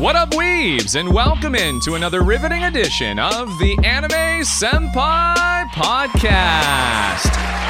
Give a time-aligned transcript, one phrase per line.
[0.00, 7.69] What up, weebs, and welcome in to another riveting edition of the Anime Senpai Podcast.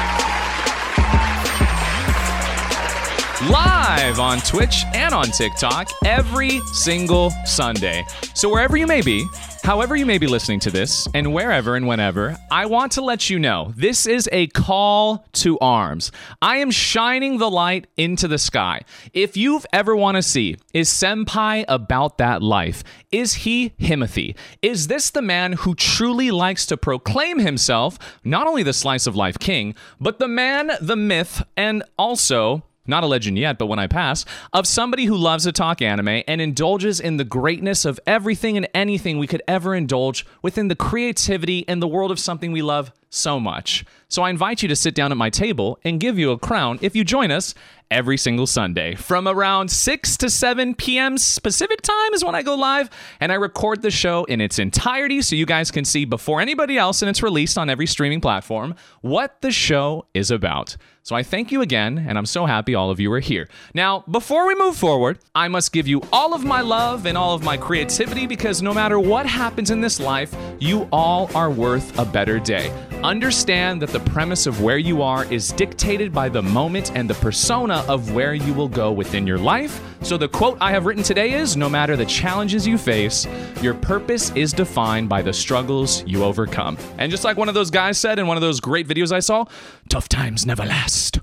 [3.49, 8.05] Live on Twitch and on TikTok every single Sunday.
[8.35, 9.25] So, wherever you may be,
[9.63, 13.31] however you may be listening to this, and wherever and whenever, I want to let
[13.31, 16.11] you know this is a call to arms.
[16.39, 18.81] I am shining the light into the sky.
[19.11, 22.83] If you've ever want to see, is Senpai about that life?
[23.11, 24.35] Is he Himothy?
[24.61, 29.15] Is this the man who truly likes to proclaim himself not only the slice of
[29.15, 33.79] life king, but the man, the myth, and also not a legend yet, but when
[33.79, 37.99] I pass, of somebody who loves to talk anime and indulges in the greatness of
[38.05, 42.51] everything and anything we could ever indulge within the creativity and the world of something
[42.51, 43.85] we love so much.
[44.07, 46.79] So I invite you to sit down at my table and give you a crown
[46.81, 47.53] if you join us
[47.91, 48.95] every single Sunday.
[48.95, 51.15] From around 6 to 7 p.m.
[51.43, 55.21] Pacific time is when I go live, and I record the show in its entirety
[55.21, 58.75] so you guys can see before anybody else and it's released on every streaming platform
[59.01, 60.77] what the show is about.
[61.03, 63.49] So I thank you again, and I'm so happy all of you are here.
[63.73, 67.33] Now, before we move forward, I must give you all of my love and all
[67.33, 71.97] of my creativity because no matter what happens in this life, you all are worth
[71.97, 72.71] a better day.
[73.03, 77.15] Understand that the premise of where you are is dictated by the moment and the
[77.15, 79.81] persona of where you will go within your life.
[80.03, 83.25] So, the quote I have written today is No matter the challenges you face,
[83.59, 86.77] your purpose is defined by the struggles you overcome.
[86.99, 89.19] And just like one of those guys said in one of those great videos I
[89.19, 89.45] saw,
[89.89, 91.21] tough times never last.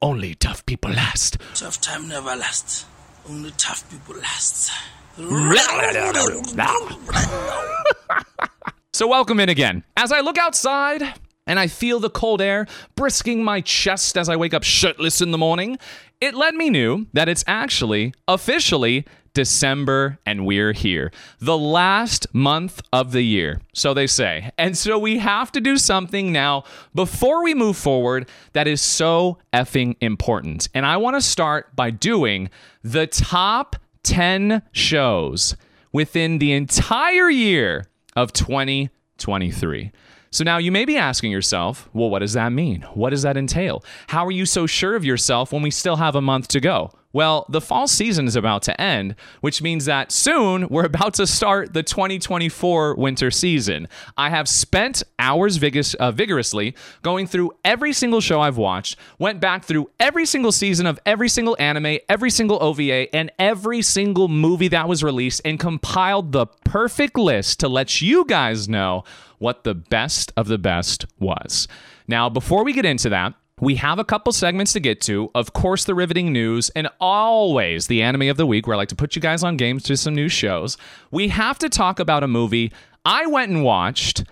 [0.00, 1.36] Only tough people last.
[1.54, 2.86] Tough time never lasts.
[3.28, 4.70] Only tough people last.
[8.98, 9.84] So, welcome in again.
[9.96, 11.14] As I look outside
[11.48, 15.32] and I feel the cold air brisking my chest as I wake up shirtless in
[15.32, 15.78] the morning,
[16.20, 19.04] it let me know that it's actually officially
[19.34, 21.12] December and we're here.
[21.38, 24.50] The last month of the year, so they say.
[24.58, 26.64] And so we have to do something now
[26.94, 30.68] before we move forward that is so effing important.
[30.74, 32.50] And I want to start by doing
[32.82, 35.56] the top 10 shows
[35.92, 39.92] within the entire year of 2023.
[40.30, 42.82] So now you may be asking yourself, well, what does that mean?
[42.94, 43.84] What does that entail?
[44.08, 46.92] How are you so sure of yourself when we still have a month to go?
[47.10, 51.26] Well, the fall season is about to end, which means that soon we're about to
[51.26, 53.88] start the 2024 winter season.
[54.18, 59.40] I have spent hours vigorous, uh, vigorously going through every single show I've watched, went
[59.40, 64.28] back through every single season of every single anime, every single OVA, and every single
[64.28, 69.02] movie that was released, and compiled the perfect list to let you guys know
[69.38, 71.68] what the best of the best was.
[72.06, 75.30] Now, before we get into that, we have a couple segments to get to.
[75.34, 78.88] Of course, the riveting news, and always the anime of the week, where I like
[78.90, 80.76] to put you guys on games to some new shows.
[81.10, 82.72] We have to talk about a movie
[83.04, 84.24] I went and watched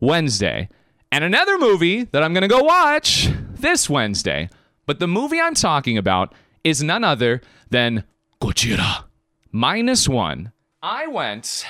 [0.00, 0.68] Wednesday,
[1.12, 4.48] and another movie that I'm going to go watch this Wednesday.
[4.86, 6.34] But the movie I'm talking about
[6.64, 7.40] is none other
[7.70, 8.04] than
[8.40, 9.04] Gojira
[9.52, 10.52] minus one.
[10.82, 11.64] I went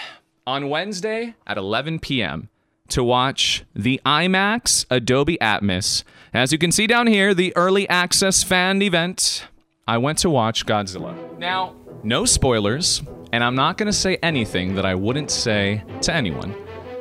[0.47, 2.49] on Wednesday at 11 p.m.
[2.93, 6.05] to watch the IMAX Dolby Atmos.
[6.35, 9.47] As you can see down here, the early access fan event.
[9.87, 11.39] I went to watch Godzilla.
[11.39, 16.15] Now, no spoilers, and I'm not going to say anything that I wouldn't say to
[16.15, 16.55] anyone.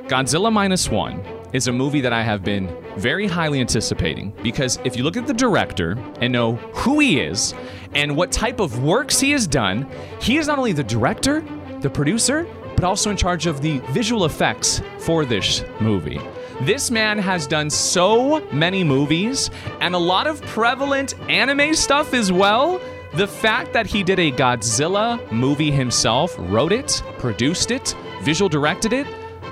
[0.07, 4.95] Godzilla Minus One is a movie that I have been very highly anticipating because if
[4.95, 7.53] you look at the director and know who he is
[7.93, 9.89] and what type of works he has done,
[10.21, 11.43] he is not only the director,
[11.81, 12.47] the producer,
[12.81, 16.19] but also in charge of the visual effects for this movie.
[16.61, 19.51] This man has done so many movies
[19.81, 22.81] and a lot of prevalent anime stuff as well.
[23.13, 28.93] The fact that he did a Godzilla movie himself, wrote it, produced it, visual directed
[28.93, 29.05] it,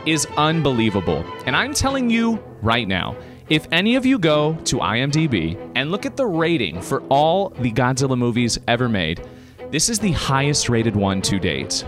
[0.07, 1.23] is unbelievable.
[1.45, 3.15] And I'm telling you right now,
[3.47, 7.71] if any of you go to IMDb and look at the rating for all the
[7.71, 9.23] Godzilla movies ever made,
[9.69, 11.85] this is the highest rated one to date.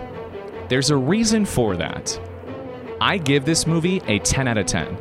[0.71, 2.18] There's a reason for that.
[3.01, 4.97] I give this movie a 10 out of 10.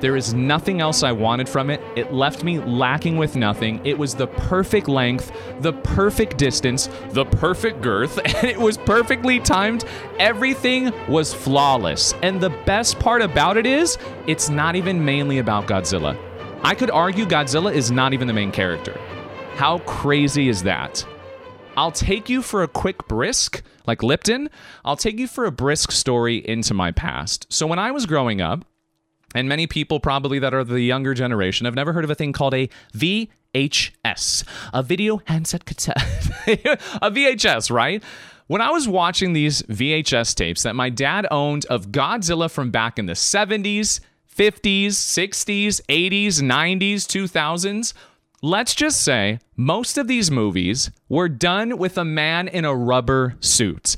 [0.00, 1.82] There is nothing else I wanted from it.
[1.94, 3.84] It left me lacking with nothing.
[3.84, 5.30] It was the perfect length,
[5.60, 9.84] the perfect distance, the perfect girth, and it was perfectly timed.
[10.18, 12.14] Everything was flawless.
[12.22, 16.18] And the best part about it is, it's not even mainly about Godzilla.
[16.62, 18.98] I could argue Godzilla is not even the main character.
[19.56, 21.06] How crazy is that?
[21.80, 24.50] I'll take you for a quick brisk, like Lipton.
[24.84, 27.46] I'll take you for a brisk story into my past.
[27.48, 28.66] So, when I was growing up,
[29.34, 32.34] and many people probably that are the younger generation have never heard of a thing
[32.34, 34.44] called a VHS,
[34.74, 35.96] a video handset cassette,
[37.00, 38.04] a VHS, right?
[38.46, 42.98] When I was watching these VHS tapes that my dad owned of Godzilla from back
[42.98, 44.00] in the 70s,
[44.36, 47.94] 50s, 60s, 80s, 90s, 2000s,
[48.42, 53.36] let's just say most of these movies were done with a man in a rubber
[53.40, 53.96] suit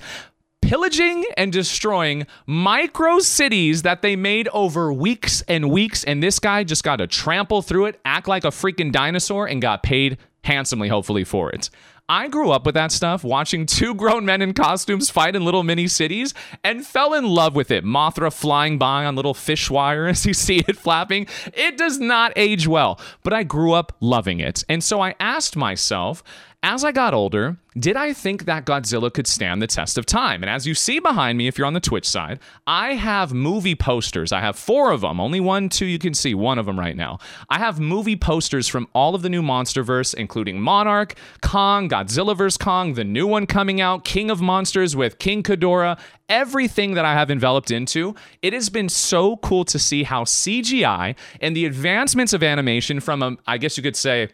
[0.63, 6.03] pillaging and destroying micro cities that they made over weeks and weeks.
[6.05, 9.61] And this guy just got to trample through it, act like a freaking dinosaur, and
[9.61, 11.69] got paid handsomely, hopefully, for it.
[12.09, 15.63] I grew up with that stuff, watching two grown men in costumes fight in little
[15.63, 16.35] mini cities,
[16.65, 17.85] and fell in love with it.
[17.85, 21.27] Mothra flying by on little fish wire as you see it flapping.
[21.55, 24.65] It does not age well, but I grew up loving it.
[24.69, 26.23] And so I asked myself,
[26.65, 30.45] as I got older, did I think that Godzilla could stand the test of time?
[30.45, 32.39] And as you see behind me, if you're on the Twitch side,
[32.69, 34.31] I have movie posters.
[34.31, 35.19] I have four of them.
[35.21, 37.19] Only one, two, you can see one of them right now.
[37.49, 42.59] I have movie posters from all of the new Monsterverse, including Monarch, Kong, Godzilla vs.
[42.59, 45.99] Kong, the new one coming out, King of Monsters with King Ghidorah,
[46.29, 48.15] everything that I have enveloped into.
[48.41, 53.23] It has been so cool to see how CGI and the advancements of animation from
[53.23, 54.29] a, I guess you could say,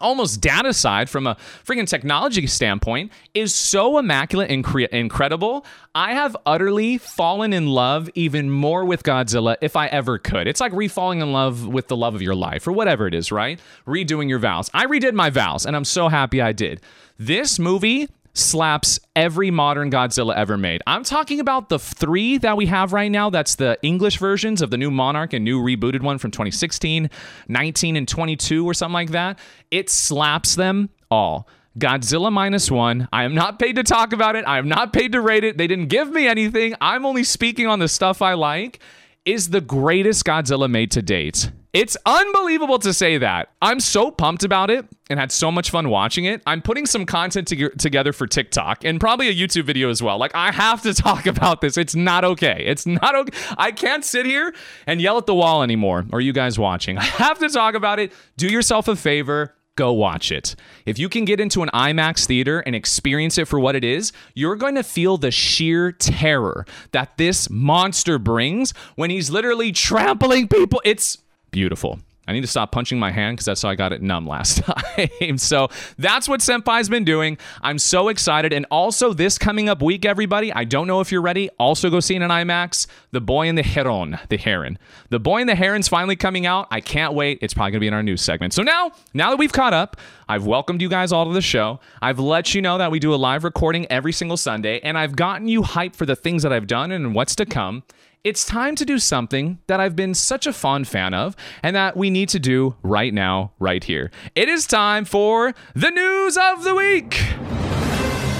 [0.00, 5.64] almost data side from a freaking technology standpoint is so immaculate and cre- incredible.
[5.94, 10.46] I have utterly fallen in love even more with Godzilla if I ever could.
[10.46, 13.30] It's like refalling in love with the love of your life or whatever it is,
[13.30, 13.60] right?
[13.86, 14.70] Redoing your vows.
[14.74, 16.80] I redid my vows and I'm so happy I did.
[17.18, 20.82] This movie slaps every modern Godzilla ever made.
[20.86, 23.30] I'm talking about the three that we have right now.
[23.30, 27.08] That's the English versions of the new Monarch and new rebooted one from 2016,
[27.48, 29.38] 19, and 22, or something like that.
[29.70, 31.48] It slaps them all.
[31.78, 33.08] Godzilla minus one.
[33.12, 34.44] I am not paid to talk about it.
[34.46, 35.58] I am not paid to rate it.
[35.58, 36.74] They didn't give me anything.
[36.80, 38.80] I'm only speaking on the stuff I like.
[39.24, 41.50] Is the greatest Godzilla made to date.
[41.74, 43.50] It's unbelievable to say that.
[43.60, 46.40] I'm so pumped about it and had so much fun watching it.
[46.46, 50.16] I'm putting some content to- together for TikTok and probably a YouTube video as well.
[50.16, 51.76] Like, I have to talk about this.
[51.76, 52.62] It's not okay.
[52.64, 53.36] It's not okay.
[53.58, 54.54] I can't sit here
[54.86, 56.96] and yell at the wall anymore, or you guys watching.
[56.98, 58.12] I have to talk about it.
[58.36, 59.52] Do yourself a favor.
[59.76, 60.54] Go watch it.
[60.86, 64.12] If you can get into an IMAX theater and experience it for what it is,
[64.32, 70.46] you're going to feel the sheer terror that this monster brings when he's literally trampling
[70.46, 70.80] people.
[70.84, 71.18] It's
[71.54, 72.00] beautiful.
[72.26, 74.62] I need to stop punching my hand because that's how I got it numb last
[74.64, 75.38] time.
[75.38, 75.68] so
[75.98, 77.38] that's what Senpai's been doing.
[77.62, 78.52] I'm so excited.
[78.52, 81.48] And also, this coming up week, everybody, I don't know if you're ready.
[81.60, 84.78] Also, go see in IMAX The Boy and the Heron, the Heron.
[85.10, 86.66] The Boy and the Heron's finally coming out.
[86.72, 87.38] I can't wait.
[87.40, 88.52] It's probably going to be in our news segment.
[88.52, 89.96] So now, now that we've caught up,
[90.28, 91.78] I've welcomed you guys all to the show.
[92.02, 95.14] I've let you know that we do a live recording every single Sunday, and I've
[95.14, 97.84] gotten you hyped for the things that I've done and what's to come
[98.24, 101.94] it's time to do something that I've been such a fond fan of and that
[101.94, 104.10] we need to do right now, right here.
[104.34, 107.22] It is time for the news of the week.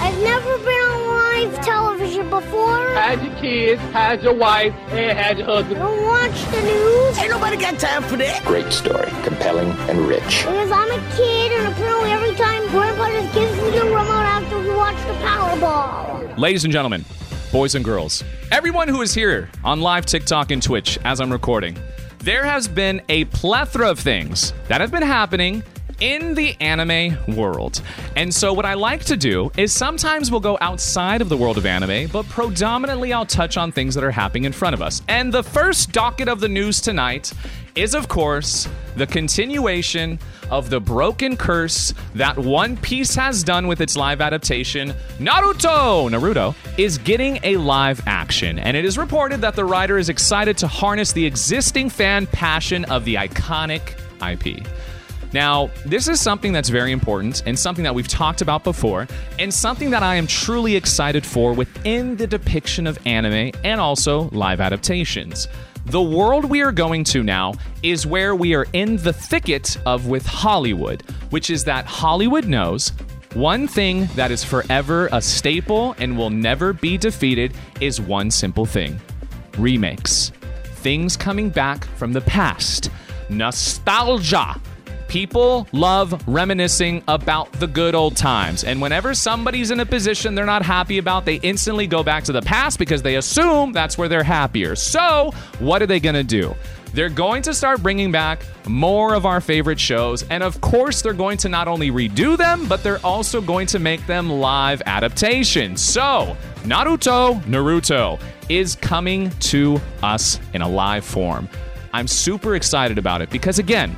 [0.01, 2.79] I've never been on live television before.
[2.95, 5.77] Had your kids, had your wife, and had your husband.
[5.77, 8.43] Don't watch the news Ain't nobody got time for that.
[8.47, 10.45] Great story, compelling and rich.
[10.45, 14.59] because I'm a kid, and apparently every time Grandpa just gives me the remote after
[14.61, 16.39] we watch the Powerball.
[16.39, 17.05] Ladies and gentlemen,
[17.55, 21.79] boys and girls, everyone who is here on live TikTok and Twitch as I'm recording,
[22.19, 25.63] there has been a plethora of things that have been happening
[26.01, 27.81] in the anime world.
[28.17, 31.57] And so, what I like to do is sometimes we'll go outside of the world
[31.57, 35.03] of anime, but predominantly I'll touch on things that are happening in front of us.
[35.07, 37.33] And the first docket of the news tonight
[37.75, 40.19] is, of course, the continuation
[40.51, 44.95] of the broken curse that One Piece has done with its live adaptation.
[45.19, 50.09] Naruto, Naruto, is getting a live action, and it is reported that the writer is
[50.09, 54.65] excited to harness the existing fan passion of the iconic IP.
[55.33, 59.09] Now, this is something that's very important and something that we've talked about before,
[59.41, 64.29] and something that I am truly excited for within the depiction of anime and also
[64.31, 65.49] live adaptations.
[65.87, 70.07] The world we are going to now is where we are in the thicket of
[70.07, 72.91] with Hollywood, which is that Hollywood knows
[73.35, 78.65] one thing that is forever a staple and will never be defeated is one simple
[78.65, 78.99] thing
[79.59, 80.33] remakes.
[80.85, 82.91] things coming back from the past.
[83.31, 84.61] Nostalgia.
[85.15, 88.65] People love reminiscing about the good old times.
[88.65, 92.33] And whenever somebody's in a position they're not happy about, they instantly go back to
[92.33, 94.75] the past because they assume that's where they're happier.
[94.75, 95.31] So,
[95.61, 96.53] what are they going to do?
[96.95, 100.25] They're going to start bringing back more of our favorite shows.
[100.31, 103.79] And of course, they're going to not only redo them, but they're also going to
[103.79, 105.81] make them live adaptations.
[105.81, 111.49] So, Naruto, Naruto is coming to us in a live form.
[111.93, 113.95] I'm super excited about it because, again,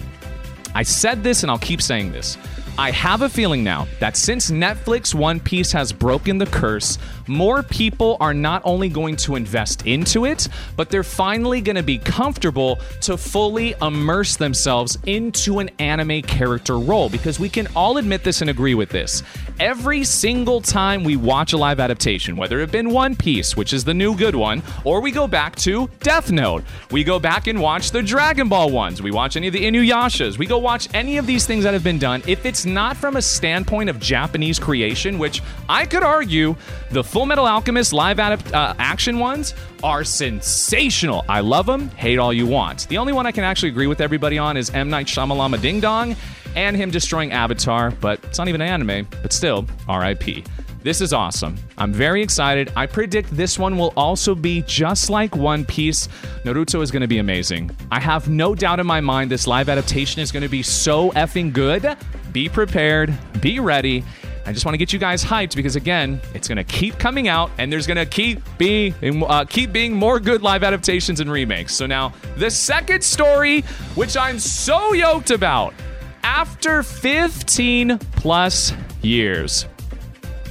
[0.77, 2.37] I said this and I'll keep saying this.
[2.77, 7.63] I have a feeling now that since Netflix One Piece has broken the curse, more
[7.63, 11.99] people are not only going to invest into it, but they're finally going to be
[11.99, 18.23] comfortable to fully immerse themselves into an anime character role because we can all admit
[18.23, 19.23] this and agree with this.
[19.59, 23.85] Every single time we watch a live adaptation, whether it been One Piece, which is
[23.85, 27.61] the new good one, or we go back to Death Note, we go back and
[27.61, 31.17] watch the Dragon Ball ones, we watch any of the Inuyashas, we go watch any
[31.17, 32.23] of these things that have been done.
[32.27, 36.55] If it's not from a standpoint of Japanese creation, which I could argue
[36.91, 41.25] the Full Metal Alchemist live adapt- uh, action ones are sensational.
[41.31, 42.87] I love them, hate all you want.
[42.89, 44.91] The only one I can actually agree with everybody on is M.
[44.91, 46.15] Night Shyamalama Ding Dong
[46.57, 50.45] and him destroying Avatar, but it's not even an anime, but still, RIP.
[50.83, 51.57] This is awesome.
[51.79, 52.71] I'm very excited.
[52.77, 56.09] I predict this one will also be just like One Piece.
[56.45, 57.71] Naruto is going to be amazing.
[57.91, 61.13] I have no doubt in my mind this live adaptation is going to be so
[61.13, 61.97] effing good.
[62.31, 64.05] Be prepared, be ready.
[64.47, 67.27] I just want to get you guys hyped because again, it's going to keep coming
[67.27, 71.31] out, and there's going to keep being uh, keep being more good live adaptations and
[71.31, 71.75] remakes.
[71.75, 73.63] So now the second story,
[73.97, 75.75] which I'm so yoked about,
[76.23, 78.73] after 15 plus
[79.03, 79.67] years,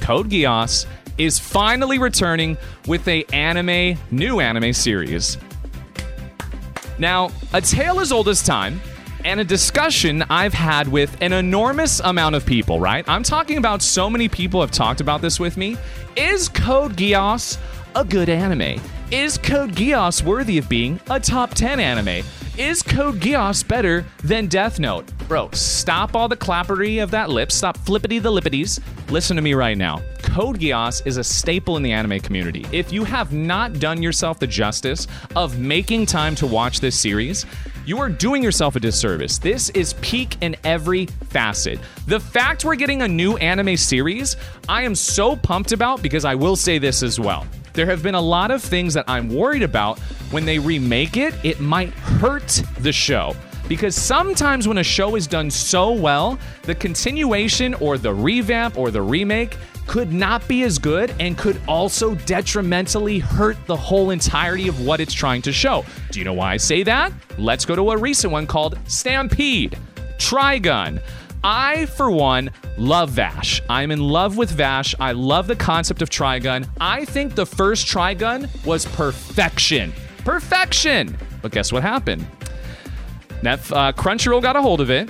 [0.00, 0.86] Code Geass
[1.16, 5.38] is finally returning with a anime new anime series.
[6.98, 8.80] Now, a tale as old as time
[9.26, 13.04] and a discussion I've had with an enormous amount of people, right?
[13.08, 15.76] I'm talking about so many people have talked about this with me.
[16.16, 17.58] Is Code Geass
[17.96, 18.80] a good anime?
[19.10, 22.24] Is Code Geass worthy of being a top 10 anime?
[22.56, 25.10] Is Code Geass better than Death Note?
[25.26, 27.50] Bro, stop all the clappery of that lip.
[27.50, 28.80] Stop flippity the lippities.
[29.10, 30.02] Listen to me right now.
[30.22, 32.64] Code Geass is a staple in the anime community.
[32.70, 37.44] If you have not done yourself the justice of making time to watch this series,
[37.86, 39.38] you are doing yourself a disservice.
[39.38, 41.78] This is peak in every facet.
[42.08, 44.36] The fact we're getting a new anime series,
[44.68, 47.46] I am so pumped about because I will say this as well.
[47.74, 50.00] There have been a lot of things that I'm worried about
[50.32, 53.36] when they remake it, it might hurt the show.
[53.68, 58.90] Because sometimes when a show is done so well, the continuation or the revamp or
[58.90, 64.68] the remake could not be as good and could also detrimentally hurt the whole entirety
[64.68, 65.84] of what it's trying to show.
[66.10, 67.12] Do you know why I say that?
[67.38, 69.78] Let's go to a recent one called Stampede,
[70.18, 71.00] Trigun.
[71.44, 73.62] I, for one, love Vash.
[73.70, 74.94] I'm in love with Vash.
[74.98, 76.68] I love the concept of Trigun.
[76.80, 79.92] I think the first Trigun was perfection.
[80.24, 81.16] Perfection!
[81.42, 82.26] But guess what happened?
[83.42, 85.08] Nef, uh, Crunchyroll got a hold of it.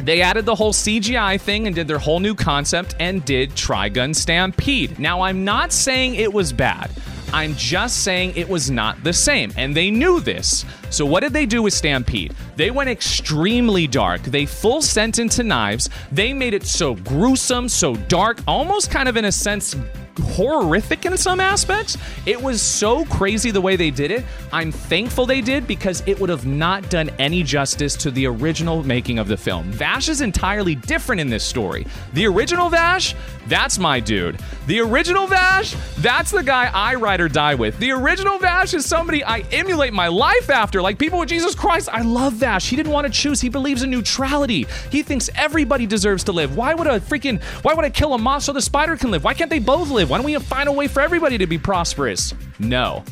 [0.00, 4.14] They added the whole CGI thing and did their whole new concept and did Trigun
[4.14, 4.98] Stampede.
[4.98, 6.90] Now, I'm not saying it was bad.
[7.32, 10.64] I'm just saying it was not the same, and they knew this.
[10.90, 12.34] So, what did they do with Stampede?
[12.56, 14.22] They went extremely dark.
[14.22, 15.90] They full sent into knives.
[16.12, 19.74] They made it so gruesome, so dark, almost kind of in a sense
[20.18, 21.96] horrific in some aspects.
[22.24, 24.24] It was so crazy the way they did it.
[24.52, 28.82] I'm thankful they did because it would have not done any justice to the original
[28.82, 29.70] making of the film.
[29.70, 31.86] Vash is entirely different in this story.
[32.12, 33.14] The original Vash,
[33.46, 34.38] that's my dude.
[34.66, 37.78] The original Vash, that's the guy I ride or die with.
[37.78, 40.75] The original Vash is somebody I emulate my life after.
[40.82, 42.68] Like people with Jesus Christ, I love Vash.
[42.68, 43.40] He didn't want to choose.
[43.40, 44.66] He believes in neutrality.
[44.90, 46.56] He thinks everybody deserves to live.
[46.56, 49.24] Why would a freaking why would I kill a moth so the spider can live?
[49.24, 50.10] Why can't they both live?
[50.10, 52.34] Why don't we find a way for everybody to be prosperous?
[52.58, 53.04] No.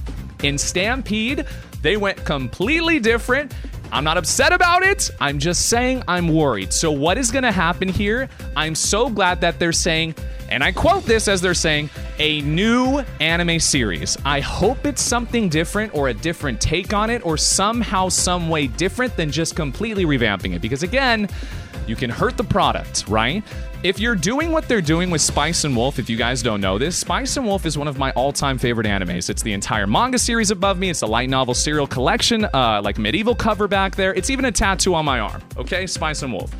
[0.43, 1.47] In Stampede,
[1.83, 3.55] they went completely different.
[3.93, 5.11] I'm not upset about it.
[5.21, 6.73] I'm just saying I'm worried.
[6.73, 8.29] So, what is going to happen here?
[8.57, 10.15] I'm so glad that they're saying,
[10.49, 14.17] and I quote this as they're saying, a new anime series.
[14.25, 18.67] I hope it's something different or a different take on it or somehow, some way
[18.67, 20.63] different than just completely revamping it.
[20.63, 21.29] Because again,
[21.87, 23.43] you can hurt the product, right?
[23.85, 26.79] If you're doing what they're doing with Spice and Wolf, if you guys don't know
[26.79, 29.29] this, Spice and Wolf is one of my all-time favorite animes.
[29.29, 30.89] It's the entire manga series above me.
[30.89, 34.15] It's the light novel serial collection, uh, like medieval cover back there.
[34.15, 35.43] It's even a tattoo on my arm.
[35.59, 36.51] Okay, Spice and Wolf.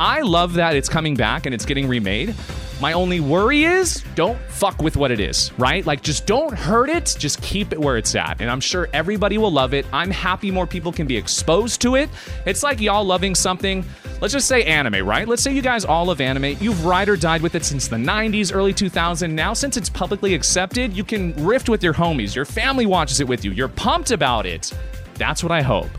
[0.00, 2.34] I love that it's coming back and it's getting remade.
[2.80, 5.86] My only worry is don't fuck with what it is, right?
[5.86, 8.40] Like just don't hurt it, just keep it where it's at.
[8.40, 9.86] And I'm sure everybody will love it.
[9.92, 12.10] I'm happy more people can be exposed to it.
[12.44, 13.84] It's like y'all loving something.
[14.20, 15.28] Let's just say anime, right?
[15.28, 16.56] Let's say you guys all love anime.
[16.60, 19.32] You've ride or died with it since the 90s, early 2000.
[19.32, 22.34] Now, since it's publicly accepted, you can rift with your homies.
[22.34, 23.52] Your family watches it with you.
[23.52, 24.72] You're pumped about it.
[25.14, 25.90] That's what I hope.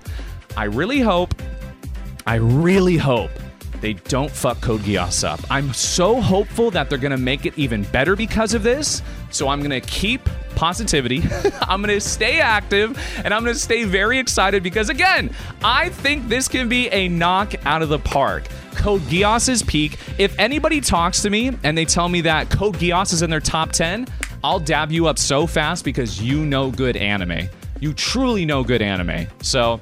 [0.57, 1.33] I really hope,
[2.27, 3.31] I really hope
[3.83, 5.41] they don't fuck Code Geass up.
[5.51, 9.01] I'm so hopeful that they're gonna make it even better because of this.
[9.29, 10.21] So I'm gonna keep
[10.55, 11.21] positivity.
[11.61, 15.35] I'm gonna stay active and I'm gonna stay very excited because again,
[15.65, 18.45] I think this can be a knock out of the park.
[18.75, 19.99] Code Geass's peak.
[20.17, 23.41] If anybody talks to me and they tell me that Code Geass is in their
[23.41, 24.07] top 10,
[24.45, 27.49] I'll dab you up so fast because you know good anime.
[27.81, 29.27] You truly know good anime.
[29.41, 29.81] So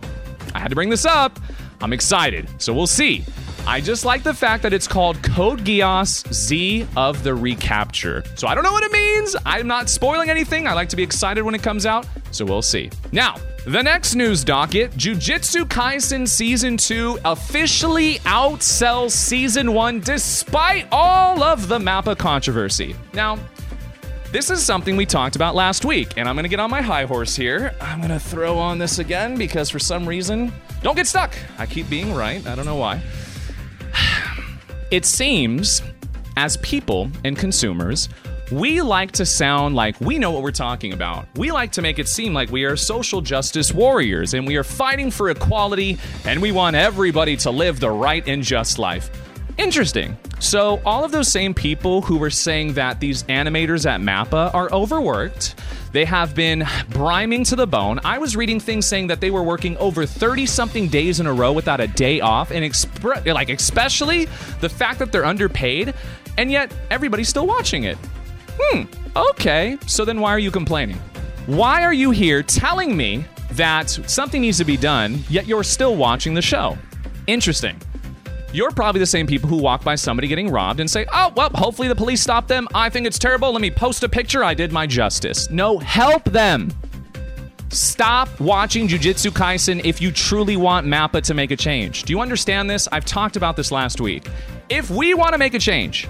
[0.56, 1.40] I had to bring this up.
[1.82, 2.48] I'm excited.
[2.58, 3.24] So we'll see.
[3.68, 8.24] I just like the fact that it's called Code Geass Z of the Recapture.
[8.36, 9.36] So I don't know what it means.
[9.46, 10.68] I'm not spoiling anything.
[10.68, 12.08] I like to be excited when it comes out.
[12.32, 12.90] So we'll see.
[13.12, 21.44] Now, the next news docket Jujutsu Kaisen Season 2 officially outsells Season 1 despite all
[21.44, 22.96] of the Mappa controversy.
[23.14, 23.38] Now,
[24.32, 27.04] this is something we talked about last week, and I'm gonna get on my high
[27.04, 27.76] horse here.
[27.82, 31.36] I'm gonna throw on this again because for some reason, don't get stuck.
[31.60, 32.46] I keep being right.
[32.48, 33.02] I don't know why.
[34.92, 35.82] It seems,
[36.36, 38.10] as people and consumers,
[38.52, 41.26] we like to sound like we know what we're talking about.
[41.38, 44.64] We like to make it seem like we are social justice warriors and we are
[44.64, 49.10] fighting for equality and we want everybody to live the right and just life.
[49.58, 50.18] Interesting.
[50.42, 54.72] So, all of those same people who were saying that these animators at Mappa are
[54.72, 55.54] overworked,
[55.92, 58.00] they have been briming to the bone.
[58.04, 61.34] I was reading things saying that they were working over 30 something days in a
[61.34, 62.66] row without a day off, and
[63.28, 64.26] like especially
[64.62, 65.94] the fact that they're underpaid,
[66.40, 67.98] and yet everybody's still watching it.
[68.60, 69.78] Hmm, okay.
[69.86, 70.98] So then why are you complaining?
[71.46, 75.96] Why are you here telling me that something needs to be done, yet you're still
[75.96, 76.80] watching the show?
[77.28, 77.80] Interesting.
[78.54, 81.50] You're probably the same people who walk by somebody getting robbed and say, oh, well,
[81.54, 82.68] hopefully the police stop them.
[82.76, 83.52] I think it's terrible.
[83.54, 84.44] Let me post a picture.
[84.44, 85.50] I did my justice.
[85.50, 86.70] No, help them.
[87.70, 92.04] Stop watching Jujutsu Kaisen if you truly want Mappa to make a change.
[92.04, 92.90] Do you understand this?
[92.92, 94.28] I've talked about this last week.
[94.68, 96.10] If we want to make a change,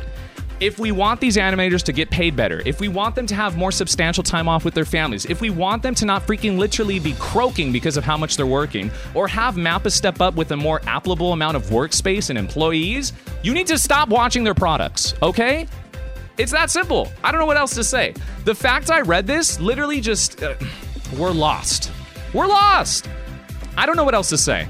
[0.62, 3.58] if we want these animators to get paid better, if we want them to have
[3.58, 7.00] more substantial time off with their families, if we want them to not freaking literally
[7.00, 10.56] be croaking because of how much they're working, or have Mappa step up with a
[10.56, 15.68] more applicable amount of workspace and employees, you need to stop watching their products, okay?
[16.38, 17.12] It's that simple.
[17.24, 18.14] I don't know what else to say.
[18.46, 20.44] The fact I read this literally just.
[20.44, 20.54] Uh,
[21.18, 21.92] we're lost.
[22.34, 23.10] We're lost.
[23.76, 24.68] I don't know what else to say.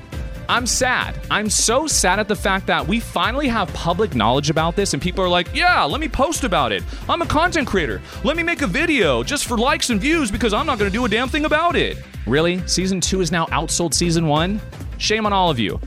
[0.52, 1.18] I'm sad.
[1.32, 5.02] I'm so sad at the fact that we finally have public knowledge about this and
[5.02, 6.84] people are like, yeah, let me post about it.
[7.08, 8.02] I'm a content creator.
[8.26, 10.94] Let me make a video just for likes and views because I'm not going to
[10.94, 12.04] do a damn thing about it.
[12.28, 12.62] Really?
[12.68, 14.60] Season 2 is now outsold season 1?
[14.98, 15.80] Shame on all of you.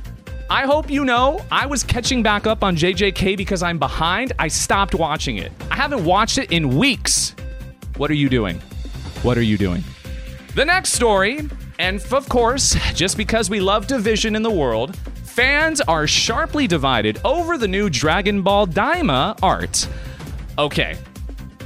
[0.48, 4.33] I hope you know I was catching back up on JJK because I'm behind.
[4.38, 5.53] I stopped watching it.
[5.70, 7.37] I haven't watched it in weeks.
[7.98, 8.59] What are you doing?
[9.20, 9.85] What are you doing?
[10.55, 15.80] The next story and of course, just because we love division in the world, fans
[15.80, 19.88] are sharply divided over the new Dragon Ball Daima art.
[20.58, 20.96] Okay,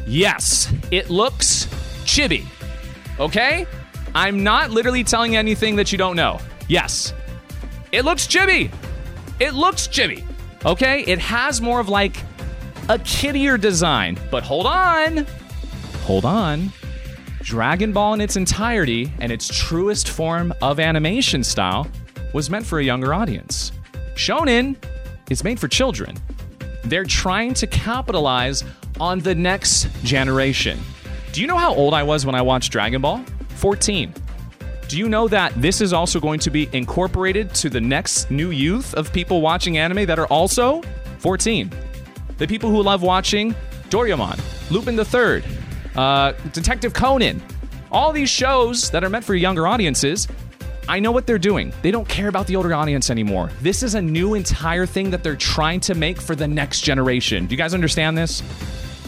[0.06, 1.66] yes, it looks
[2.04, 2.46] chibi.
[3.20, 3.66] Okay?
[4.14, 6.40] I'm not literally telling you anything that you don't know.
[6.68, 7.12] Yes,
[7.92, 8.72] it looks chibi.
[9.40, 10.24] It looks chibi.
[10.64, 11.02] Okay?
[11.02, 12.16] It has more of like
[12.88, 14.18] a kiddier design.
[14.30, 15.26] But hold on.
[16.04, 16.72] Hold on.
[17.48, 21.88] Dragon Ball in its entirety and its truest form of animation style
[22.34, 23.72] was meant for a younger audience.
[24.16, 24.76] Shonen
[25.30, 26.14] is made for children.
[26.84, 28.64] They're trying to capitalize
[29.00, 30.78] on the next generation.
[31.32, 33.24] Do you know how old I was when I watched Dragon Ball?
[33.56, 34.12] 14.
[34.86, 38.50] Do you know that this is also going to be incorporated to the next new
[38.50, 40.82] youth of people watching anime that are also
[41.20, 41.72] 14?
[42.36, 43.54] The people who love watching
[43.88, 44.38] Doraemon,
[44.70, 45.44] Lupin Third,
[45.98, 47.42] uh, Detective Conan,
[47.90, 50.28] all these shows that are meant for younger audiences.
[50.88, 51.72] I know what they're doing.
[51.82, 53.50] They don't care about the older audience anymore.
[53.62, 57.46] This is a new entire thing that they're trying to make for the next generation.
[57.46, 58.44] Do you guys understand this?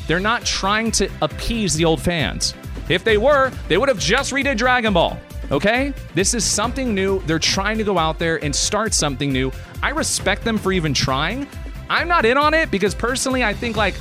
[0.08, 2.54] They're not trying to appease the old fans.
[2.88, 5.16] If they were, they would have just redid Dragon Ball.
[5.52, 5.94] Okay?
[6.14, 7.20] This is something new.
[7.20, 9.52] They're trying to go out there and start something new.
[9.80, 11.46] I respect them for even trying.
[11.88, 13.94] I'm not in on it because personally, I think like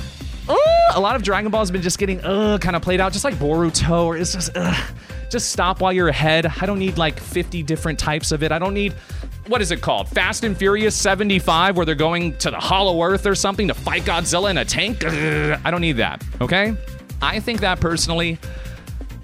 [0.48, 0.56] uh,
[0.94, 3.24] a lot of Dragon Ball has been just getting uh, kind of played out, just
[3.24, 4.74] like Boruto, or it's just uh,
[5.30, 6.46] just stop while you're ahead.
[6.60, 8.52] I don't need like 50 different types of it.
[8.52, 8.94] I don't need
[9.46, 10.08] what is it called?
[10.08, 14.02] Fast and Furious 75, where they're going to the Hollow Earth or something to fight
[14.02, 15.04] Godzilla in a tank.
[15.04, 16.76] I don't need that, okay?
[17.20, 18.38] I think that personally,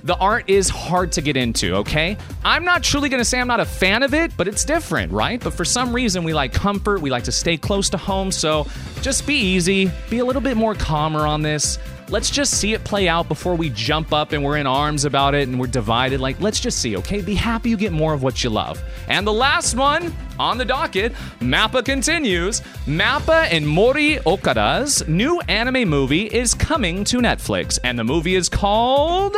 [0.06, 2.16] the art is hard to get into, okay?
[2.44, 5.42] I'm not truly gonna say I'm not a fan of it, but it's different, right?
[5.42, 8.68] But for some reason, we like comfort, we like to stay close to home, so
[9.02, 11.80] just be easy, be a little bit more calmer on this.
[12.08, 15.34] Let's just see it play out before we jump up and we're in arms about
[15.34, 16.20] it and we're divided.
[16.20, 17.20] Like, let's just see, okay?
[17.20, 18.80] Be happy you get more of what you love.
[19.08, 22.60] And the last one on the docket, Mappa continues.
[22.86, 28.48] Mappa and Mari Okada's new anime movie is coming to Netflix, and the movie is
[28.48, 29.34] called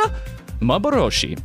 [0.61, 1.39] Maboroshi.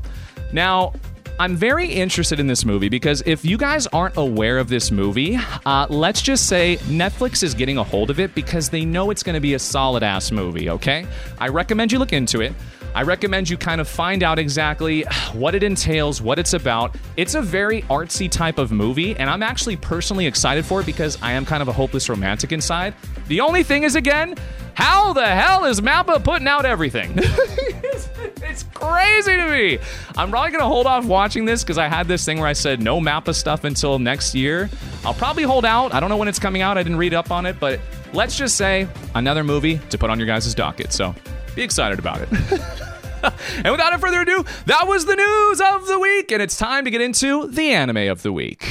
[0.53, 0.93] Now,
[1.41, 5.37] I'm very interested in this movie because if you guys aren't aware of this movie,
[5.67, 9.25] uh, let's just say Netflix is getting a hold of it because they know it's
[9.25, 11.07] going to be a solid ass movie, okay?
[11.39, 12.53] I recommend you look into it.
[12.95, 15.03] I recommend you kind of find out exactly
[15.33, 16.95] what it entails, what it's about.
[17.17, 21.21] It's a very artsy type of movie, and I'm actually personally excited for it because
[21.21, 22.95] I am kind of a hopeless romantic inside.
[23.27, 24.37] The only thing is, again,
[24.75, 27.15] how the hell is Mappa putting out everything?
[27.17, 29.79] it's, crazy to me.
[30.17, 32.81] I'm probably gonna hold off watching this because I had this thing where I said
[32.81, 34.69] no Mappa stuff until next year.
[35.05, 35.95] I'll probably hold out.
[35.95, 36.77] I don't know when it's coming out.
[36.77, 37.81] I didn't read up on it, but
[38.13, 40.93] let's just say another movie to put on your guys' docket.
[40.93, 41.15] So
[41.55, 42.29] be excited about it.
[43.65, 46.91] and without further ado, that was the news of the week, and it's time to
[46.91, 48.69] get into the anime of the week.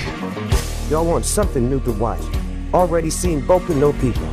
[0.89, 2.21] Y'all want something new to watch?
[2.73, 4.29] Already seen Boku no Pico?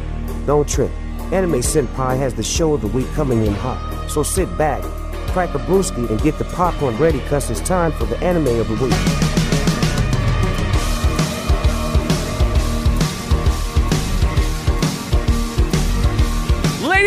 [0.47, 0.91] Don't trip.
[1.33, 4.09] Anime Senpai has the show of the week coming in hot.
[4.11, 4.83] So sit back,
[5.29, 8.67] crack a brewski, and get the popcorn ready cause it's time for the anime of
[8.67, 9.39] the week.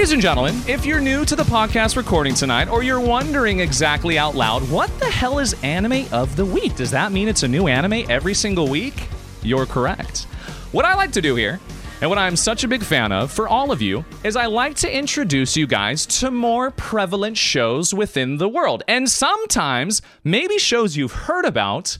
[0.03, 4.17] Ladies and gentlemen, if you're new to the podcast recording tonight, or you're wondering exactly
[4.17, 6.75] out loud, what the hell is anime of the week?
[6.75, 9.07] Does that mean it's a new anime every single week?
[9.43, 10.23] You're correct.
[10.73, 11.57] What I like to do here,
[12.01, 14.75] and what I'm such a big fan of for all of you, is I like
[14.79, 18.83] to introduce you guys to more prevalent shows within the world.
[18.89, 21.97] And sometimes, maybe shows you've heard about,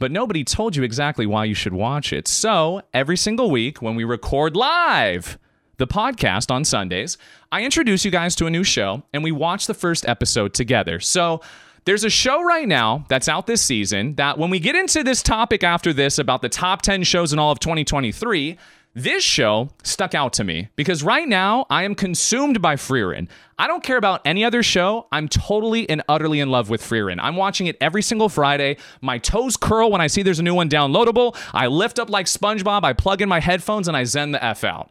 [0.00, 2.26] but nobody told you exactly why you should watch it.
[2.26, 5.38] So, every single week when we record live,
[5.76, 7.18] the podcast on Sundays,
[7.52, 11.00] I introduce you guys to a new show and we watch the first episode together.
[11.00, 11.40] So,
[11.86, 15.22] there's a show right now that's out this season that when we get into this
[15.22, 18.56] topic after this about the top 10 shows in all of 2023,
[18.94, 23.28] this show stuck out to me because right now I am consumed by Frieren.
[23.58, 25.08] I don't care about any other show.
[25.10, 27.18] I'm totally and utterly in love with Frieren.
[27.20, 28.76] I'm watching it every single Friday.
[29.00, 31.36] My toes curl when I see there's a new one downloadable.
[31.52, 34.64] I lift up like SpongeBob, I plug in my headphones, and I zen the F
[34.64, 34.90] out.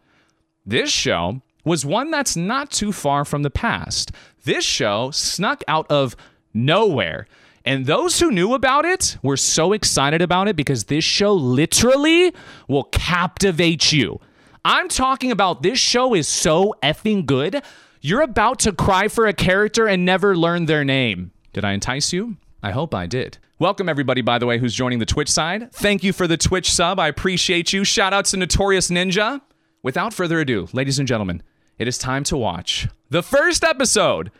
[0.66, 4.12] This show was one that's not too far from the past.
[4.44, 6.16] This show snuck out of
[6.54, 7.28] nowhere.
[7.66, 12.34] And those who knew about it were so excited about it because this show literally
[12.68, 14.20] will captivate you.
[14.66, 17.62] I'm talking about this show is so effing good.
[18.02, 21.32] You're about to cry for a character and never learn their name.
[21.54, 22.38] Did I entice you?
[22.62, 23.38] I hope I did.
[23.60, 25.72] Welcome, everybody, by the way, who's joining the Twitch side.
[25.72, 27.00] Thank you for the Twitch sub.
[27.00, 27.84] I appreciate you.
[27.86, 29.42] Shout out to Notorious Ninja.
[29.84, 31.44] Without further ado, ladies and gentlemen,
[31.78, 34.32] it is time to watch the first episode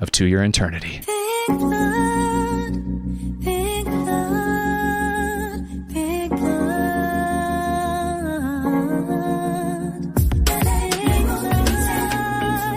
[0.00, 1.02] of To Your Eternity.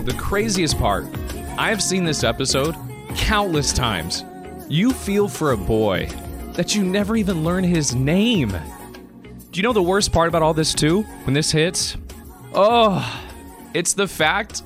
[0.05, 1.07] The craziest part,
[1.57, 2.75] I have seen this episode
[3.15, 4.23] countless times.
[4.69, 6.07] You feel for a boy
[6.53, 8.51] that you never even learn his name.
[8.51, 11.01] Do you know the worst part about all this, too?
[11.23, 11.97] When this hits?
[12.53, 13.23] Oh,
[13.73, 14.63] it's the fact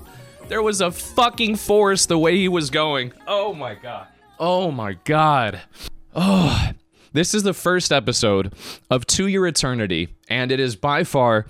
[0.47, 3.13] there was a fucking force the way he was going.
[3.27, 4.07] Oh my god.
[4.39, 5.61] Oh my god.
[6.15, 6.69] Oh,
[7.13, 8.53] this is the first episode
[8.89, 11.45] of To Your Eternity, and it is by far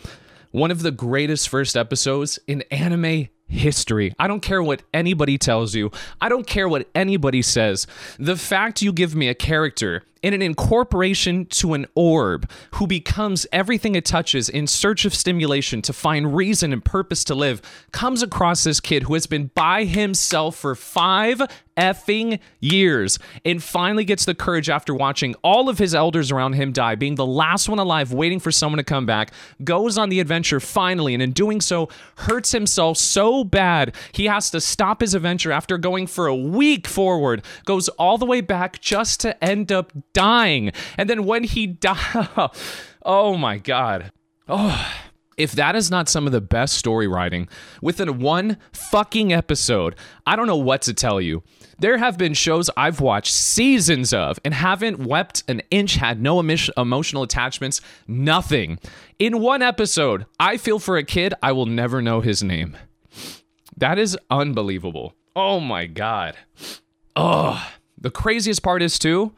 [0.52, 4.14] one of the greatest first episodes in anime history.
[4.18, 5.92] I don't care what anybody tells you.
[6.20, 7.88] I don't care what anybody says.
[8.18, 13.46] The fact you give me a character in an incorporation to an orb who becomes
[13.52, 18.24] everything it touches in search of stimulation to find reason and purpose to live comes
[18.24, 21.44] across this kid who has been by himself for five
[21.78, 26.72] effing years and finally gets the courage after watching all of his elders around him
[26.72, 29.32] die, being the last one alive, waiting for someone to come back,
[29.64, 34.50] goes on the adventure finally, and in doing so, hurts himself so bad he has
[34.52, 38.80] to stop his adventure after going for a week forward, goes all the way back
[38.82, 40.72] just to end up dying.
[40.98, 41.98] And then when he dies,
[43.04, 44.12] oh my God.
[44.48, 44.94] Oh,
[45.38, 47.50] If that is not some of the best story writing
[47.82, 51.44] within one fucking episode, I don't know what to tell you.
[51.78, 56.40] There have been shows I've watched seasons of and haven't wept an inch, had no
[56.40, 58.80] emo- emotional attachments, nothing.
[59.20, 62.78] In one episode, I feel for a kid, I will never know his name.
[63.78, 65.14] That is unbelievable.
[65.36, 66.36] Oh my God.
[67.16, 69.34] Oh, the craziest part is, too,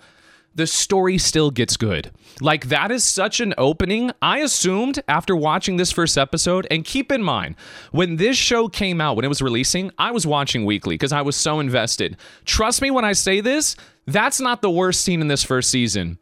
[0.58, 2.12] the story still gets good.
[2.42, 4.12] Like, that is such an opening.
[4.22, 7.56] I assumed after watching this first episode, and keep in mind,
[7.92, 11.22] when this show came out, when it was releasing, I was watching weekly because I
[11.22, 12.18] was so invested.
[12.44, 13.76] Trust me when I say this,
[14.08, 16.18] that's not the worst scene in this first season.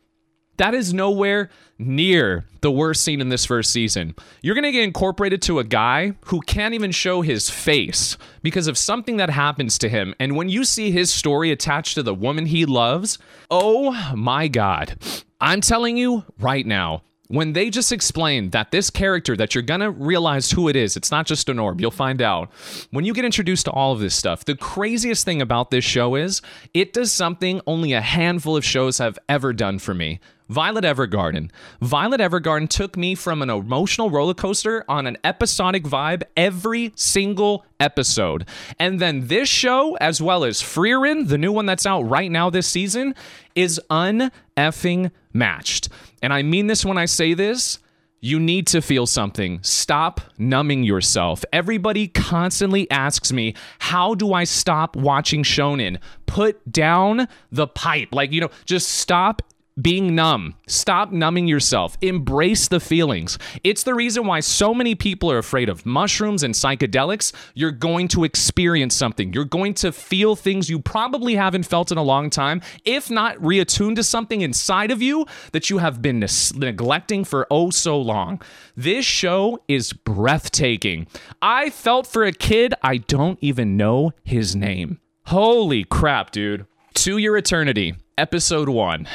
[0.58, 4.16] That is nowhere near the worst scene in this first season.
[4.42, 8.68] You're going to get incorporated to a guy who can't even show his face because
[8.68, 10.16] of something that happens to him.
[10.20, 13.18] And when you see his story attached to the woman he loves,
[13.52, 14.96] oh my God.
[15.42, 19.92] I'm telling you right now, when they just explain that this character that you're gonna
[19.92, 22.52] realize who it is, it's not just an orb, you'll find out.
[22.92, 26.16] When you get introduced to all of this stuff, the craziest thing about this show
[26.16, 26.42] is
[26.74, 30.20] it does something only a handful of shows have ever done for me.
[30.48, 31.50] Violet Evergarden.
[31.82, 37.66] Violet Evergarden took me from an emotional roller coaster on an episodic vibe every single
[37.80, 38.48] episode.
[38.78, 42.52] And then this show, as well as Frieren, the new one that's out right now
[42.52, 43.16] this season,
[43.56, 45.90] is uneffing matched.
[46.26, 47.78] And I mean this when I say this.
[48.20, 49.60] You need to feel something.
[49.62, 51.46] Stop numbing yourself.
[51.54, 56.00] Everybody constantly asks me, How do I stop watching Shonen?
[56.26, 58.10] Put down the pipe.
[58.12, 59.44] Like, you know, just stop
[59.82, 60.56] being numb.
[60.68, 61.98] Stop numbing yourself.
[62.02, 63.38] Embrace the feelings.
[63.64, 67.34] It's the reason why so many people are afraid of mushrooms and psychedelics.
[67.54, 69.34] You're going to experience something.
[69.34, 73.36] You're going to feel things you probably haven't felt in a long time, if not
[73.38, 78.42] reattuned to something inside of you that you have been neglecting for oh so long.
[78.78, 81.08] This show is breathtaking.
[81.42, 85.00] I felt for a kid, I don't even know his name.
[85.26, 86.66] Holy crap, dude.
[86.96, 89.08] To Your Eternity, episode one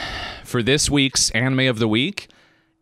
[0.45, 2.29] for this week's anime of the week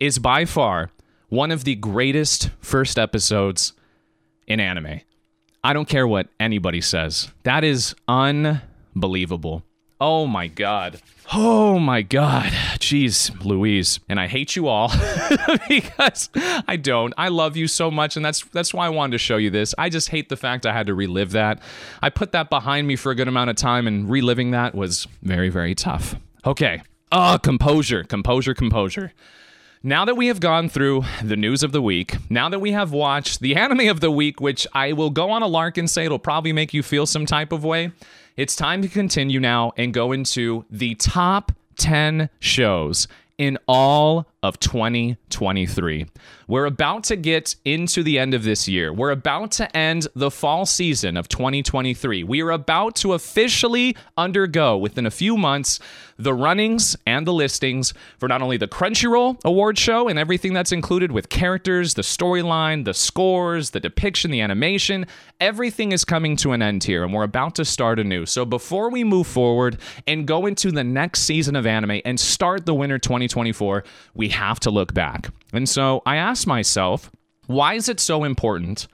[0.01, 0.91] is by far
[1.29, 3.73] one of the greatest first episodes
[4.47, 5.01] in anime.
[5.63, 7.31] I don't care what anybody says.
[7.45, 9.63] That is unbelievable.
[10.01, 11.01] Oh my god.
[11.33, 12.53] Oh my god.
[12.79, 14.01] Jeez, Louise.
[14.09, 14.89] And I hate you all
[15.69, 16.31] because
[16.67, 17.13] I don't.
[17.19, 19.75] I love you so much and that's that's why I wanted to show you this.
[19.77, 21.61] I just hate the fact I had to relive that.
[22.01, 25.07] I put that behind me for a good amount of time and reliving that was
[25.23, 26.15] very very tough.
[26.47, 26.83] Okay.
[27.11, 29.13] Ah, composure, composure, composure.
[29.83, 32.91] Now that we have gone through the news of the week, now that we have
[32.91, 36.05] watched the anime of the week, which I will go on a lark and say
[36.05, 37.93] it'll probably make you feel some type of way,
[38.37, 43.07] it's time to continue now and go into the top 10 shows
[43.38, 46.07] in all of 2023.
[46.46, 48.92] We're about to get into the end of this year.
[48.92, 52.22] We're about to end the fall season of 2023.
[52.22, 55.81] We are about to officially undergo, within a few months,
[56.18, 60.72] the runnings and the listings for not only the Crunchyroll award show and everything that's
[60.72, 65.07] included with characters, the storyline, the scores, the depiction, the animation.
[65.40, 68.27] Everything is coming to an end here, and we're about to start anew.
[68.27, 72.66] So before we move forward and go into the next season of anime and start
[72.66, 75.31] the winter 2024, we have to look back.
[75.53, 77.11] And so I asked myself,
[77.47, 78.87] why is it so important?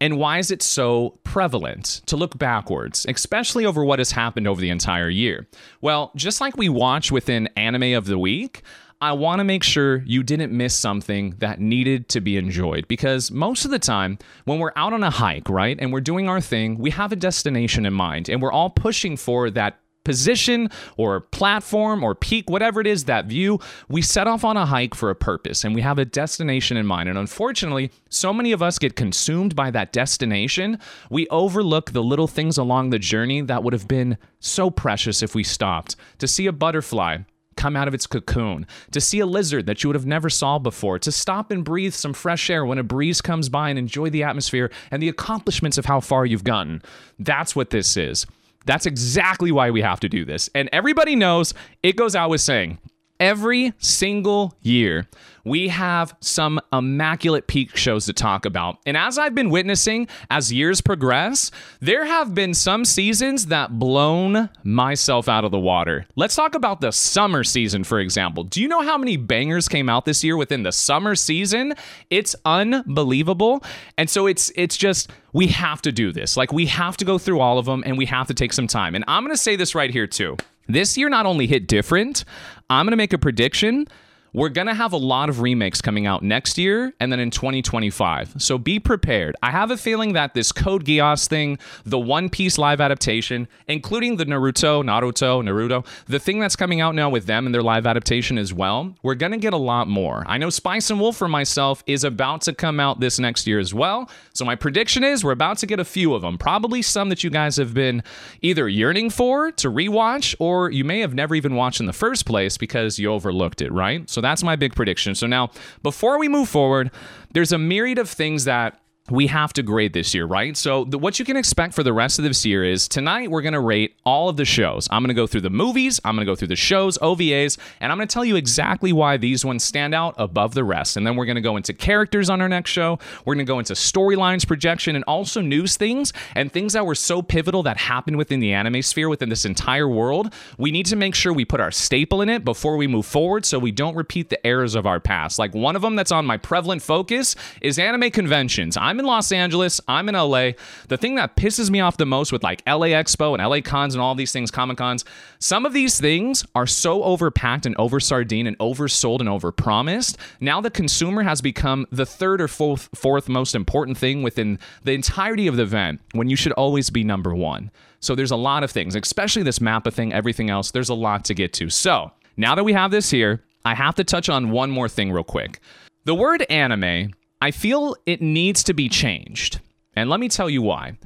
[0.00, 4.60] And why is it so prevalent to look backwards, especially over what has happened over
[4.60, 5.48] the entire year?
[5.80, 8.62] Well, just like we watch within Anime of the Week,
[9.00, 13.30] I want to make sure you didn't miss something that needed to be enjoyed because
[13.30, 16.40] most of the time, when we're out on a hike, right, and we're doing our
[16.40, 21.20] thing, we have a destination in mind and we're all pushing for that position or
[21.20, 25.10] platform or peak, whatever it is, that view, we set off on a hike for
[25.10, 27.10] a purpose and we have a destination in mind.
[27.10, 30.78] And unfortunately, so many of us get consumed by that destination,
[31.10, 35.34] we overlook the little things along the journey that would have been so precious if
[35.34, 35.94] we stopped.
[36.20, 37.18] To see a butterfly,
[37.58, 40.58] come out of its cocoon, to see a lizard that you would have never saw
[40.58, 44.08] before, to stop and breathe some fresh air when a breeze comes by and enjoy
[44.08, 46.80] the atmosphere and the accomplishments of how far you've gotten.
[47.18, 48.24] That's what this is.
[48.68, 50.50] That's exactly why we have to do this.
[50.54, 52.78] And everybody knows it goes out with saying
[53.20, 55.08] every single year
[55.48, 58.78] we have some immaculate peak shows to talk about.
[58.86, 61.50] And as I've been witnessing as years progress,
[61.80, 66.06] there have been some seasons that blown myself out of the water.
[66.16, 68.44] Let's talk about the summer season for example.
[68.44, 71.74] Do you know how many bangers came out this year within the summer season?
[72.10, 73.64] It's unbelievable.
[73.96, 76.36] And so it's it's just we have to do this.
[76.36, 78.66] Like we have to go through all of them and we have to take some
[78.66, 78.94] time.
[78.94, 80.36] And I'm going to say this right here too.
[80.68, 82.24] This year not only hit different,
[82.70, 83.86] I'm going to make a prediction
[84.32, 87.30] we're going to have a lot of remakes coming out next year and then in
[87.30, 88.34] 2025.
[88.38, 89.36] So be prepared.
[89.42, 94.16] I have a feeling that this Code Geass thing, the One Piece live adaptation, including
[94.16, 97.86] the Naruto, Naruto, Naruto, the thing that's coming out now with them and their live
[97.86, 100.24] adaptation as well, we're going to get a lot more.
[100.26, 103.58] I know Spice and Wolf for myself is about to come out this next year
[103.58, 104.10] as well.
[104.34, 107.24] So my prediction is we're about to get a few of them, probably some that
[107.24, 108.02] you guys have been
[108.42, 112.26] either yearning for to rewatch or you may have never even watched in the first
[112.26, 114.08] place because you overlooked it, right?
[114.08, 115.14] So that's my big prediction.
[115.14, 115.50] So now,
[115.82, 116.90] before we move forward,
[117.32, 120.56] there's a myriad of things that we have to grade this year, right?
[120.56, 123.42] So, the, what you can expect for the rest of this year is tonight we're
[123.42, 124.88] going to rate all of the shows.
[124.90, 127.58] I'm going to go through the movies, I'm going to go through the shows, OVAs,
[127.80, 130.96] and I'm going to tell you exactly why these ones stand out above the rest.
[130.96, 132.98] And then we're going to go into characters on our next show.
[133.24, 136.94] We're going to go into storylines, projection, and also news things and things that were
[136.94, 140.32] so pivotal that happened within the anime sphere within this entire world.
[140.58, 143.46] We need to make sure we put our staple in it before we move forward
[143.46, 145.38] so we don't repeat the errors of our past.
[145.38, 148.76] Like one of them that's on my prevalent focus is anime conventions.
[148.76, 150.52] I'm in Los Angeles, I'm in LA.
[150.88, 153.94] The thing that pisses me off the most with like LA Expo and LA Cons
[153.94, 155.04] and all these things, Comic Cons,
[155.38, 160.16] some of these things are so overpacked and over sardine and oversold and overpromised.
[160.40, 164.92] Now the consumer has become the third or fourth, fourth most important thing within the
[164.92, 167.70] entirety of the event when you should always be number one.
[168.00, 170.70] So there's a lot of things, especially this Mappa thing, everything else.
[170.70, 171.68] There's a lot to get to.
[171.68, 175.12] So now that we have this here, I have to touch on one more thing
[175.12, 175.60] real quick.
[176.04, 179.60] The word anime I feel it needs to be changed.
[179.94, 180.98] And let me tell you why.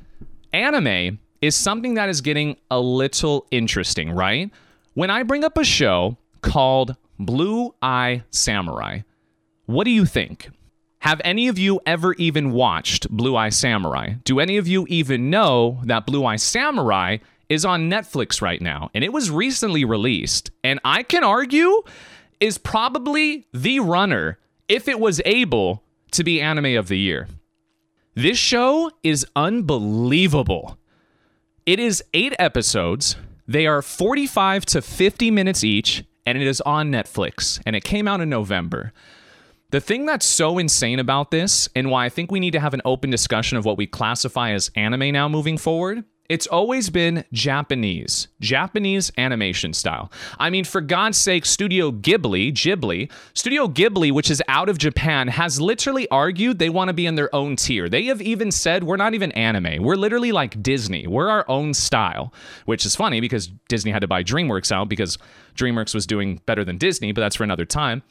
[0.52, 4.50] Anime is something that is getting a little interesting, right?
[4.94, 9.00] When I bring up a show called Blue Eye Samurai,
[9.66, 10.50] what do you think?
[11.00, 14.14] Have any of you ever even watched Blue Eye Samurai?
[14.24, 17.18] Do any of you even know that Blue Eye Samurai
[17.48, 18.90] is on Netflix right now?
[18.94, 20.50] And it was recently released.
[20.62, 21.82] And I can argue
[22.40, 25.82] is probably the runner if it was able
[26.12, 27.28] to be anime of the year.
[28.14, 30.78] This show is unbelievable.
[31.64, 33.16] It is eight episodes.
[33.46, 37.60] They are 45 to 50 minutes each, and it is on Netflix.
[37.64, 38.92] And it came out in November.
[39.70, 42.74] The thing that's so insane about this, and why I think we need to have
[42.74, 47.24] an open discussion of what we classify as anime now moving forward, it's always been
[47.32, 50.10] Japanese, Japanese animation style.
[50.38, 55.28] I mean, for God's sake, Studio Ghibli, Ghibli, Studio Ghibli, which is out of Japan,
[55.28, 57.88] has literally argued they want to be in their own tier.
[57.88, 59.82] They have even said we're not even anime.
[59.82, 61.06] We're literally like Disney.
[61.06, 62.32] We're our own style,
[62.66, 65.18] which is funny because Disney had to buy DreamWorks out because
[65.56, 68.02] DreamWorks was doing better than Disney, but that's for another time.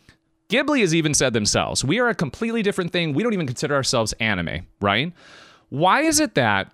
[0.50, 3.14] Ghibli has even said themselves, we are a completely different thing.
[3.14, 5.14] We don't even consider ourselves anime, right?
[5.70, 6.74] Why is it that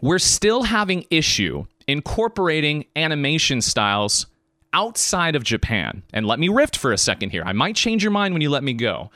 [0.00, 4.26] we're still having issue incorporating animation styles
[4.72, 6.02] outside of Japan.
[6.12, 7.42] And let me rift for a second here.
[7.44, 9.10] I might change your mind when you let me go.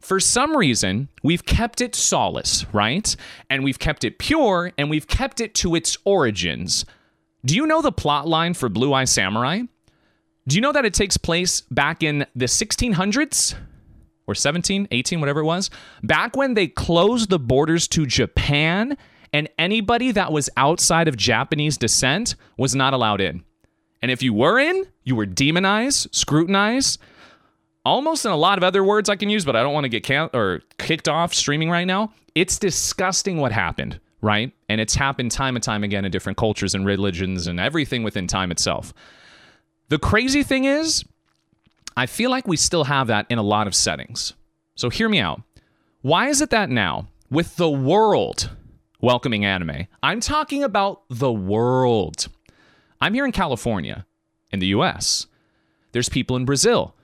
[0.00, 3.14] For some reason, we've kept it solace, right?
[3.50, 6.84] And we've kept it pure and we've kept it to its origins.
[7.44, 9.62] Do you know the plot line for Blue Eye Samurai?
[10.46, 13.54] Do you know that it takes place back in the 1600s?
[14.26, 15.70] Or 17, 18, whatever it was?
[16.04, 18.96] Back when they closed the borders to Japan
[19.32, 23.44] and anybody that was outside of Japanese descent was not allowed in.
[24.02, 26.98] And if you were in, you were demonized, scrutinized,
[27.84, 29.88] almost in a lot of other words I can use, but I don't want to
[29.88, 32.12] get can- or kicked off streaming right now.
[32.34, 34.52] It's disgusting what happened, right?
[34.68, 38.26] And it's happened time and time again in different cultures and religions and everything within
[38.26, 38.92] time itself.
[39.88, 41.04] The crazy thing is,
[41.96, 44.34] I feel like we still have that in a lot of settings.
[44.76, 45.42] So hear me out.
[46.02, 48.50] Why is it that now, with the world
[49.00, 49.86] welcoming anime.
[50.02, 52.28] I'm talking about the world.
[53.00, 54.06] I'm here in California,
[54.52, 55.26] in the US.
[55.92, 56.94] There's people in Brazil.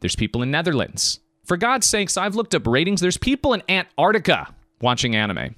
[0.00, 1.20] There's people in Netherlands.
[1.44, 3.00] For God's sakes, I've looked up ratings.
[3.00, 5.54] There's people in Antarctica watching anime.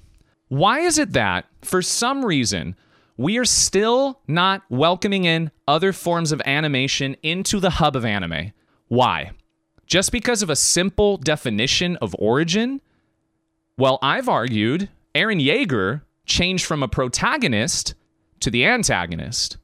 [0.47, 2.75] Why is it that, for some reason,
[3.17, 8.51] we are still not welcoming in other forms of animation into the hub of anime?
[8.87, 9.31] Why?
[9.87, 12.81] Just because of a simple definition of origin?
[13.77, 17.95] Well, I've argued Eren Yeager changed from a protagonist
[18.41, 19.57] to the antagonist.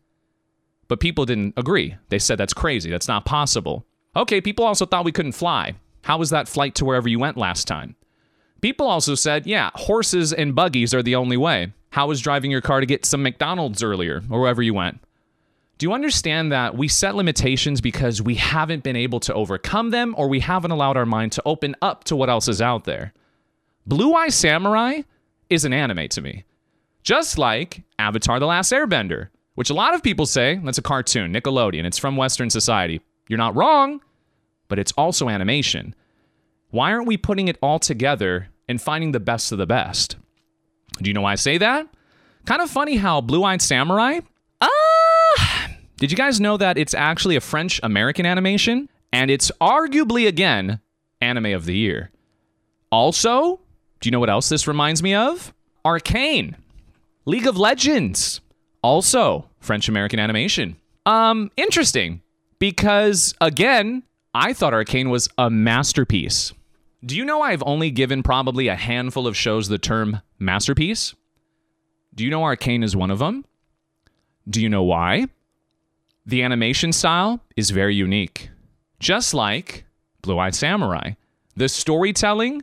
[0.88, 1.96] But people didn't agree.
[2.10, 2.90] They said that's crazy.
[2.90, 3.86] That's not possible.
[4.16, 5.76] Okay, people also thought we couldn't fly.
[6.04, 7.96] How was that flight to wherever you went last time?
[8.62, 11.74] People also said, yeah, horses and buggies are the only way.
[11.92, 15.00] How was driving your car to get some McDonald's earlier or wherever you went?
[15.78, 20.14] Do you understand that we set limitations because we haven't been able to overcome them
[20.18, 23.14] or we haven't allowed our mind to open up to what else is out there?
[23.88, 25.02] Blue Eye Samurai
[25.52, 26.46] is an anime to me.
[27.04, 31.34] Just like Avatar The Last Airbender, which a lot of people say that's a cartoon,
[31.34, 31.86] Nickelodeon.
[31.86, 33.02] It's from Western society.
[33.28, 34.02] You're not wrong,
[34.70, 35.94] but it's also animation.
[36.70, 40.16] Why aren't we putting it all together and finding the best of the best?
[41.02, 41.88] Do you know why I say that?
[42.46, 44.22] Kind of funny how Blue Eyed Samurai.
[44.62, 45.70] Ah!
[45.98, 48.90] Did you guys know that it's actually a French American animation?
[49.12, 50.80] And it's arguably, again,
[51.20, 52.12] anime of the year.
[52.92, 53.60] Also,
[54.02, 55.54] do you know what else this reminds me of?
[55.86, 56.58] Arcane.
[57.26, 58.42] League of Legends.
[58.82, 60.76] Also, French American animation.
[61.06, 62.22] Um, interesting.
[62.58, 66.52] Because again, I thought Arcane was a masterpiece.
[67.06, 71.14] Do you know I've only given probably a handful of shows the term masterpiece?
[72.14, 73.46] Do you know Arcane is one of them?
[74.50, 75.28] Do you know why?
[76.26, 78.50] The animation style is very unique.
[79.00, 79.86] Just like
[80.22, 81.14] Blue Eyed Samurai.
[81.56, 82.62] The storytelling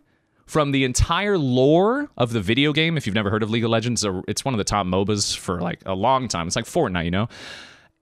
[0.49, 3.71] from the entire lore of the video game, if you've never heard of League of
[3.71, 6.47] Legends, it's one of the top MOBAs for like a long time.
[6.47, 7.29] It's like Fortnite, you know?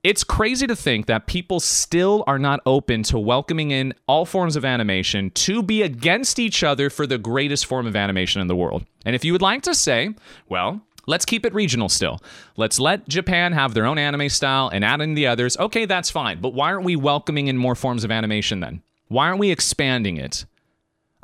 [0.04, 4.54] It's crazy to think that people still are not open to welcoming in all forms
[4.54, 8.54] of animation to be against each other for the greatest form of animation in the
[8.54, 8.84] world.
[9.04, 10.14] And if you would like to say,
[10.48, 12.20] well, let's keep it regional still.
[12.56, 15.56] Let's let Japan have their own anime style and add in the others.
[15.56, 16.40] Okay, that's fine.
[16.40, 18.82] But why aren't we welcoming in more forms of animation then?
[19.08, 20.44] Why aren't we expanding it?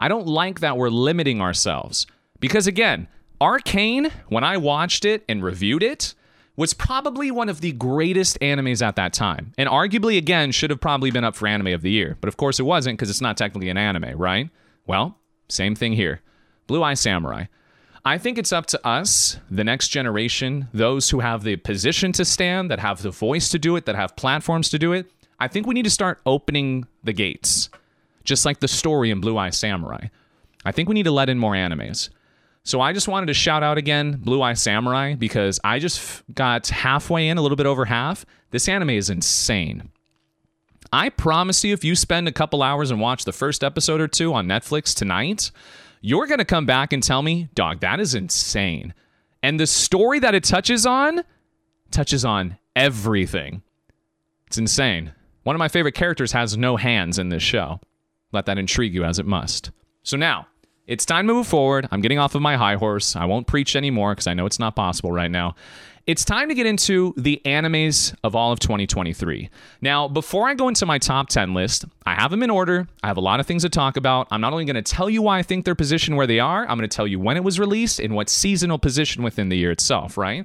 [0.02, 2.08] I don't like that we're limiting ourselves.
[2.40, 3.06] Because again,
[3.40, 6.14] Arcane, when I watched it and reviewed it,
[6.56, 9.52] was probably one of the greatest animes at that time.
[9.56, 12.18] And arguably, again, should have probably been up for anime of the year.
[12.20, 14.50] But of course, it wasn't because it's not technically an anime, right?
[14.88, 16.20] Well, same thing here
[16.66, 17.44] Blue Eye Samurai.
[18.04, 22.24] I think it's up to us, the next generation, those who have the position to
[22.24, 25.08] stand, that have the voice to do it, that have platforms to do it.
[25.38, 27.70] I think we need to start opening the gates,
[28.24, 30.08] just like the story in Blue Eye Samurai.
[30.64, 32.08] I think we need to let in more animes.
[32.64, 36.24] So I just wanted to shout out again Blue Eye Samurai because I just f-
[36.32, 38.24] got halfway in, a little bit over half.
[38.50, 39.90] This anime is insane.
[40.92, 44.08] I promise you, if you spend a couple hours and watch the first episode or
[44.08, 45.50] two on Netflix tonight,
[46.02, 48.94] you're going to come back and tell me, dog, that is insane.
[49.42, 51.24] And the story that it touches on
[51.90, 53.62] touches on everything.
[54.46, 55.12] It's insane.
[55.42, 57.80] One of my favorite characters has no hands in this show.
[58.32, 59.70] Let that intrigue you as it must.
[60.02, 60.48] So now,
[60.86, 61.86] it's time to move forward.
[61.90, 63.14] I'm getting off of my high horse.
[63.14, 65.54] I won't preach anymore because I know it's not possible right now.
[66.04, 69.48] It's time to get into the animes of all of 2023.
[69.80, 72.88] Now, before I go into my top 10 list, I have them in order.
[73.04, 74.26] I have a lot of things to talk about.
[74.32, 76.62] I'm not only going to tell you why I think they're positioned where they are,
[76.62, 79.56] I'm going to tell you when it was released and what seasonal position within the
[79.56, 80.44] year itself, right?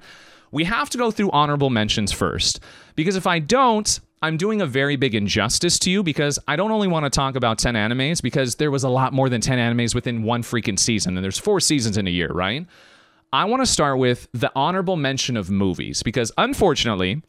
[0.52, 2.60] We have to go through honorable mentions first
[2.96, 6.72] because if I don't, I'm doing a very big injustice to you because I don't
[6.72, 9.60] only want to talk about 10 animes because there was a lot more than 10
[9.60, 12.66] animes within one freaking season and there's four seasons in a year, right?
[13.32, 17.22] I want to start with the honorable mention of movies because unfortunately,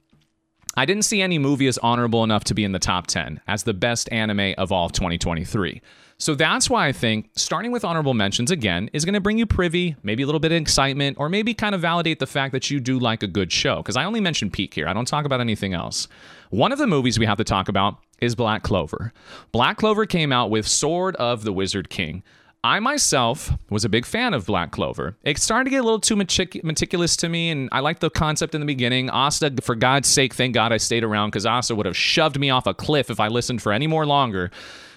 [0.77, 3.65] I didn't see any movie as honorable enough to be in the top 10 as
[3.65, 5.83] the best anime of all of 2023.
[6.21, 9.47] So that's why I think starting with honorable mentions again is going to bring you
[9.47, 12.71] privy, maybe a little bit of excitement, or maybe kind of validate the fact that
[12.73, 13.77] you do like a good show.
[13.77, 16.09] Because I only mention peak here, I don't talk about anything else.
[16.51, 19.13] One of the movies we have to talk about is Black Clover.
[19.53, 22.25] Black Clover came out with Sword of the Wizard King.
[22.65, 25.17] I myself was a big fan of Black Clover.
[25.23, 28.11] It started to get a little too metic- meticulous to me, and I liked the
[28.11, 29.09] concept in the beginning.
[29.09, 32.51] Asta, for God's sake, thank God I stayed around because Asta would have shoved me
[32.51, 34.51] off a cliff if I listened for any more longer.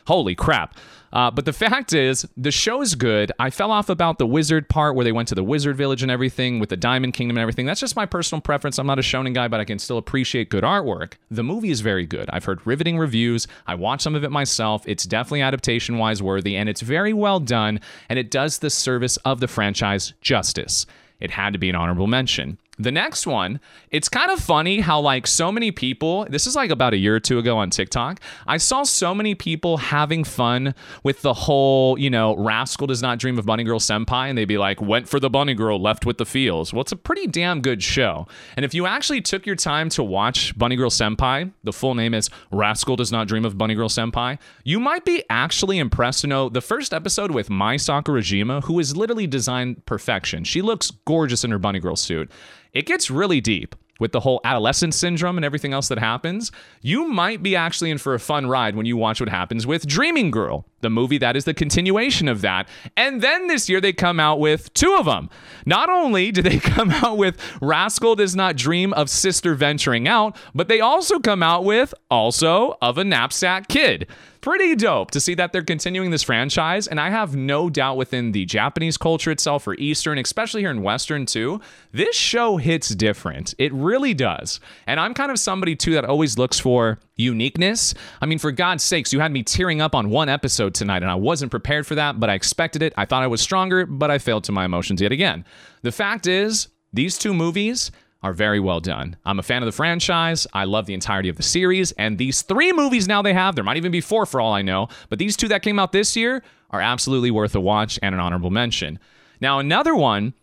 [0.08, 0.76] Holy crap.
[1.14, 3.32] Uh, but the fact is, the show's good.
[3.38, 6.12] I fell off about the wizard part where they went to the wizard village and
[6.12, 7.66] everything with the Diamond Kingdom and everything.
[7.66, 8.78] That's just my personal preference.
[8.78, 11.14] I'm not a shonen guy, but I can still appreciate good artwork.
[11.30, 12.30] The movie is very good.
[12.32, 13.48] I've heard riveting reviews.
[13.68, 14.84] I watched some of it myself.
[14.88, 19.18] It's definitely adaptation wise worthy, and it's very well done, and it does the service
[19.18, 20.86] of the franchise justice.
[21.20, 22.58] It had to be an honorable mention.
[22.82, 23.60] The next one,
[23.92, 27.16] it's kind of funny how like so many people, this is like about a year
[27.16, 30.74] or two ago on TikTok, I saw so many people having fun
[31.04, 34.46] with the whole, you know, Rascal does not dream of Bunny Girl Senpai and they'd
[34.46, 36.74] be like, went for the bunny girl, left with the feels.
[36.74, 38.28] Well, it's a pretty damn good show.
[38.56, 42.16] And if you actually took your time to watch Bunny Girl Senpai, the full name
[42.16, 46.28] is Rascal does not dream of Bunny Girl Senpai, you might be actually impressed to
[46.28, 50.44] know the first episode with Mai Sakurajima, who is literally designed perfection.
[50.44, 52.32] She looks gorgeous in her bunny girl suit
[52.74, 56.52] it gets really deep with the whole adolescent syndrome and everything else that happens,
[56.82, 59.86] you might be actually in for a fun ride when you watch what happens with
[59.86, 62.68] Dreaming Girl, the movie that is the continuation of that.
[62.98, 65.30] And then this year they come out with two of them.
[65.68, 70.36] Not only do they come out with Rascal Does Not Dream of Sister Venturing Out,
[70.56, 74.08] but they also come out with also of a Knapsack Kid.
[74.42, 76.88] Pretty dope to see that they're continuing this franchise.
[76.88, 80.82] And I have no doubt within the Japanese culture itself, or Eastern, especially here in
[80.82, 81.62] Western too,
[81.92, 83.54] this show hits different.
[83.58, 84.60] It really does.
[84.88, 87.94] And I'm kind of somebody too that always looks for uniqueness.
[88.22, 91.12] I mean, for God's sakes, you had me tearing up on one episode tonight, and
[91.12, 92.94] I wasn't prepared for that, but I expected it.
[92.98, 95.46] I thought I was stronger, but I failed to my emotions yet again.
[95.84, 97.92] The fact is, these two movies
[98.24, 99.16] are very well done.
[99.26, 100.46] I'm a fan of the franchise.
[100.54, 101.92] I love the entirety of the series.
[101.94, 104.62] And these three movies now they have, there might even be four for all I
[104.62, 108.14] know, but these two that came out this year are absolutely worth a watch and
[108.14, 109.00] an honorable mention.
[109.40, 110.34] Now, another one,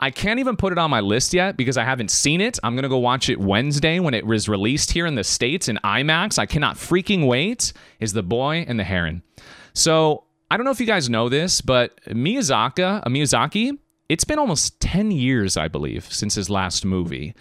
[0.00, 2.58] I can't even put it on my list yet because I haven't seen it.
[2.62, 5.68] I'm going to go watch it Wednesday when it was released here in the States
[5.68, 6.38] in IMAX.
[6.38, 9.22] I cannot freaking wait, is The Boy and the Heron.
[9.74, 13.78] So, I don't know if you guys know this, but Miyazaki, Miyazaki,
[14.08, 17.34] it's been almost 10 years, I believe, since his last movie.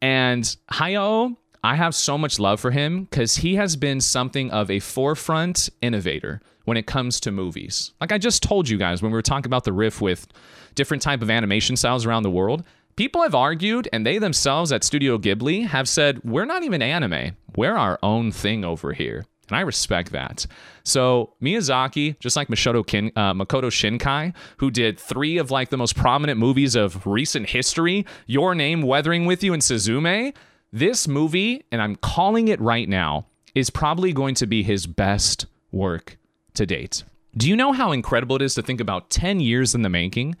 [0.00, 4.70] And Hayao, I have so much love for him because he has been something of
[4.70, 7.92] a forefront innovator when it comes to movies.
[8.00, 10.26] Like I just told you guys when we were talking about the riff with
[10.74, 12.64] different type of animation styles around the world,
[12.96, 17.36] people have argued and they themselves at Studio Ghibli have said, we're not even anime.
[17.56, 19.26] We're our own thing over here.
[19.48, 20.46] And I respect that.
[20.82, 25.96] So Miyazaki, just like Kin, uh, Makoto Shinkai, who did three of like the most
[25.96, 30.34] prominent movies of recent history, Your Name, Weathering with You, and Suzume,
[30.72, 35.46] this movie, and I'm calling it right now, is probably going to be his best
[35.72, 36.18] work
[36.54, 37.04] to date.
[37.36, 40.36] Do you know how incredible it is to think about 10 years in the making?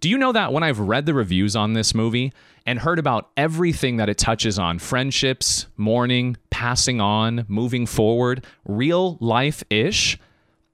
[0.00, 2.32] Do you know that when I've read the reviews on this movie
[2.66, 9.18] and heard about everything that it touches on friendships, mourning, passing on, moving forward, real
[9.20, 10.16] life ish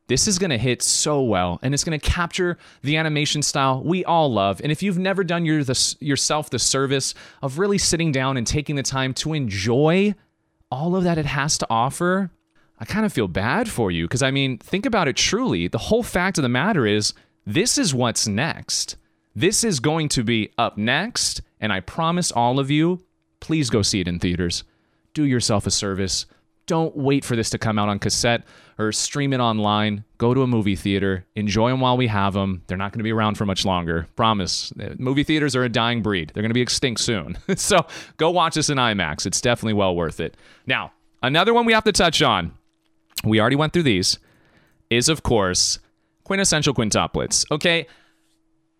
[0.08, 3.82] this is going to hit so well and it's going to capture the animation style
[3.84, 4.60] we all love.
[4.62, 8.46] And if you've never done your, the, yourself the service of really sitting down and
[8.46, 10.14] taking the time to enjoy
[10.70, 12.30] all of that it has to offer,
[12.80, 15.68] I kind of feel bad for you because I mean, think about it truly.
[15.68, 17.12] The whole fact of the matter is,
[17.46, 18.96] this is what's next.
[19.34, 23.04] This is going to be up next, and I promise all of you,
[23.40, 24.64] please go see it in theaters.
[25.14, 26.26] Do yourself a service.
[26.66, 28.44] Don't wait for this to come out on cassette
[28.78, 30.04] or stream it online.
[30.18, 31.24] Go to a movie theater.
[31.34, 32.62] Enjoy them while we have them.
[32.66, 34.06] They're not going to be around for much longer.
[34.16, 34.72] Promise.
[34.98, 36.30] Movie theaters are a dying breed.
[36.34, 37.38] They're going to be extinct soon.
[37.56, 37.86] so
[38.18, 39.24] go watch this in IMAX.
[39.24, 40.36] It's definitely well worth it.
[40.66, 40.92] Now,
[41.22, 42.52] another one we have to touch on.
[43.24, 44.18] We already went through these.
[44.90, 45.78] Is of course
[46.24, 47.50] quintessential quintuplets.
[47.50, 47.86] Okay.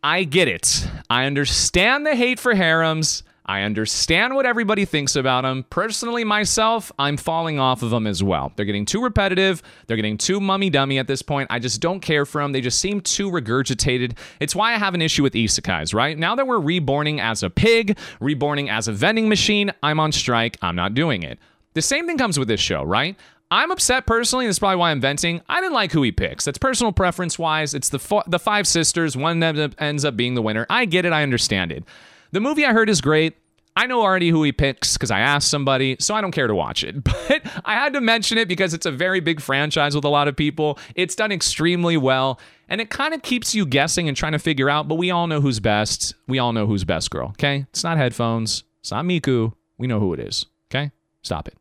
[0.03, 0.87] I get it.
[1.11, 3.25] I understand the hate for harems.
[3.49, 5.65] I understand what everybody thinks about them.
[5.71, 8.53] Personally, myself, I'm falling off of them as well.
[8.55, 9.63] They're getting too repetitive.
[9.87, 11.49] They're getting too mummy dummy at this point.
[11.51, 12.53] I just don't care for them.
[12.53, 14.19] They just seem too regurgitated.
[14.39, 16.19] It's why I have an issue with isekais, right?
[16.19, 20.59] Now that we're reborning as a pig, reborning as a vending machine, I'm on strike.
[20.61, 21.39] I'm not doing it.
[21.73, 23.17] The same thing comes with this show, right?
[23.51, 24.45] I'm upset personally.
[24.45, 25.41] And that's probably why I'm venting.
[25.49, 26.45] I didn't like who he picks.
[26.45, 27.73] That's personal preference wise.
[27.73, 29.17] It's the fo- the five sisters.
[29.17, 30.67] One ends up being the winner.
[30.69, 31.15] I get it.
[31.15, 31.85] I understand it.
[32.33, 33.37] The movie I heard is great.
[33.77, 36.55] I know already who he picks because I asked somebody, so I don't care to
[36.55, 36.97] watch it.
[37.29, 40.27] But I had to mention it because it's a very big franchise with a lot
[40.27, 40.79] of people.
[40.97, 44.69] It's done extremely well, and it kind of keeps you guessing and trying to figure
[44.69, 44.89] out.
[44.89, 46.15] But we all know who's best.
[46.27, 47.29] We all know who's best girl.
[47.29, 48.65] Okay, it's not headphones.
[48.81, 49.53] It's not Miku.
[49.77, 50.47] We know who it is.
[50.71, 50.91] Okay,
[51.23, 51.57] stop it.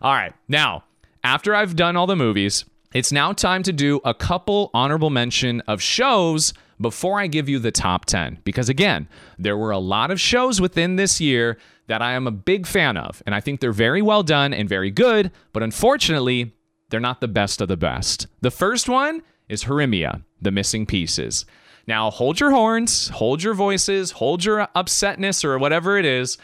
[0.00, 0.84] all right, now
[1.22, 2.64] after I've done all the movies,
[2.94, 7.58] it's now time to do a couple honorable mention of shows before I give you
[7.58, 8.38] the top 10.
[8.44, 9.08] Because again,
[9.38, 12.96] there were a lot of shows within this year that I am a big fan
[12.96, 16.54] of, and I think they're very well done and very good, but unfortunately,
[16.88, 18.26] they're not the best of the best.
[18.40, 21.44] The first one is Horimiya, The Missing Pieces.
[21.86, 26.38] Now, hold your horns, hold your voices, hold your upsetness or whatever it is.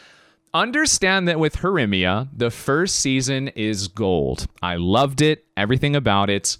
[0.52, 4.46] Understand that with Horimiya, the first season is gold.
[4.62, 6.58] I loved it, everything about it.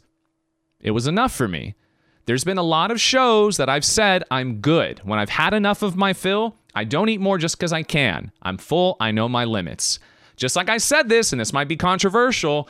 [0.80, 1.74] It was enough for me.
[2.26, 4.98] There's been a lot of shows that I've said I'm good.
[5.04, 8.32] When I've had enough of my fill, I don't eat more just because I can.
[8.42, 10.00] I'm full, I know my limits.
[10.34, 12.68] Just like I said this, and this might be controversial,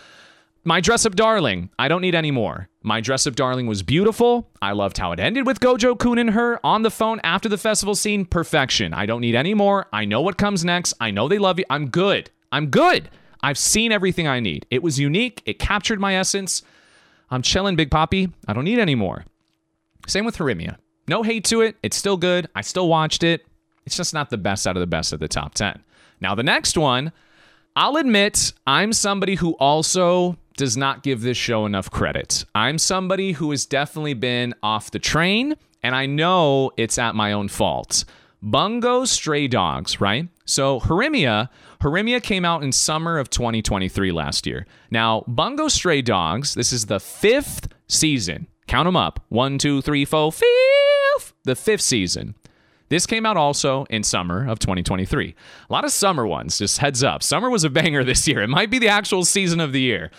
[0.63, 2.69] my dress up darling, I don't need any more.
[2.83, 4.51] My dress up darling was beautiful.
[4.61, 7.57] I loved how it ended with Gojo Kun and her on the phone after the
[7.57, 8.27] festival scene.
[8.27, 8.93] Perfection.
[8.93, 9.87] I don't need any more.
[9.91, 10.93] I know what comes next.
[11.01, 11.65] I know they love you.
[11.71, 12.31] I'm good.
[12.53, 13.09] I'm good.
[13.43, 14.67] I've seen everything I need.
[14.71, 15.43] It was unique.
[15.47, 16.63] It captured my essence.
[17.31, 18.33] I'm chilling, Big Poppy.
[18.47, 19.25] I don't need any more.
[20.07, 20.77] Same with Horimiya.
[21.09, 21.77] No hate to it.
[21.83, 22.49] It's still good.
[22.55, 23.47] I still watched it.
[23.85, 25.83] It's just not the best out of the best of the top 10.
[26.21, 27.13] Now, the next one,
[27.77, 32.45] I'll admit I'm somebody who also does not give this show enough credit.
[32.55, 37.33] I'm somebody who has definitely been off the train, and I know it's at my
[37.33, 38.05] own fault.
[38.43, 40.29] Bungo Stray Dogs, right?
[40.45, 41.49] So Horimiya,
[41.81, 44.67] Horimiya came out in summer of 2023 last year.
[44.91, 48.47] Now, Bungo Stray Dogs, this is the fifth season.
[48.67, 49.25] Count them up.
[49.29, 51.35] One, two, three, four, fifth.
[51.45, 52.35] The fifth season.
[52.89, 55.35] This came out also in summer of 2023.
[55.69, 57.23] A lot of summer ones, just heads up.
[57.23, 58.43] Summer was a banger this year.
[58.43, 60.11] It might be the actual season of the year.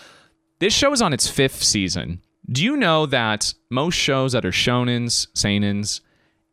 [0.58, 2.20] This show is on its fifth season.
[2.50, 6.00] Do you know that most shows that are shonens, seinens,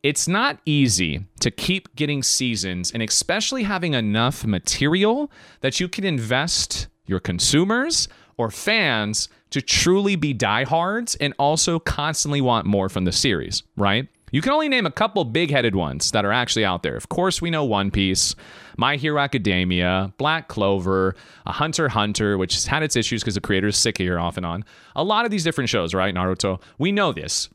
[0.04, 5.32] it's not easy to keep getting seasons and especially having enough material
[5.62, 12.42] that you can invest your consumers or fans to truly be diehards and also constantly
[12.42, 14.10] want more from the series, right?
[14.34, 16.98] You can only name a couple big headed ones that are actually out there.
[16.98, 18.36] Of course, we know One Piece,
[18.76, 23.40] My Hero Academia, Black Clover, a Hunter Hunter, which has had its issues because the
[23.40, 24.66] creator is sick here off and on.
[24.94, 26.14] A lot of these different shows, right?
[26.14, 26.62] Naruto.
[26.78, 27.48] We know this.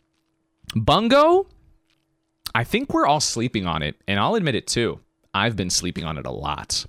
[0.74, 1.48] Bungo,
[2.55, 5.01] I think we're all sleeping on it, and I'll admit it too.
[5.34, 6.86] I've been sleeping on it a lot.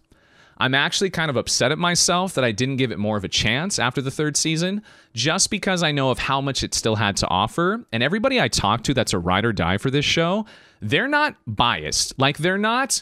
[0.61, 3.27] I'm actually kind of upset at myself that I didn't give it more of a
[3.27, 4.83] chance after the third season,
[5.15, 7.83] just because I know of how much it still had to offer.
[7.91, 10.45] And everybody I talk to that's a ride or die for this show,
[10.79, 12.13] they're not biased.
[12.19, 13.01] Like, they're not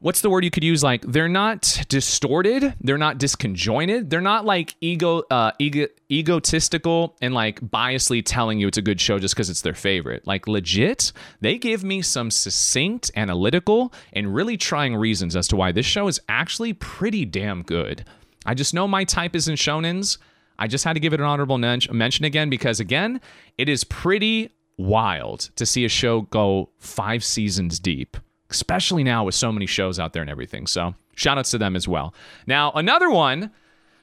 [0.00, 0.82] what's the word you could use?
[0.82, 2.74] Like they're not distorted.
[2.80, 4.10] They're not disconjointed.
[4.10, 9.00] They're not like ego uh ego egotistical and like biasly telling you it's a good
[9.00, 10.26] show just because it's their favorite.
[10.26, 15.72] Like legit they give me some succinct analytical and really trying reasons as to why
[15.72, 18.04] this show is actually pretty damn good.
[18.44, 20.18] I just know my type is in shonens.
[20.58, 23.20] I just had to give it an honorable mention again because again
[23.58, 28.16] it is pretty wild to see a show go five seasons deep
[28.50, 30.66] especially now with so many shows out there and everything.
[30.66, 32.14] So shout outs to them as well.
[32.46, 33.50] Now, another one,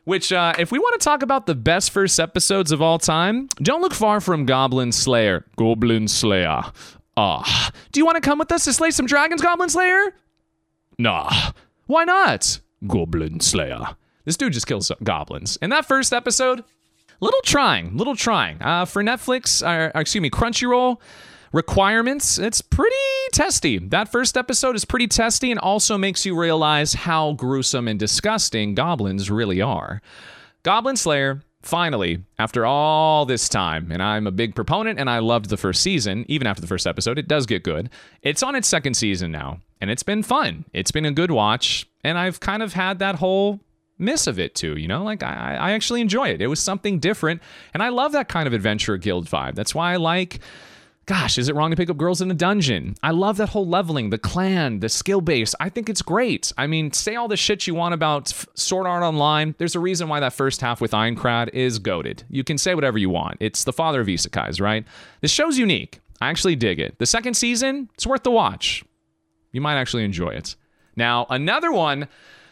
[0.05, 3.47] which, uh, if we want to talk about the best first episodes of all time,
[3.61, 5.45] don't look far from Goblin Slayer.
[5.55, 6.61] Goblin Slayer.
[7.15, 7.71] Ah.
[7.91, 10.13] Do you want to come with us to slay some dragons, Goblin Slayer?
[10.97, 11.51] Nah.
[11.85, 12.59] Why not?
[12.85, 13.95] Goblin Slayer.
[14.25, 15.57] This dude just kills goblins.
[15.61, 16.63] In that first episode,
[17.19, 18.61] little trying, little trying.
[18.61, 20.99] Uh, for Netflix, or, or excuse me, Crunchyroll,
[21.53, 22.95] requirements, it's pretty
[23.31, 23.77] testy.
[23.77, 28.75] That first episode is pretty testy and also makes you realize how gruesome and disgusting
[28.75, 30.01] goblins really are.
[30.63, 35.49] Goblin Slayer, finally, after all this time, and I'm a big proponent and I loved
[35.49, 37.89] the first season, even after the first episode, it does get good.
[38.23, 40.65] It's on its second season now, and it's been fun.
[40.73, 43.59] It's been a good watch, and I've kind of had that whole
[43.99, 45.03] miss of it too, you know?
[45.03, 46.41] Like I, I actually enjoy it.
[46.41, 47.43] It was something different,
[47.75, 49.53] and I love that kind of adventure guild vibe.
[49.53, 50.39] That's why I like
[51.05, 52.95] Gosh, is it wrong to pick up girls in a dungeon?
[53.03, 55.53] I love that whole leveling, the clan, the skill base.
[55.59, 56.53] I think it's great.
[56.57, 59.53] I mean, say all the shit you want about Sword Art Online.
[59.57, 62.23] There's a reason why that first half with Aincrad is goaded.
[62.29, 63.35] You can say whatever you want.
[63.41, 64.85] It's the father of isekais, right?
[65.19, 65.99] This show's unique.
[66.21, 66.97] I actually dig it.
[66.99, 68.85] The second season, it's worth the watch.
[69.51, 70.55] You might actually enjoy it.
[70.95, 72.07] Now, another one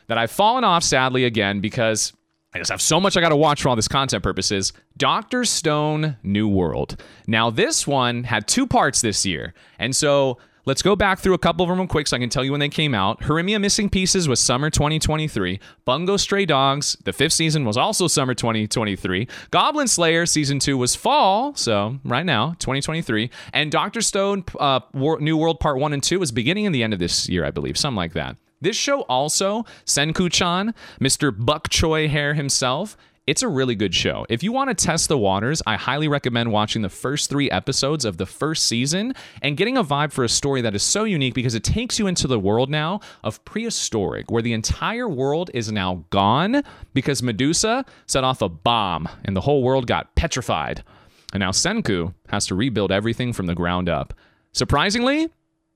[0.07, 2.11] that I've fallen off sadly again because
[2.53, 4.73] I just have so much I got to watch for all this content purposes.
[4.97, 7.01] Doctor Stone New World.
[7.25, 9.53] Now, this one had two parts this year.
[9.79, 12.29] And so let's go back through a couple of them real quick so I can
[12.29, 13.21] tell you when they came out.
[13.21, 15.61] Horimiya Missing Pieces was summer 2023.
[15.85, 19.29] Bungo Stray Dogs, the fifth season, was also summer 2023.
[19.51, 23.29] Goblin Slayer season two was fall, so right now, 2023.
[23.53, 26.91] And Doctor Stone uh, New World Part one and two was beginning and the end
[26.91, 28.35] of this year, I believe, something like that.
[28.61, 31.35] This show also, Senku chan, Mr.
[31.35, 32.95] Bok Choy Hair himself,
[33.27, 34.25] it's a really good show.
[34.29, 38.03] If you want to test the waters, I highly recommend watching the first three episodes
[38.03, 41.35] of the first season and getting a vibe for a story that is so unique
[41.35, 45.71] because it takes you into the world now of prehistoric, where the entire world is
[45.71, 50.83] now gone because Medusa set off a bomb and the whole world got petrified.
[51.31, 54.13] And now Senku has to rebuild everything from the ground up.
[54.51, 55.29] Surprisingly,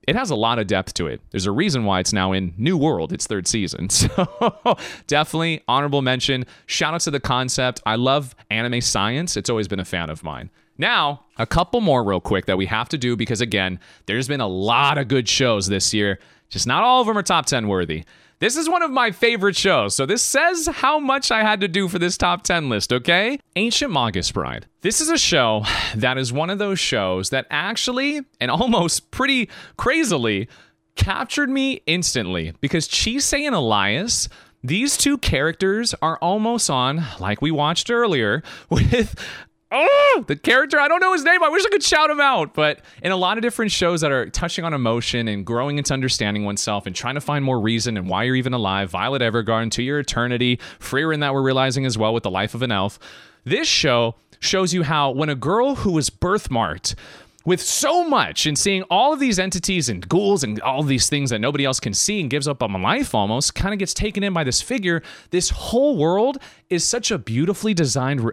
[0.08, 1.22] it has a lot of depth to it.
[1.32, 3.90] There's a reason why it's now in New World, its third season.
[3.96, 4.78] So
[5.08, 6.46] definitely honorable mention.
[6.66, 7.82] Shout out to the concept.
[7.86, 9.36] I love anime science.
[9.38, 10.50] It's always been a fan of mine.
[10.78, 14.42] Now, a couple more real quick that we have to do because again, there's been
[14.42, 16.20] a lot of good shows this year.
[16.50, 18.04] Just not all of them are top 10 worthy.
[18.40, 21.70] This is one of my favorite shows, so this says how much I had to
[21.70, 23.40] do for this top 10 list, okay?
[23.56, 24.66] Ancient Magus Bride.
[24.82, 25.64] This is a show
[25.96, 30.50] that is one of those shows that actually, and almost pretty crazily,
[30.96, 34.28] captured me instantly because Chise and Elias
[34.66, 39.14] these two characters are almost on, like we watched earlier, with
[39.76, 41.44] oh, the character, I don't know his name.
[41.44, 42.54] I wish I could shout him out.
[42.54, 45.94] But in a lot of different shows that are touching on emotion and growing into
[45.94, 49.72] understanding oneself and trying to find more reason and why you're even alive, Violet Evergarden,
[49.72, 53.00] To Your Eternity, Frieren that we're realizing as well with The Life of an Elf.
[53.44, 56.96] This show shows you how when a girl who was birthmarked
[57.46, 61.30] with so much and seeing all of these entities and ghouls and all these things
[61.30, 64.24] that nobody else can see and gives up on life almost kind of gets taken
[64.24, 68.30] in by this figure this whole world is such a beautifully designed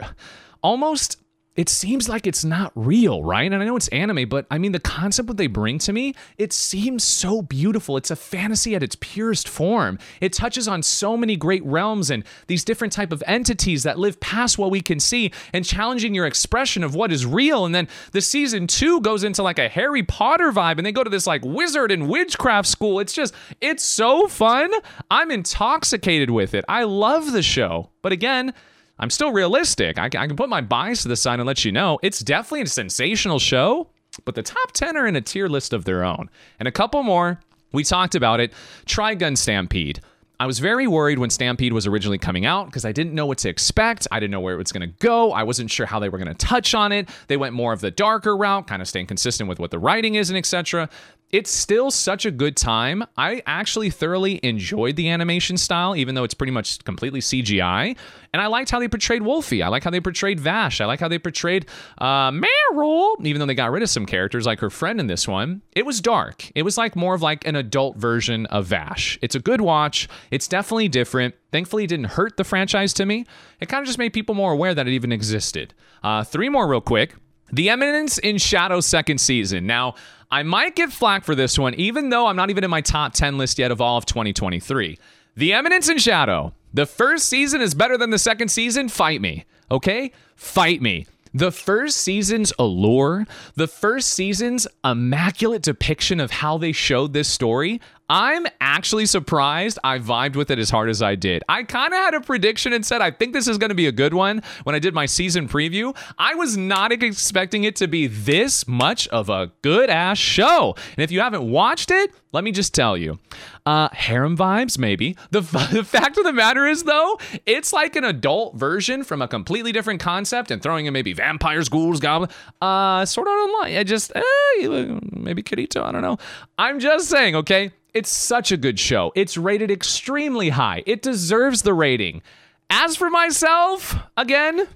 [0.63, 1.22] almost
[1.55, 3.53] it seems like it's not real, right?
[3.53, 6.15] And I know it's anime, but I mean, the concept that they bring to me,
[6.39, 7.99] it seems so beautiful.
[7.99, 9.99] It's a fantasy at its purest form.
[10.23, 14.19] It touches on so many great realms and these different type of entities that live
[14.19, 17.67] past what we can see and challenging your expression of what is real.
[17.67, 21.05] And then the season two goes into like a Harry Potter vibe and they go
[21.05, 22.99] to this like wizard and witchcraft school.
[22.99, 24.71] It's just, it's so fun.
[25.11, 26.65] I'm intoxicated with it.
[26.67, 27.91] I love the show.
[28.01, 28.55] But again,
[29.03, 29.99] I'm still realistic.
[29.99, 32.63] I, I can put my bias to the side and let you know it's definitely
[32.63, 33.89] a sensational show,
[34.25, 36.31] but the top 10 are in a tier list of their own.
[36.61, 37.41] And a couple more,
[37.73, 38.53] we talked about it.
[38.87, 40.01] Trigun Stampede.
[40.39, 43.39] I was very worried when Stampede was originally coming out because I didn't know what
[43.39, 44.07] to expect.
[44.13, 45.33] I didn't know where it was going to go.
[45.33, 47.09] I wasn't sure how they were going to touch on it.
[47.27, 50.15] They went more of the darker route, kind of staying consistent with what the writing
[50.15, 50.89] is and etc
[51.33, 53.03] it's still such a good time.
[53.17, 57.97] I actually thoroughly enjoyed the animation style, even though it's pretty much completely CGI.
[58.35, 59.63] And I liked how they portrayed Wolfie.
[59.63, 60.83] I like how they portrayed Vash.
[60.83, 61.67] I like how they portrayed
[61.97, 65.27] uh, Meryl, even though they got rid of some characters like her friend in this
[65.27, 65.63] one.
[65.73, 66.51] It was dark.
[66.55, 69.19] It was like more of like an adult version of Vash.
[69.23, 70.09] It's a good watch.
[70.31, 71.35] It's definitely different.
[71.51, 73.25] Thankfully, it didn't hurt the franchise to me.
[73.59, 75.73] It kind of just made people more aware that it even existed.
[76.03, 77.15] Uh, three more, real quick.
[77.53, 79.67] The Eminence in Shadow second season.
[79.67, 79.95] Now,
[80.31, 83.13] I might get flack for this one, even though I'm not even in my top
[83.13, 84.99] 10 list yet of all of 2023.
[85.37, 86.55] The Eminence in Shadow.
[86.73, 88.89] The first season is better than the second season.
[88.89, 89.45] Fight me.
[89.71, 90.13] Okay?
[90.35, 91.07] Fight me.
[91.35, 97.81] The first season's allure, the first season's immaculate depiction of how they showed this story,
[98.09, 101.43] I'm actually surprised I vibed with it as hard as I did.
[101.49, 103.87] I kind of had a prediction and said, I think this is going to be
[103.87, 105.97] a good one when I did my season preview.
[106.19, 110.75] I was not expecting it to be this much of a good ass show.
[110.97, 113.19] And if you haven't watched it, let me just tell you
[113.67, 115.17] uh, harem vibes, maybe.
[115.31, 115.41] The,
[115.73, 119.73] the fact of the matter is, though, it's like an adult version from a completely
[119.73, 123.77] different concept and throwing in maybe vampires, ghouls, goblins, uh, Sword Art Online.
[123.77, 126.19] I just, eh, maybe Kirito, I don't know.
[126.59, 127.71] I'm just saying, okay?
[127.95, 129.13] It's such a good show.
[129.15, 130.83] It's rated extremely high.
[130.87, 132.23] It deserves the rating.
[132.71, 134.67] As for myself, again,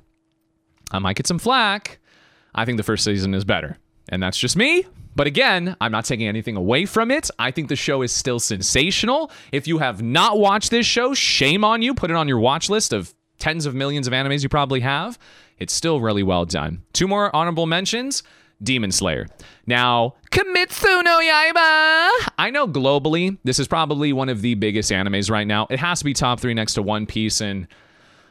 [0.90, 1.98] I might get some flack.
[2.54, 3.78] I think the first season is better.
[4.10, 4.84] And that's just me.
[5.14, 7.30] But again, I'm not taking anything away from it.
[7.38, 9.30] I think the show is still sensational.
[9.50, 11.94] If you have not watched this show, shame on you.
[11.94, 15.18] Put it on your watch list of tens of millions of animes you probably have.
[15.58, 16.82] It's still really well done.
[16.92, 18.22] Two more honorable mentions.
[18.62, 19.26] Demon Slayer.
[19.66, 22.30] Now, Kimetsu no Yaiba.
[22.38, 25.66] I know globally, this is probably one of the biggest animes right now.
[25.70, 27.66] It has to be top three next to One Piece, and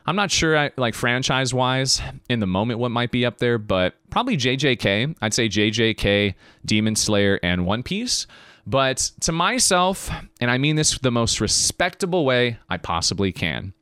[0.05, 3.95] I'm not sure, like franchise wise, in the moment, what might be up there, but
[4.09, 5.15] probably JJK.
[5.21, 8.28] I'd say JJK, Demon Slayer, and One Piece.
[8.67, 10.09] But to myself,
[10.41, 13.73] and I mean this the most respectable way I possibly can,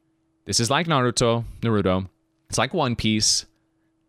[0.45, 2.09] this is like Naruto, Naruto.
[2.49, 3.45] It's like One Piece.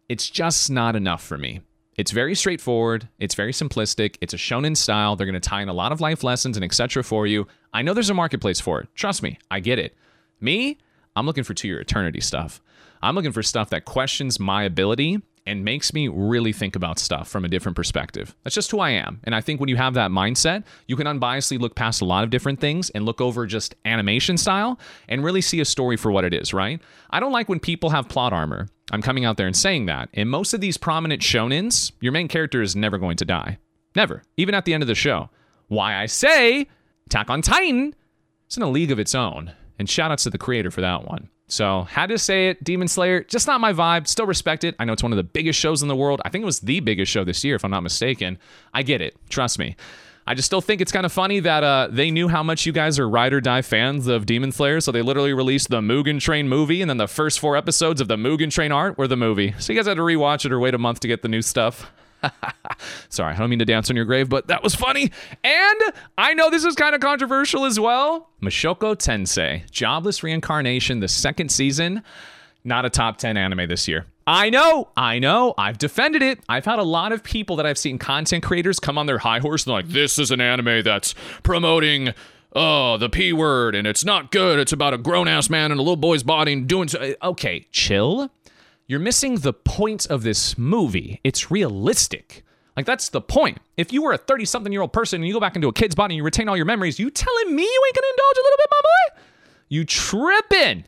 [0.09, 1.61] It's just not enough for me.
[1.97, 3.09] It's very straightforward.
[3.18, 4.16] It's very simplistic.
[4.20, 5.16] It's a shonen style.
[5.16, 7.05] They're going to tie in a lot of life lessons and etc.
[7.05, 7.47] for you.
[7.72, 8.88] I know there's a marketplace for it.
[8.95, 9.97] Trust me, I get it.
[10.40, 10.78] Me,
[11.16, 12.61] I'm looking for to your eternity stuff.
[13.03, 17.28] I'm looking for stuff that questions my ability and makes me really think about stuff
[17.28, 18.34] from a different perspective.
[18.42, 19.20] That's just who I am.
[19.24, 22.24] And I think when you have that mindset, you can unbiasedly look past a lot
[22.24, 24.78] of different things and look over just animation style
[25.09, 26.80] and really see a story for what it is, right?
[27.11, 28.68] I don't like when people have plot armor.
[28.91, 30.09] I'm coming out there and saying that.
[30.12, 33.59] In most of these prominent shonens, your main character is never going to die.
[33.97, 34.22] Never.
[34.37, 35.30] Even at the end of the show.
[35.68, 36.66] Why I say
[37.07, 37.95] Attack on Titan
[38.49, 39.53] is in a league of its own.
[39.78, 41.28] And shout outs to the creator for that one.
[41.47, 44.07] So, had to say it, Demon Slayer, just not my vibe.
[44.07, 44.74] Still respect it.
[44.78, 46.22] I know it's one of the biggest shows in the world.
[46.24, 48.39] I think it was the biggest show this year, if I'm not mistaken.
[48.72, 49.14] I get it.
[49.28, 49.76] Trust me.
[50.27, 52.72] I just still think it's kind of funny that uh, they knew how much you
[52.72, 56.18] guys are ride or die fans of Demon Slayer, so they literally released the Mugen
[56.18, 59.16] Train movie, and then the first four episodes of the Mugen Train arc were the
[59.16, 59.55] movie.
[59.59, 61.43] So you guys had to rewatch it or wait a month to get the new
[61.43, 61.93] stuff.
[63.11, 65.12] Sorry, I don't mean to dance on your grave, but that was funny.
[65.43, 65.81] And
[66.16, 68.31] I know this is kind of controversial as well.
[68.43, 72.03] Mushoku Tensei, Jobless Reincarnation, the second season,
[72.65, 74.07] not a top 10 anime this year.
[74.27, 76.41] I know, I know, I've defended it.
[76.49, 79.39] I've had a lot of people that I've seen content creators come on their high
[79.39, 82.15] horse and like, this is an anime that's promoting
[82.57, 84.59] oh, the P word and it's not good.
[84.59, 86.99] It's about a grown ass man in a little boy's body and doing so.
[87.01, 88.31] Uh, okay, chill
[88.87, 91.21] you're missing the point of this movie.
[91.25, 92.45] It's realistic.
[92.77, 93.59] Like that's the point.
[93.77, 95.73] If you were a 30 something year old person and you go back into a
[95.73, 98.37] kid's body and you retain all your memories, you telling me you ain't gonna indulge
[98.37, 99.23] a little bit, my boy?
[99.69, 100.85] You tripping.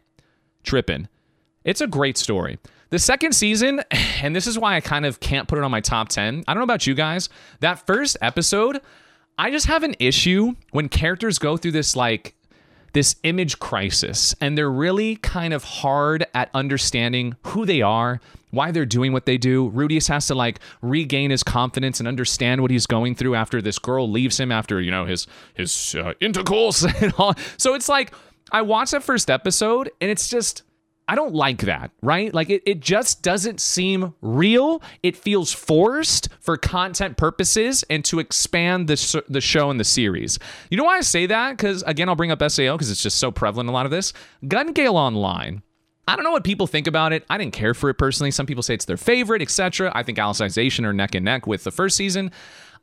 [0.63, 1.09] Tripping.
[1.67, 2.59] It's a great story.
[2.91, 3.83] The second season,
[4.23, 6.45] and this is why I kind of can't put it on my top 10.
[6.49, 7.29] I don't know about you guys.
[7.61, 8.81] That first episode,
[9.37, 12.35] I just have an issue when characters go through this like
[12.93, 18.21] this image crisis and they're really kind of hard at understanding who they are,
[18.53, 19.71] why they're doing what they do.
[19.73, 23.79] Rudeus has to like regain his confidence and understand what he's going through after this
[23.79, 27.35] girl leaves him after, you know, his his uh, intercourse and all.
[27.59, 28.15] So it's like
[28.53, 30.63] I watched that first episode and it's just
[31.09, 32.35] I don't like that, right?
[32.35, 34.83] Like it, it just doesn't seem real.
[35.05, 40.39] It feels forced for content purposes and to expand the, the show and the series.
[40.69, 41.57] You know why I say that?
[41.57, 44.13] Because again, I'll bring up SAO because it's just so prevalent a lot of this.
[44.49, 45.63] Gun Gale Online.
[46.09, 47.25] I don't know what people think about it.
[47.29, 48.31] I didn't care for it personally.
[48.31, 49.91] Some people say it's their favorite, etc.
[49.95, 52.31] I think Alicization are neck and neck with the first season.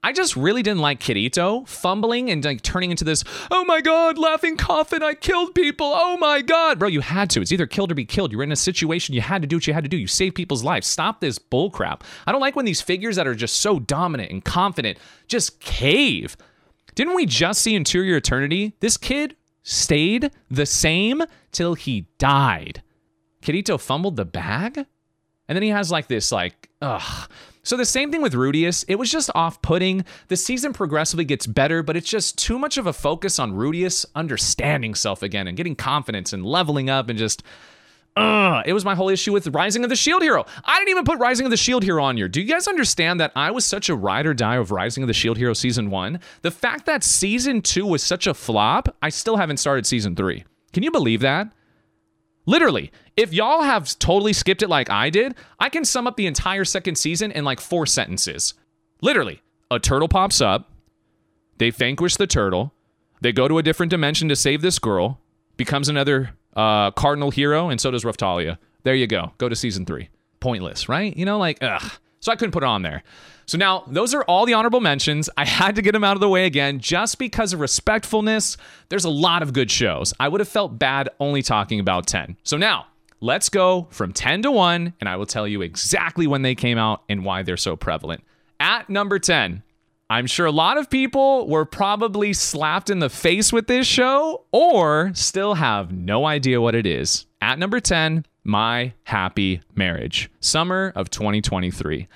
[0.05, 4.17] I just really didn't like Kirito fumbling and like turning into this, oh my god,
[4.17, 6.77] laughing coffin, I killed people, oh my god.
[6.77, 7.41] Bro, you had to.
[7.41, 8.33] It's either killed or be killed.
[8.33, 9.95] You were in a situation, you had to do what you had to do.
[9.95, 10.87] You saved people's lives.
[10.87, 12.01] Stop this bullcrap.
[12.27, 14.97] I don't like when these figures that are just so dominant and confident
[15.27, 16.35] just cave.
[16.95, 18.75] Didn't we just see To Your Eternity?
[18.81, 21.23] This kid stayed the same
[21.53, 22.83] till he died.
[23.41, 24.85] Kirito fumbled the bag?
[25.47, 27.29] And then he has like this, like, ugh.
[27.63, 28.83] So the same thing with Rudeus.
[28.87, 30.03] It was just off-putting.
[30.27, 34.05] The season progressively gets better, but it's just too much of a focus on Rudeus
[34.15, 37.41] understanding self again and getting confidence and leveling up and just
[38.15, 40.45] uh, it was my whole issue with Rising of the Shield Hero.
[40.63, 42.27] I didn't even put Rising of the Shield Hero on here.
[42.27, 45.07] Do you guys understand that I was such a ride or die of Rising of
[45.07, 46.19] the Shield Hero season one?
[46.41, 50.43] The fact that season two was such a flop, I still haven't started season three.
[50.73, 51.51] Can you believe that?
[52.45, 56.27] Literally, if y'all have totally skipped it like I did, I can sum up the
[56.27, 58.53] entire second season in like four sentences.
[59.01, 59.41] Literally,
[59.71, 60.71] a turtle pops up,
[61.57, 62.73] they vanquish the turtle,
[63.21, 65.19] they go to a different dimension to save this girl,
[65.55, 68.57] becomes another uh, cardinal hero, and so does Raphtalia.
[68.83, 69.31] There you go.
[69.37, 70.09] Go to season three.
[70.41, 71.15] Pointless, right?
[71.15, 71.91] You know, like, ugh.
[72.23, 73.03] So I couldn't put it on there.
[73.47, 75.29] So now, those are all the honorable mentions.
[75.35, 78.55] I had to get them out of the way again just because of respectfulness.
[78.87, 80.13] There's a lot of good shows.
[80.21, 82.37] I would have felt bad only talking about 10.
[82.43, 82.87] So now,
[83.19, 86.77] let's go from 10 to 1, and I will tell you exactly when they came
[86.77, 88.23] out and why they're so prevalent.
[88.57, 89.61] At number 10,
[90.09, 94.45] I'm sure a lot of people were probably slapped in the face with this show
[94.53, 97.25] or still have no idea what it is.
[97.41, 102.07] At number 10, My Happy Marriage, summer of 2023.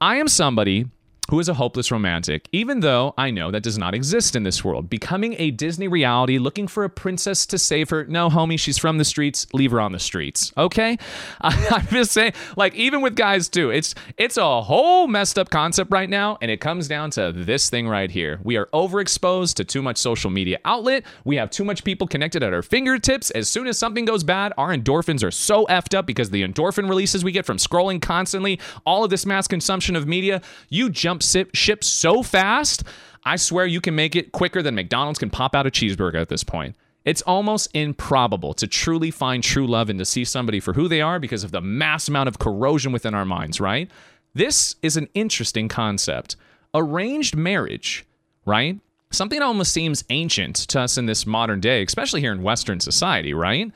[0.00, 0.86] I am somebody
[1.30, 4.64] who is a hopeless romantic, even though I know that does not exist in this
[4.64, 4.90] world.
[4.90, 8.04] Becoming a Disney reality, looking for a princess to save her.
[8.04, 9.46] No, homie, she's from the streets.
[9.52, 10.52] Leave her on the streets.
[10.58, 10.98] Okay?
[11.40, 15.90] I'm just saying, like, even with guys too, it's it's a whole messed up concept
[15.90, 18.40] right now, and it comes down to this thing right here.
[18.42, 21.04] We are overexposed to too much social media outlet.
[21.24, 23.30] We have too much people connected at our fingertips.
[23.30, 26.88] As soon as something goes bad, our endorphins are so effed up because the endorphin
[26.88, 31.11] releases we get from scrolling constantly, all of this mass consumption of media, you jump
[31.20, 32.84] ship so fast.
[33.24, 36.28] I swear you can make it quicker than McDonald's can pop out a cheeseburger at
[36.28, 36.76] this point.
[37.04, 41.00] It's almost improbable to truly find true love and to see somebody for who they
[41.00, 43.90] are because of the mass amount of corrosion within our minds, right?
[44.34, 46.36] This is an interesting concept.
[46.74, 48.06] Arranged marriage,
[48.46, 48.78] right?
[49.10, 52.80] Something that almost seems ancient to us in this modern day, especially here in Western
[52.80, 53.70] society, right?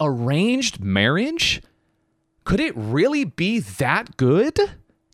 [0.00, 1.62] Arranged marriage?
[2.44, 4.58] Could it really be that good?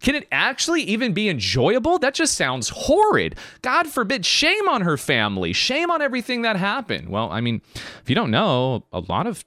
[0.01, 1.98] Can it actually even be enjoyable?
[1.98, 3.36] That just sounds horrid.
[3.62, 4.24] God forbid.
[4.24, 5.53] Shame on her family.
[5.53, 7.09] Shame on everything that happened.
[7.09, 9.44] Well, I mean, if you don't know, a lot of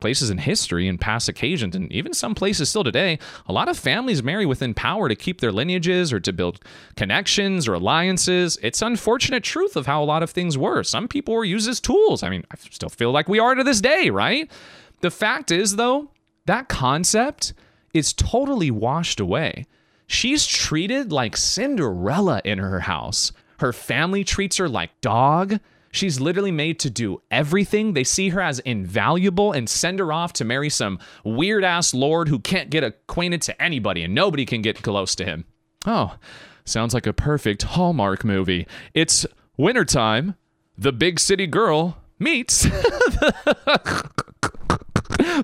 [0.00, 3.78] places in history and past occasions, and even some places still today, a lot of
[3.78, 6.58] families marry within power to keep their lineages or to build
[6.96, 8.58] connections or alliances.
[8.62, 10.82] It's unfortunate truth of how a lot of things were.
[10.82, 12.24] Some people were used as tools.
[12.24, 14.50] I mean, I still feel like we are to this day, right?
[15.02, 16.10] The fact is, though,
[16.46, 17.54] that concept
[17.94, 19.66] is totally washed away.
[20.12, 23.32] She's treated like Cinderella in her house.
[23.60, 25.58] Her family treats her like dog.
[25.90, 27.94] She's literally made to do everything.
[27.94, 32.28] They see her as invaluable and send her off to marry some weird ass lord
[32.28, 35.46] who can't get acquainted to anybody and nobody can get close to him.
[35.86, 36.16] Oh,
[36.66, 38.66] sounds like a perfect Hallmark movie.
[38.92, 39.24] It's
[39.56, 40.34] wintertime.
[40.76, 42.66] The big city girl meets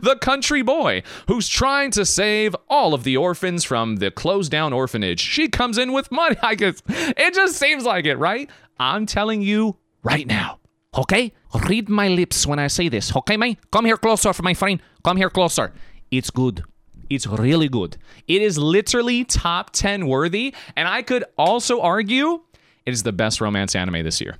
[0.00, 4.72] the country boy who's trying to save all of the orphans from the closed down
[4.72, 5.20] orphanage.
[5.20, 6.36] She comes in with money.
[6.42, 8.50] I guess it just seems like it, right?
[8.78, 10.58] I'm telling you right now.
[10.96, 11.32] Okay?
[11.68, 13.14] Read my lips when I say this.
[13.14, 13.58] Okay, mate?
[13.70, 14.80] Come here closer, for my friend.
[15.04, 15.72] Come here closer.
[16.10, 16.64] It's good.
[17.10, 17.96] It's really good.
[18.26, 20.54] It is literally top 10 worthy.
[20.76, 22.42] And I could also argue
[22.84, 24.36] it is the best romance anime this year.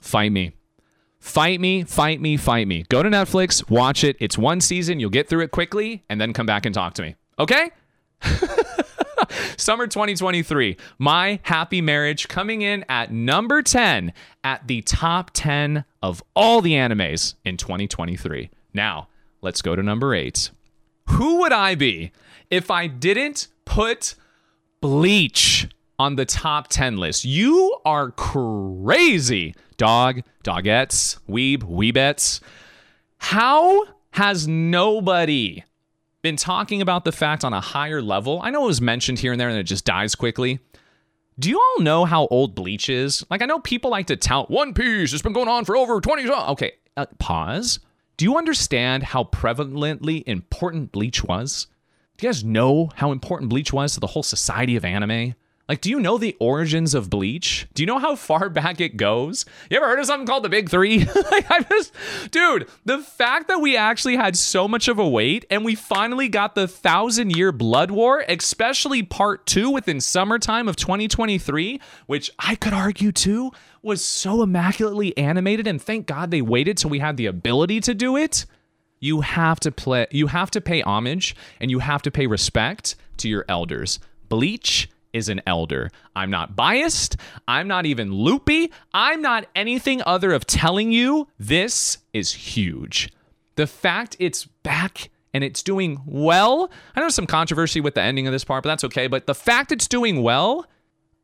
[0.00, 0.54] Fight me.
[1.22, 2.84] Fight me, fight me, fight me.
[2.88, 4.16] Go to Netflix, watch it.
[4.18, 4.98] It's one season.
[4.98, 7.14] You'll get through it quickly and then come back and talk to me.
[7.38, 7.70] Okay?
[9.56, 10.76] Summer 2023.
[10.98, 14.12] My Happy Marriage coming in at number 10
[14.42, 18.50] at the top 10 of all the animes in 2023.
[18.74, 19.06] Now,
[19.42, 20.50] let's go to number 8.
[21.10, 22.10] Who would I be
[22.50, 24.16] if I didn't put
[24.80, 25.68] Bleach
[26.00, 27.24] on the top 10 list?
[27.24, 29.54] You are crazy.
[29.82, 32.38] Dog, dogettes, weeb, weebettes.
[33.18, 35.64] How has nobody
[36.22, 38.38] been talking about the fact on a higher level?
[38.44, 40.60] I know it was mentioned here and there and it just dies quickly.
[41.36, 43.26] Do you all know how old Bleach is?
[43.28, 46.00] Like, I know people like to tout One Piece, it's been going on for over
[46.00, 46.32] 20 years.
[46.50, 47.80] Okay, uh, pause.
[48.18, 51.66] Do you understand how prevalently important Bleach was?
[52.18, 55.34] Do you guys know how important Bleach was to the whole society of anime?
[55.72, 57.66] Like, do you know the origins of Bleach?
[57.72, 59.46] Do you know how far back it goes?
[59.70, 60.98] You ever heard of something called the Big Three?
[61.30, 61.94] like, I just,
[62.30, 66.28] dude, the fact that we actually had so much of a wait and we finally
[66.28, 72.54] got the thousand year blood war, especially part two within summertime of 2023, which I
[72.54, 73.50] could argue too
[73.80, 75.66] was so immaculately animated.
[75.66, 78.44] And thank God they waited till we had the ability to do it
[79.00, 82.94] you have to play you have to pay homage and you have to pay respect
[83.16, 83.98] to your elders
[84.28, 85.90] bleach is an elder.
[86.16, 87.16] I'm not biased.
[87.46, 88.72] I'm not even loopy.
[88.92, 93.12] I'm not anything other of telling you this is huge.
[93.56, 98.26] The fact it's back and it's doing well i know some controversy with the ending
[98.26, 100.66] of this part but that's okay but the fact it's doing well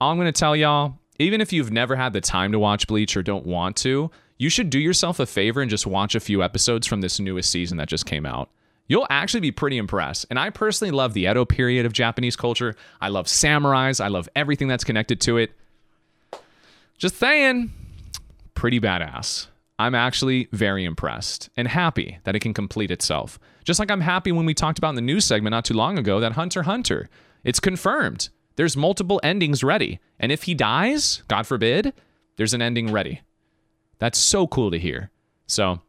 [0.00, 3.18] i'm going to tell y'all even if you've never had the time to watch bleach
[3.18, 6.42] or don't want to you should do yourself a favor and just watch a few
[6.42, 8.50] episodes from this newest season that just came out.
[8.88, 10.26] You'll actually be pretty impressed.
[10.30, 12.74] And I personally love the Edo period of Japanese culture.
[13.00, 14.02] I love samurais.
[14.02, 15.52] I love everything that's connected to it.
[16.96, 17.70] Just saying,
[18.54, 19.46] pretty badass.
[19.78, 23.38] I'm actually very impressed and happy that it can complete itself.
[23.62, 25.98] Just like I'm happy when we talked about in the news segment not too long
[25.98, 27.08] ago that Hunter Hunter,
[27.44, 28.30] it's confirmed.
[28.56, 30.00] There's multiple endings ready.
[30.18, 31.92] And if he dies, God forbid,
[32.36, 33.20] there's an ending ready.
[34.00, 35.10] That's so cool to hear.
[35.46, 35.80] So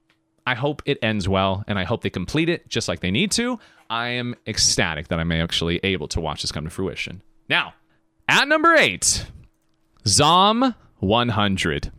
[0.49, 3.29] I hope it ends well and I hope they complete it just like they need
[3.33, 3.59] to.
[3.87, 7.21] I am ecstatic that I'm actually able to watch this come to fruition.
[7.47, 7.75] Now,
[8.27, 9.27] at number eight,
[10.07, 11.91] Zom 100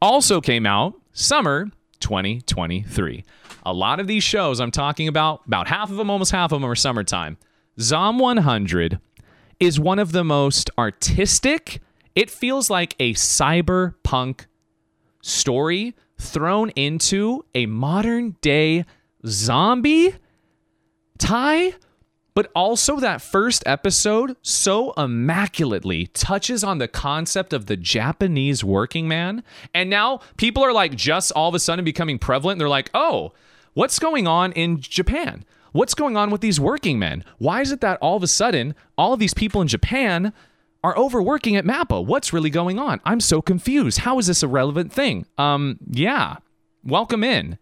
[0.00, 3.24] also came out summer 2023.
[3.66, 6.60] A lot of these shows I'm talking about, about half of them, almost half of
[6.60, 7.36] them are summertime.
[7.80, 9.00] Zom 100
[9.58, 11.80] is one of the most artistic,
[12.14, 14.46] it feels like a cyberpunk
[15.20, 18.84] story thrown into a modern day
[19.26, 20.14] zombie
[21.18, 21.72] tie
[22.38, 29.08] but also that first episode so immaculately touches on the concept of the Japanese working
[29.08, 29.42] man.
[29.74, 32.60] And now people are like just all of a sudden becoming prevalent.
[32.60, 33.32] They're like, oh,
[33.74, 35.44] what's going on in Japan?
[35.72, 37.24] What's going on with these working men?
[37.38, 40.32] Why is it that all of a sudden all of these people in Japan
[40.84, 42.04] are overworking at Mappa.
[42.04, 43.00] What's really going on?
[43.04, 43.98] I'm so confused.
[43.98, 45.26] How is this a relevant thing?
[45.36, 46.36] Um, yeah.
[46.84, 47.58] Welcome in.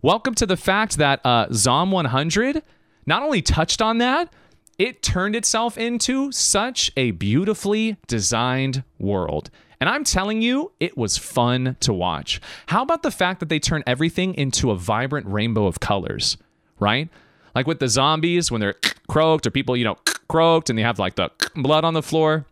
[0.00, 2.62] Welcome to the fact that uh, Zom 100
[3.06, 4.32] not only touched on that,
[4.78, 9.50] it turned itself into such a beautifully designed world.
[9.80, 12.40] And I'm telling you, it was fun to watch.
[12.66, 16.36] How about the fact that they turn everything into a vibrant rainbow of colors,
[16.78, 17.08] right?
[17.54, 18.76] Like with the zombies, when they're
[19.08, 19.96] croaked or people, you know,
[20.28, 22.46] croaked and they have like the blood on the floor.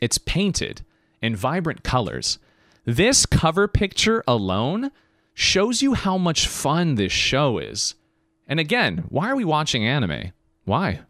[0.00, 0.82] It's painted
[1.20, 2.38] in vibrant colors.
[2.84, 4.90] This cover picture alone
[5.34, 7.94] shows you how much fun this show is.
[8.46, 10.32] And again, why are we watching anime?
[10.64, 11.00] Why?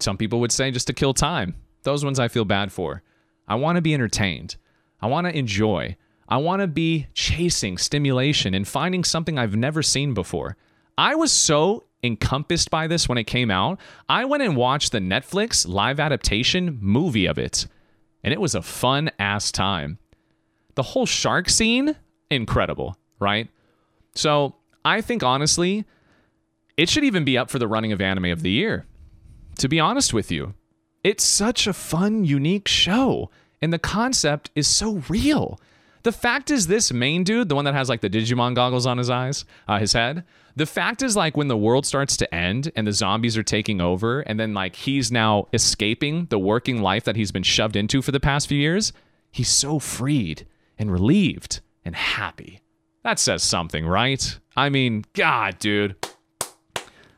[0.00, 1.54] Some people would say just to kill time.
[1.84, 3.02] Those ones I feel bad for.
[3.46, 4.56] I want to be entertained.
[5.00, 5.96] I want to enjoy.
[6.28, 10.56] I want to be chasing stimulation and finding something I've never seen before.
[10.98, 13.80] I was so encompassed by this when it came out.
[14.08, 17.66] I went and watched the Netflix live adaptation movie of it
[18.28, 19.96] and it was a fun ass time.
[20.74, 21.96] The whole shark scene,
[22.30, 23.48] incredible, right?
[24.14, 24.54] So
[24.84, 25.86] I think honestly,
[26.76, 28.84] it should even be up for the running of anime of the year.
[29.60, 30.52] To be honest with you,
[31.02, 33.30] it's such a fun, unique show,
[33.62, 35.58] and the concept is so real.
[36.02, 38.98] The fact is, this main dude, the one that has like the Digimon goggles on
[38.98, 40.22] his eyes, uh, his head,
[40.58, 43.80] the fact is like when the world starts to end and the zombies are taking
[43.80, 48.02] over and then like he's now escaping the working life that he's been shoved into
[48.02, 48.92] for the past few years
[49.30, 50.46] he's so freed
[50.76, 52.60] and relieved and happy.
[53.04, 54.36] That says something right?
[54.56, 55.94] I mean god dude.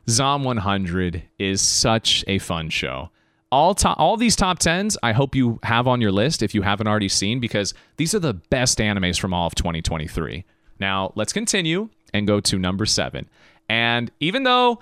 [0.07, 3.09] Zom 100 is such a fun show.
[3.51, 6.61] All top, all these top 10s i hope you have on your list if you
[6.61, 10.45] haven't already seen because these are the best animes from all of 2023
[10.79, 13.29] Now, let's continue and go to number seven.
[13.69, 14.79] And even though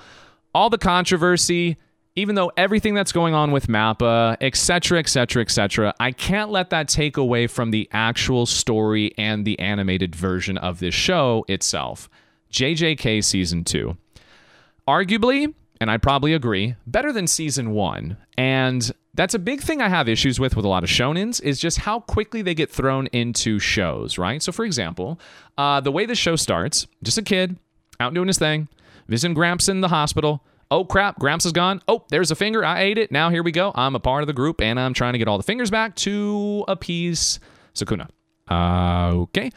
[0.53, 1.77] all the controversy,
[2.15, 6.87] even though everything that's going on with Mappa, etc., etc., etc., I can't let that
[6.87, 12.09] take away from the actual story and the animated version of this show itself.
[12.51, 13.95] JJK Season 2.
[14.87, 18.17] Arguably, and I'd probably agree, better than Season 1.
[18.37, 21.59] And that's a big thing I have issues with with a lot of shonens is
[21.59, 24.41] just how quickly they get thrown into shows, right?
[24.41, 25.19] So, for example,
[25.57, 27.57] uh, the way the show starts, just a kid
[27.99, 28.69] out doing his thing,
[29.09, 30.41] visiting Gramps in the hospital.
[30.71, 31.81] Oh crap, Gramps is gone.
[31.89, 32.63] Oh, there's a finger.
[32.63, 33.11] I ate it.
[33.11, 33.73] Now here we go.
[33.75, 35.97] I'm a part of the group and I'm trying to get all the fingers back
[35.97, 37.41] to appease
[37.73, 38.07] Sukuna.
[38.49, 39.51] Uh, okay.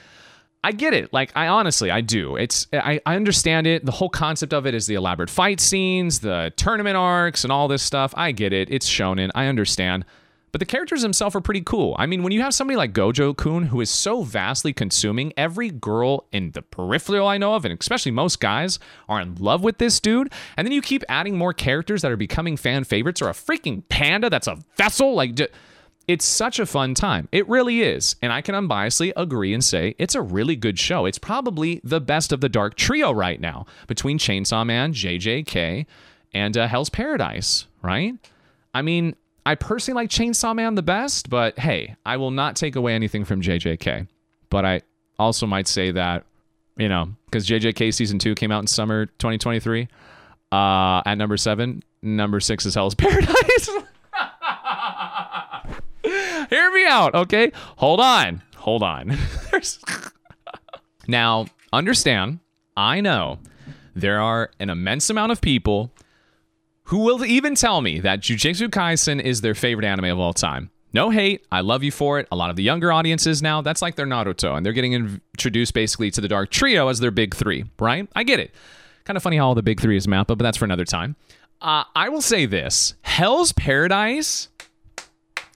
[0.65, 1.13] I get it.
[1.13, 2.37] Like I honestly, I do.
[2.37, 3.85] It's I, I understand it.
[3.85, 7.67] The whole concept of it is the elaborate fight scenes, the tournament arcs, and all
[7.69, 8.15] this stuff.
[8.17, 8.69] I get it.
[8.71, 9.31] It's shonen.
[9.35, 10.05] I understand.
[10.53, 11.97] But the characters themselves are pretty cool.
[11.99, 15.71] I mean, when you have somebody like Gojo Kun who is so vastly consuming, every
[15.71, 19.79] girl in the peripheral I know of, and especially most guys, are in love with
[19.79, 20.31] this dude.
[20.59, 23.83] And then you keep adding more characters that are becoming fan favorites, or a freaking
[23.89, 25.15] panda that's a vessel.
[25.15, 25.49] Like, d-
[26.09, 27.29] it's such a fun time.
[27.33, 28.17] It really is.
[28.23, 31.07] And I can unbiasedly agree and say it's a really good show.
[31.07, 35.87] It's probably the best of the Dark Trio right now between Chainsaw Man, JJK,
[36.35, 38.15] and uh, Hell's Paradise, right?
[38.75, 42.77] I mean, I personally like Chainsaw Man the best, but hey, I will not take
[42.77, 44.07] away anything from JJK.
[44.51, 44.83] But I
[45.19, 46.25] also might say that,
[46.77, 49.89] you know, because JJK season two came out in summer 2023.
[50.51, 53.71] Uh, at number seven, number six is Hell's Paradise.
[56.05, 57.51] Hear me out, okay?
[57.78, 58.43] Hold on.
[58.57, 59.16] Hold on.
[61.09, 62.40] now, understand,
[62.76, 63.38] I know
[63.95, 65.90] there are an immense amount of people
[66.84, 70.70] who will even tell me that Jujutsu Kaisen is their favorite anime of all time.
[70.93, 71.47] No hate.
[71.51, 72.28] I love you for it.
[72.30, 75.72] A lot of the younger audiences now, that's like their Naruto, and they're getting introduced
[75.72, 78.07] basically to the Dark Trio as their big three, right?
[78.14, 78.55] I get it.
[79.05, 81.16] Kind of funny how all the big three is Mappa, but that's for another time.
[81.62, 84.49] Uh, I will say this Hell's Paradise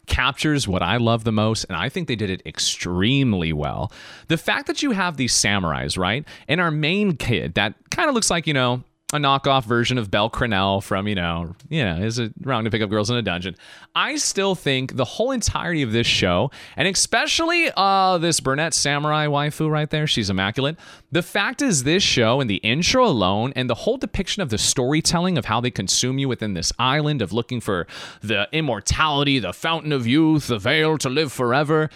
[0.07, 3.93] captures what I love the most, and I think they did it extremely well.
[4.29, 6.25] The fact that you have these samurais, right?
[6.49, 8.83] And our main kid that kind of looks like, you know,
[9.13, 12.71] a knockoff version of Bell Cranel from, you know, you know, is it wrong to
[12.71, 13.55] pick up girls in a dungeon?
[13.95, 19.27] I still think the whole entirety of this show, and especially uh this brunette samurai
[19.29, 20.77] waifu right there, she's immaculate.
[21.13, 24.59] The fact is this show and the intro alone and the whole depiction of the
[24.59, 27.87] storytelling of how they consume you within this island of looking for
[28.23, 31.91] the immortality, the fountain of youth, the veil to live forever.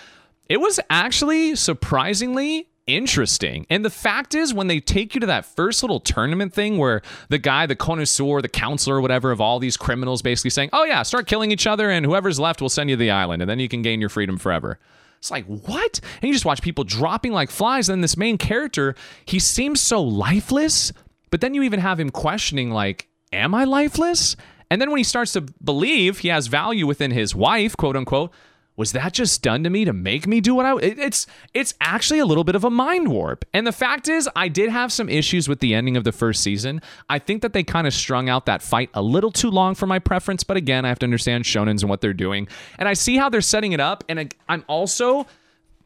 [0.49, 3.67] It was actually surprisingly interesting.
[3.71, 7.03] And the fact is, when they take you to that first little tournament thing where
[7.29, 11.03] the guy, the connoisseur, the counselor, whatever, of all these criminals basically saying, oh, yeah,
[11.03, 13.59] start killing each other, and whoever's left will send you to the island, and then
[13.59, 14.79] you can gain your freedom forever.
[15.19, 16.01] It's like, what?
[16.23, 17.89] And you just watch people dropping like flies.
[17.89, 18.95] And then this main character,
[19.27, 20.93] he seems so lifeless,
[21.31, 24.35] but then you even have him questioning, like, am I lifeless?
[24.71, 28.33] And then when he starts to believe he has value within his wife, quote unquote,
[28.81, 31.75] was that just done to me to make me do what I it, it's it's
[31.83, 33.45] actually a little bit of a mind warp.
[33.53, 36.43] And the fact is I did have some issues with the ending of the first
[36.43, 36.81] season.
[37.11, 39.87] I think that they kind of strung out that fight a little too long for
[39.87, 42.49] my preference, but again, I have to understand shonens and what they're doing.
[42.79, 45.27] And I see how they're setting it up and I'm also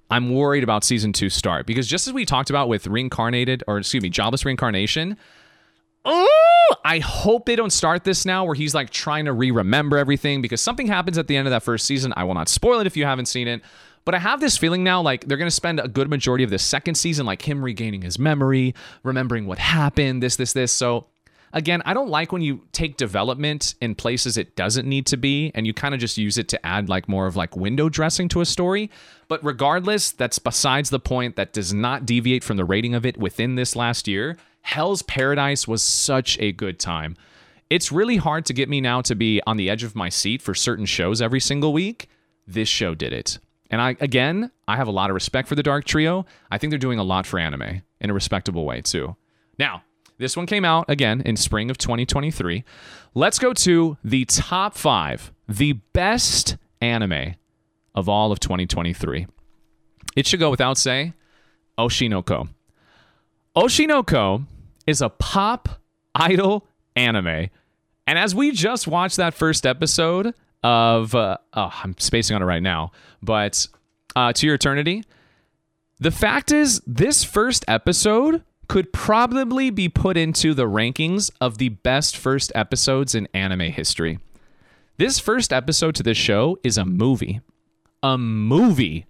[0.09, 3.78] I'm worried about season 2 start because just as we talked about with reincarnated or
[3.78, 5.16] excuse me, jobless reincarnation,
[6.05, 9.96] Oh, I hope they don't start this now where he's like trying to re remember
[9.96, 12.12] everything because something happens at the end of that first season.
[12.16, 13.62] I will not spoil it if you haven't seen it.
[14.05, 16.50] But I have this feeling now like they're going to spend a good majority of
[16.50, 20.72] the second season like him regaining his memory, remembering what happened, this, this, this.
[20.72, 21.07] So
[21.55, 25.52] again, I don't like when you take development in places it doesn't need to be
[25.55, 28.28] and you kind of just use it to add like more of like window dressing
[28.28, 28.90] to a story.
[29.28, 31.36] But regardless, that's besides the point.
[31.36, 34.36] That does not deviate from the rating of it within this last year.
[34.65, 37.17] Hell's Paradise was such a good time.
[37.69, 40.41] It's really hard to get me now to be on the edge of my seat
[40.41, 42.09] for certain shows every single week.
[42.47, 43.39] This show did it.
[43.71, 46.25] And I again, I have a lot of respect for the Dark Trio.
[46.51, 49.17] I think they're doing a lot for anime in a respectable way too.
[49.59, 49.85] Now,
[50.17, 52.65] this one came out again in spring of 2023.
[53.15, 57.35] Let's go to the top 5, the best anime
[57.95, 59.27] of all of 2023.
[60.17, 61.12] It should go without say,
[61.79, 62.49] Oshi no Ko.
[63.57, 64.47] Oshinoko
[64.87, 65.68] is a pop
[66.14, 66.66] idol
[66.97, 67.49] anime.
[68.07, 72.47] And as we just watched that first episode of, uh, oh, I'm spacing on it
[72.47, 72.93] right now,
[73.23, 73.66] but
[74.15, 75.05] uh, To Your Eternity,
[75.98, 81.69] the fact is, this first episode could probably be put into the rankings of the
[81.70, 84.19] best first episodes in anime history.
[84.97, 87.40] This first episode to this show is a movie.
[88.02, 89.06] A movie.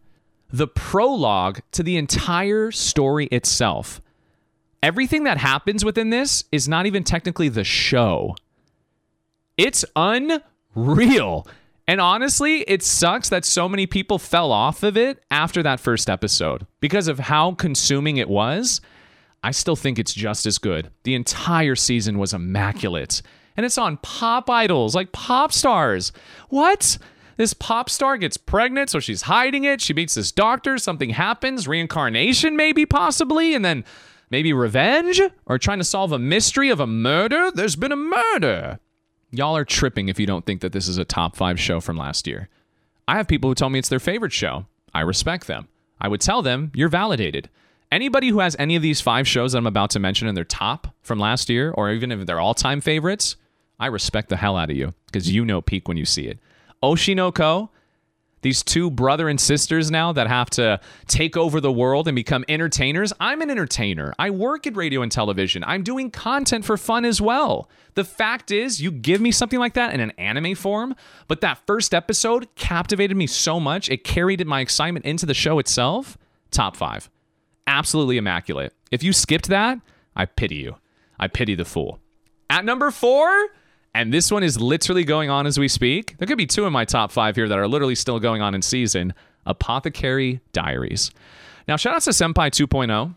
[0.51, 4.01] the prologue to the entire story itself.
[4.85, 8.37] Everything that happens within this is not even technically the show.
[9.57, 11.49] It's unreal.
[11.89, 16.11] And honestly, it sucks that so many people fell off of it after that first
[16.11, 18.83] episode because of how consuming it was.
[19.43, 20.91] I still think it's just as good.
[21.05, 23.23] The entire season was immaculate.
[23.57, 26.13] And it's on pop idols, like pop stars.
[26.51, 26.99] What?
[27.39, 29.81] This pop star gets pregnant, so she's hiding it.
[29.81, 33.83] She meets this doctor, something happens, reincarnation, maybe, possibly, and then
[34.35, 37.53] maybe revenge or trying to solve a mystery of a murder.
[37.53, 38.81] There's been a murder.
[39.31, 41.97] Y'all are tripping if you don't think that this is a top five show from
[41.97, 42.49] last year.
[43.07, 44.67] I have people who tell me it's their favorite show.
[44.93, 45.69] I respect them.
[46.01, 47.49] I would tell them you're validated.
[47.93, 50.43] Anybody who has any of these five shows that I'm about to mention in their
[50.43, 53.37] top from last year, or even if they're all time favorites,
[53.79, 56.41] I respect the hell out of you because you know peak when you see it.
[56.83, 57.71] Oshi no Ko,
[58.45, 62.45] these two brother and sisters now that have to take over the world and become
[62.47, 63.11] entertainers.
[63.19, 64.15] I'm an entertainer.
[64.19, 65.65] I work at radio and television.
[65.65, 67.71] I'm doing content for fun as well.
[67.95, 70.95] The fact is, you give me something like that in an anime form,
[71.27, 75.59] but that first episode captivated me so much, it carried my excitement into the show
[75.59, 76.19] itself.
[76.51, 77.09] Top five.
[77.67, 78.75] Absolutely immaculate.
[78.91, 79.79] If you skipped that,
[80.15, 80.77] I pity you.
[81.19, 81.99] I pity the fool.
[82.51, 83.49] At number four,
[83.95, 86.17] and this one is literally going on as we speak.
[86.19, 88.55] There could be two in my top five here that are literally still going on
[88.55, 89.15] in season
[89.47, 91.11] Apothecary Diaries.
[91.69, 93.15] Now, shout out to Senpai 2.0.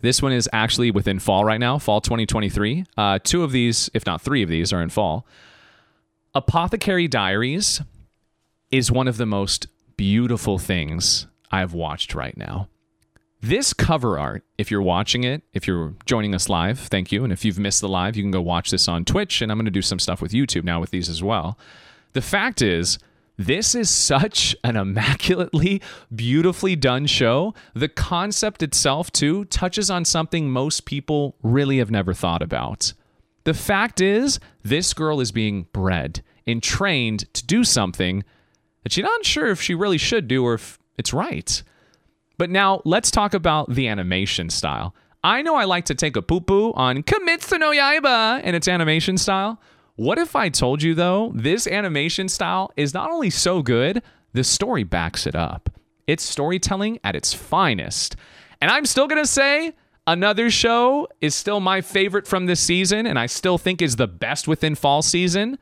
[0.00, 2.84] This one is actually within fall right now, fall 2023.
[2.96, 5.26] Uh, two of these, if not three of these, are in fall.
[6.34, 7.80] Apothecary Diaries
[8.70, 9.66] is one of the most
[9.96, 12.68] beautiful things I've watched right now.
[13.40, 17.22] This cover art, if you're watching it, if you're joining us live, thank you.
[17.22, 19.40] And if you've missed the live, you can go watch this on Twitch.
[19.40, 21.56] And I'm going to do some stuff with YouTube now with these as well.
[22.14, 22.98] The fact is,
[23.36, 25.80] this is such an immaculately,
[26.12, 27.54] beautifully done show.
[27.74, 32.92] The concept itself, too, touches on something most people really have never thought about.
[33.44, 38.24] The fact is, this girl is being bred and trained to do something
[38.82, 41.62] that she's not sure if she really should do or if it's right.
[42.38, 44.94] But now let's talk about the animation style.
[45.24, 48.68] I know I like to take a poo poo on Kimetsu no Yaiba and its
[48.68, 49.60] animation style.
[49.96, 54.00] What if I told you, though, this animation style is not only so good,
[54.32, 55.70] the story backs it up.
[56.06, 58.14] It's storytelling at its finest.
[58.60, 59.74] And I'm still going to say
[60.06, 64.06] another show is still my favorite from this season, and I still think is the
[64.06, 65.58] best within fall season.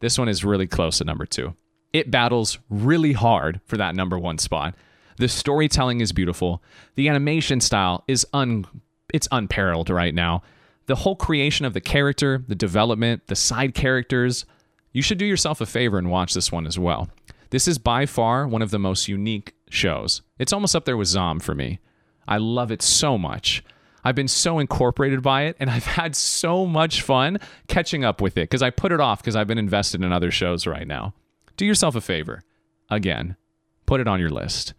[0.00, 1.54] This one is really close at number two.
[1.94, 4.74] It battles really hard for that number one spot.
[5.20, 6.62] The storytelling is beautiful.
[6.94, 8.64] The animation style is un
[9.12, 10.42] it's unparalleled right now.
[10.86, 14.46] The whole creation of the character, the development, the side characters,
[14.94, 17.10] you should do yourself a favor and watch this one as well.
[17.50, 20.22] This is by far one of the most unique shows.
[20.38, 21.80] It's almost up there with Zom for me.
[22.26, 23.62] I love it so much.
[24.02, 28.38] I've been so incorporated by it and I've had so much fun catching up with
[28.38, 31.12] it because I put it off because I've been invested in other shows right now.
[31.58, 32.42] Do yourself a favor.
[32.88, 33.36] Again,
[33.84, 34.72] put it on your list.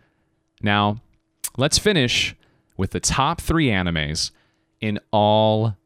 [0.62, 1.02] Now,
[1.58, 2.36] let's finish
[2.78, 4.32] with the top three animes
[4.80, 5.78] in all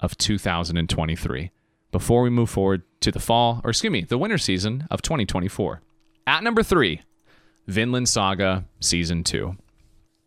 [0.00, 1.50] of 2023
[1.90, 5.82] before we move forward to the fall, or excuse me, the winter season of 2024.
[6.26, 7.02] At number three,
[7.66, 9.56] Vinland Saga Season 2.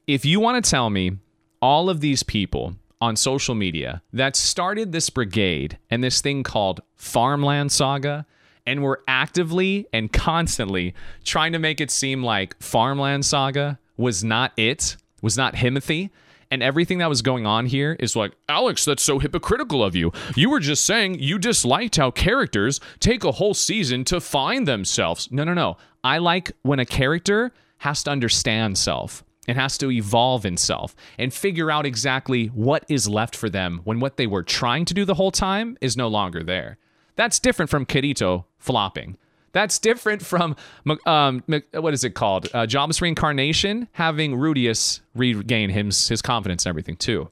[0.07, 1.17] If you want to tell me
[1.61, 6.81] all of these people on social media that started this brigade and this thing called
[6.95, 8.25] Farmland Saga
[8.65, 10.93] and we're actively and constantly
[11.23, 16.09] trying to make it seem like Farmland Saga was not it, was not Himothy.
[16.51, 20.11] And everything that was going on here is like, Alex, that's so hypocritical of you.
[20.35, 25.27] You were just saying you disliked how characters take a whole season to find themselves.
[25.31, 25.77] No, no, no.
[26.03, 30.95] I like when a character has to understand self and has to evolve in self
[31.17, 34.93] and figure out exactly what is left for them when what they were trying to
[34.93, 36.77] do the whole time is no longer there.
[37.15, 39.17] That's different from Kirito flopping.
[39.51, 40.55] That's different from
[41.05, 42.49] um, what is it called?
[42.53, 47.29] Uh, Jobs reincarnation, having Rudeus regain his his confidence and everything too.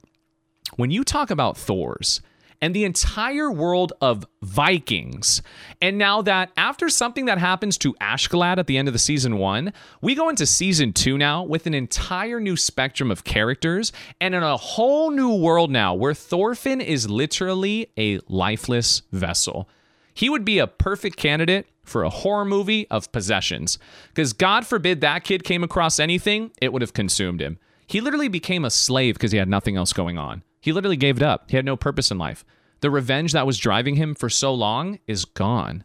[0.76, 2.22] When you talk about Thors
[2.60, 5.42] and the entire world of Vikings,
[5.80, 9.38] and now that after something that happens to Askeladd at the end of the season
[9.38, 14.34] one, we go into season two now with an entire new spectrum of characters and
[14.34, 19.68] in a whole new world now where Thorfinn is literally a lifeless vessel.
[20.14, 23.78] He would be a perfect candidate for a horror movie of possessions.
[24.08, 27.58] Because God forbid that kid came across anything, it would have consumed him.
[27.86, 30.42] He literally became a slave because he had nothing else going on.
[30.64, 31.50] He literally gave it up.
[31.50, 32.42] He had no purpose in life.
[32.80, 35.84] The revenge that was driving him for so long is gone.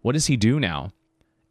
[0.00, 0.92] What does he do now?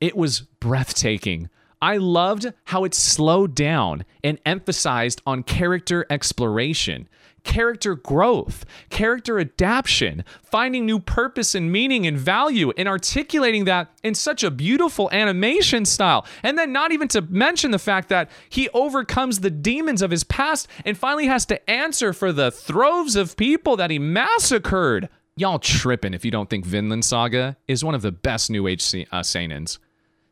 [0.01, 1.49] It was breathtaking,
[1.81, 7.07] I loved how it slowed down and emphasized on character exploration,
[7.49, 14.13] character growth, character adaptation, finding new purpose and meaning and value, and articulating that in
[14.13, 16.27] such a beautiful animation style.
[16.43, 20.23] And then, not even to mention the fact that he overcomes the demons of his
[20.23, 25.09] past and finally has to answer for the throves of people that he massacred.
[25.35, 28.84] Y'all tripping if you don't think Vinland Saga is one of the best New Age
[29.11, 29.80] uh, seinens.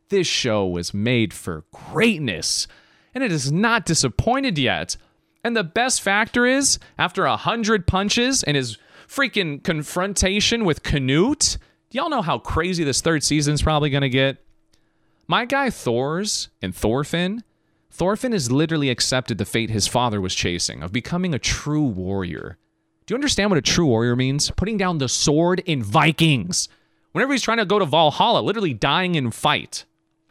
[0.10, 2.68] This show was made for greatness,
[3.15, 4.98] and it is not disappointed yet.
[5.43, 8.77] And the best factor is, after a hundred punches and his
[9.07, 11.57] freaking confrontation with Canute,
[11.89, 14.43] do y'all know how crazy this third season's probably gonna get?
[15.27, 17.43] My guy Thors and Thorfinn,
[17.89, 22.57] Thorfinn has literally accepted the fate his father was chasing of becoming a true warrior.
[23.05, 24.51] Do you understand what a true warrior means?
[24.51, 26.68] Putting down the sword in Vikings.
[27.14, 29.85] Whenever he's trying to go to Valhalla, literally dying in fight.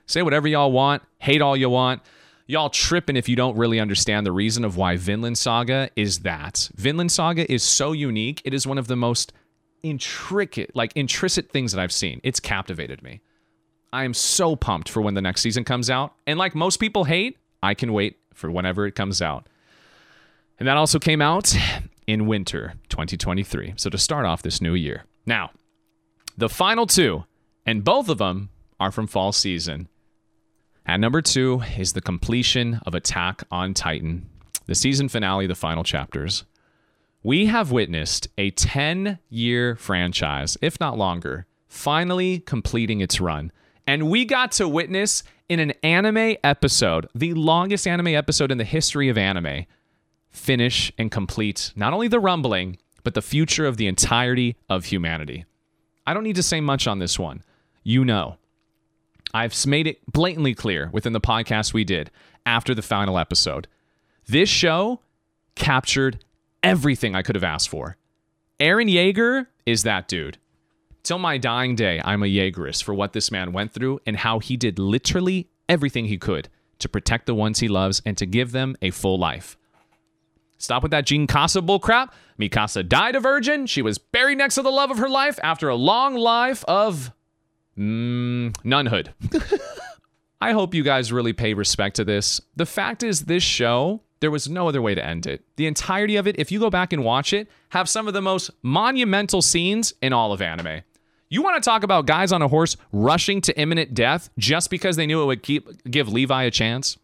[0.06, 2.02] Say whatever y'all want, hate all you want.
[2.48, 6.70] Y'all tripping if you don't really understand the reason of why Vinland Saga is that.
[6.76, 8.40] Vinland Saga is so unique.
[8.44, 9.32] It is one of the most
[9.82, 12.20] intricate, like intricate things that I've seen.
[12.22, 13.20] It's captivated me.
[13.92, 16.14] I am so pumped for when the next season comes out.
[16.26, 19.48] And like most people hate, I can wait for whenever it comes out.
[20.58, 21.52] And that also came out
[22.06, 23.74] in winter 2023.
[23.76, 25.04] So to start off this new year.
[25.24, 25.50] Now,
[26.36, 27.24] the final two,
[27.64, 29.88] and both of them are from fall season.
[30.88, 34.30] At number two is the completion of Attack on Titan,
[34.66, 36.44] the season finale, the final chapters.
[37.24, 43.50] We have witnessed a 10 year franchise, if not longer, finally completing its run.
[43.84, 48.64] And we got to witness in an anime episode, the longest anime episode in the
[48.64, 49.66] history of anime,
[50.30, 55.46] finish and complete not only the rumbling, but the future of the entirety of humanity.
[56.06, 57.42] I don't need to say much on this one.
[57.82, 58.36] You know.
[59.34, 62.10] I've made it blatantly clear within the podcast we did
[62.44, 63.68] after the final episode.
[64.26, 65.00] This show
[65.54, 66.24] captured
[66.62, 67.96] everything I could have asked for.
[68.58, 70.38] Eren Yeager is that dude.
[71.02, 74.40] Till my dying day, I'm a Yeagerist for what this man went through and how
[74.40, 76.48] he did literally everything he could
[76.78, 79.56] to protect the ones he loves and to give them a full life.
[80.58, 82.12] Stop with that Jean Casa bullcrap.
[82.40, 83.66] Mikasa died a virgin.
[83.66, 87.12] She was buried next to the love of her life after a long life of
[87.78, 89.12] mm, nunhood.
[90.40, 92.40] I hope you guys really pay respect to this.
[92.56, 95.44] The fact is, this show, there was no other way to end it.
[95.56, 98.22] The entirety of it, if you go back and watch it, have some of the
[98.22, 100.82] most monumental scenes in all of anime.
[101.28, 104.96] You want to talk about guys on a horse rushing to imminent death just because
[104.96, 106.96] they knew it would keep give Levi a chance?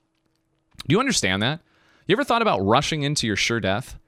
[0.87, 1.61] Do you understand that?
[2.07, 3.99] You ever thought about rushing into your sure death?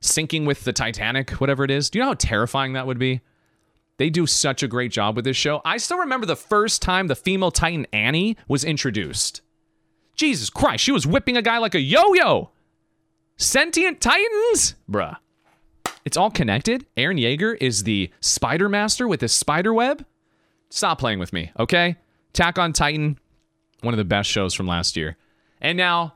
[0.00, 1.90] Sinking with the Titanic, whatever it is?
[1.90, 3.20] Do you know how terrifying that would be?
[4.02, 5.62] They do such a great job with this show.
[5.64, 9.42] I still remember the first time the female Titan Annie was introduced.
[10.16, 12.50] Jesus Christ, she was whipping a guy like a yo yo.
[13.36, 14.74] Sentient Titans?
[14.90, 15.18] Bruh.
[16.04, 16.84] It's all connected.
[16.96, 20.04] Eren Yeager is the Spider Master with his spider web.
[20.68, 21.94] Stop playing with me, okay?
[22.32, 23.20] Tack on Titan,
[23.82, 25.16] one of the best shows from last year.
[25.60, 26.14] And now,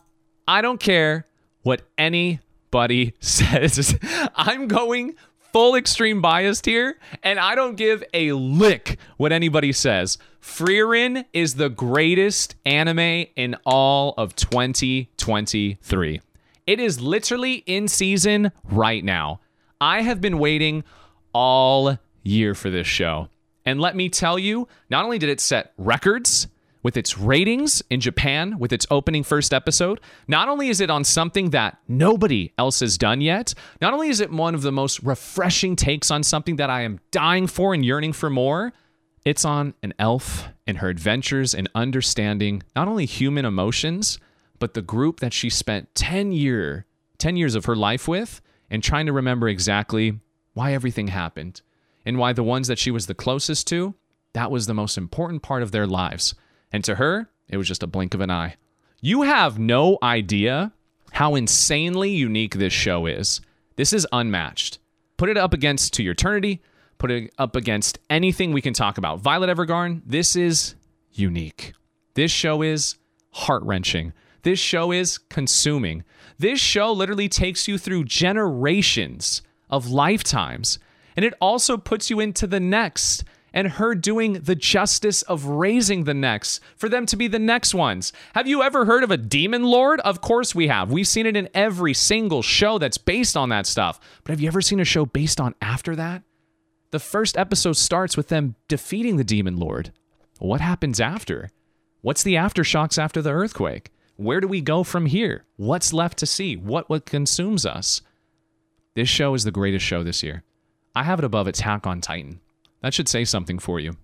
[0.48, 1.24] I don't care
[1.62, 3.96] what anybody says.
[4.34, 5.14] I'm going
[5.56, 10.18] full extreme biased here, and I don't give a lick what anybody says.
[10.38, 16.20] Frieren is the greatest anime in all of 2023.
[16.66, 19.40] It is literally in season right now.
[19.80, 20.84] I have been waiting
[21.32, 23.30] all year for this show.
[23.64, 26.48] And let me tell you, not only did it set records
[26.86, 31.02] with its ratings in Japan with its opening first episode, not only is it on
[31.02, 35.02] something that nobody else has done yet, not only is it one of the most
[35.02, 38.72] refreshing takes on something that I am dying for and yearning for more,
[39.24, 44.20] it's on an elf and her adventures in understanding not only human emotions,
[44.60, 46.86] but the group that she spent 10 year
[47.18, 48.40] 10 years of her life with
[48.70, 50.20] and trying to remember exactly
[50.54, 51.62] why everything happened
[52.04, 53.96] and why the ones that she was the closest to,
[54.34, 56.36] that was the most important part of their lives.
[56.72, 58.56] And to her, it was just a blink of an eye.
[59.00, 60.72] You have no idea
[61.12, 63.40] how insanely unique this show is.
[63.76, 64.78] This is unmatched.
[65.16, 66.60] Put it up against To Your Eternity,
[66.98, 69.20] put it up against anything we can talk about.
[69.20, 70.74] Violet Evergarden, this is
[71.12, 71.72] unique.
[72.14, 72.96] This show is
[73.32, 74.12] heart wrenching.
[74.42, 76.04] This show is consuming.
[76.38, 80.78] This show literally takes you through generations of lifetimes,
[81.16, 86.04] and it also puts you into the next and her doing the justice of raising
[86.04, 88.12] the next for them to be the next ones.
[88.34, 90.00] Have you ever heard of a demon lord?
[90.00, 90.90] Of course we have.
[90.90, 93.98] We've seen it in every single show that's based on that stuff.
[94.24, 96.22] But have you ever seen a show based on after that?
[96.90, 99.92] The first episode starts with them defeating the demon lord.
[100.38, 101.50] What happens after?
[102.02, 103.90] What's the aftershocks after the earthquake?
[104.16, 105.44] Where do we go from here?
[105.56, 106.56] What's left to see?
[106.56, 108.00] What what consumes us?
[108.94, 110.42] This show is the greatest show this year.
[110.94, 112.40] I have it above Attack on Titan.
[112.86, 113.96] That should say something for you.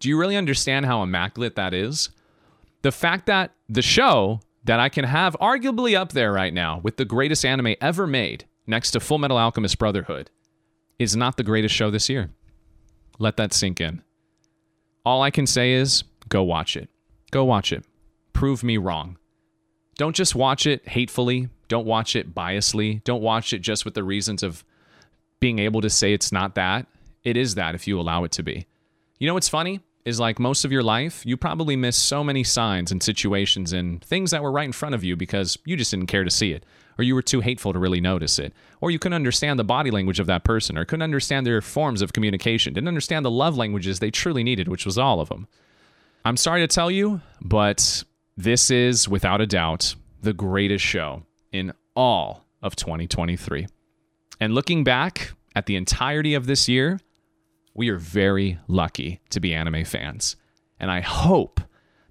[0.00, 2.08] Do you really understand how immaculate that is?
[2.80, 6.96] The fact that the show that I can have arguably up there right now with
[6.96, 10.30] the greatest anime ever made, next to Full Metal Alchemist Brotherhood,
[10.98, 12.30] is not the greatest show this year.
[13.18, 14.00] Let that sink in.
[15.04, 16.88] All I can say is go watch it.
[17.32, 17.84] Go watch it.
[18.32, 19.18] Prove me wrong.
[19.98, 21.50] Don't just watch it hatefully.
[21.68, 23.04] Don't watch it biasly.
[23.04, 24.64] Don't watch it just with the reasons of
[25.38, 26.86] being able to say it's not that.
[27.24, 28.66] It is that if you allow it to be.
[29.18, 29.80] You know what's funny?
[30.04, 34.04] Is like most of your life, you probably missed so many signs and situations and
[34.04, 36.50] things that were right in front of you because you just didn't care to see
[36.50, 36.66] it,
[36.98, 39.92] or you were too hateful to really notice it, or you couldn't understand the body
[39.92, 43.56] language of that person, or couldn't understand their forms of communication, didn't understand the love
[43.56, 45.46] languages they truly needed, which was all of them.
[46.24, 48.02] I'm sorry to tell you, but
[48.36, 51.22] this is, without a doubt, the greatest show
[51.52, 53.68] in all of 2023.
[54.40, 56.98] And looking back at the entirety of this year,
[57.74, 60.36] we are very lucky to be anime fans.
[60.78, 61.60] And I hope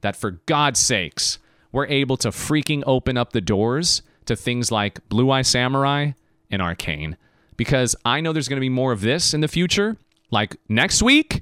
[0.02, 1.40] that for God's sakes,
[1.72, 6.12] we're able to freaking open up the doors to things like Blue Eye Samurai
[6.50, 7.18] and Arcane.
[7.58, 9.98] Because I know there's going to be more of this in the future.
[10.32, 11.42] Like next week,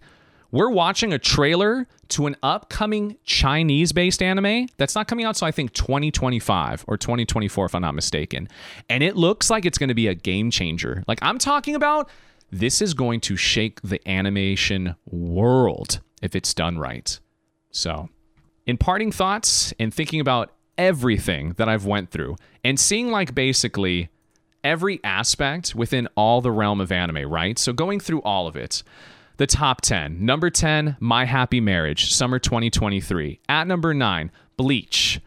[0.52, 5.46] we're watching a trailer to an upcoming Chinese based anime that's not coming out so
[5.46, 8.50] I think 2025 or 2024 if I'm not mistaken.
[8.90, 11.04] And it looks like it's going to be a game changer.
[11.08, 12.10] Like I'm talking about
[12.52, 17.20] this is going to shake the animation world if it's done right.
[17.72, 18.10] So,
[18.66, 24.10] in parting thoughts and thinking about everything that I've went through and seeing like basically
[24.64, 27.58] every aspect within all the realm of anime, right?
[27.60, 28.84] So going through all of it
[29.38, 30.26] the top 10.
[30.26, 33.40] Number 10, My Happy Marriage, summer 2023.
[33.48, 35.22] At number 9, Bleach.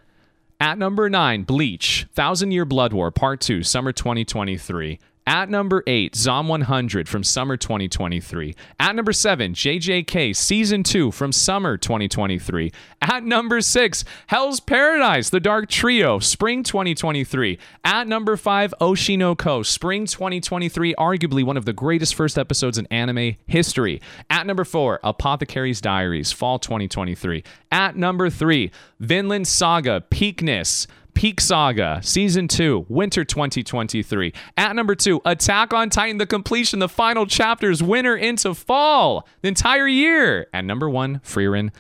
[0.60, 4.98] At number 9, Bleach, Thousand Year Blood War, Part 2, summer 2023.
[5.26, 8.56] At number 8, Zom 100 from summer 2023.
[8.80, 12.72] At number 7, JJK Season 2 from summer 2023.
[13.00, 17.56] At number 6, Hell's Paradise, The Dark Trio, spring 2023.
[17.84, 22.76] At number 5, Oshi no Ko, spring 2023, arguably one of the greatest first episodes
[22.76, 24.00] in anime history.
[24.28, 27.44] At number 4, Apothecary's Diaries, fall 2023.
[27.70, 30.88] At number 3, Vinland Saga, Peakness.
[31.14, 34.32] Peak Saga, Season 2, Winter 2023.
[34.56, 39.48] At number 2, Attack on Titan, the completion, the final chapters, winter into fall, the
[39.48, 40.46] entire year.
[40.52, 41.70] At number 1, Frieren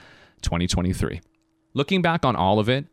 [0.42, 1.20] 2023.
[1.74, 2.86] Looking back on all of it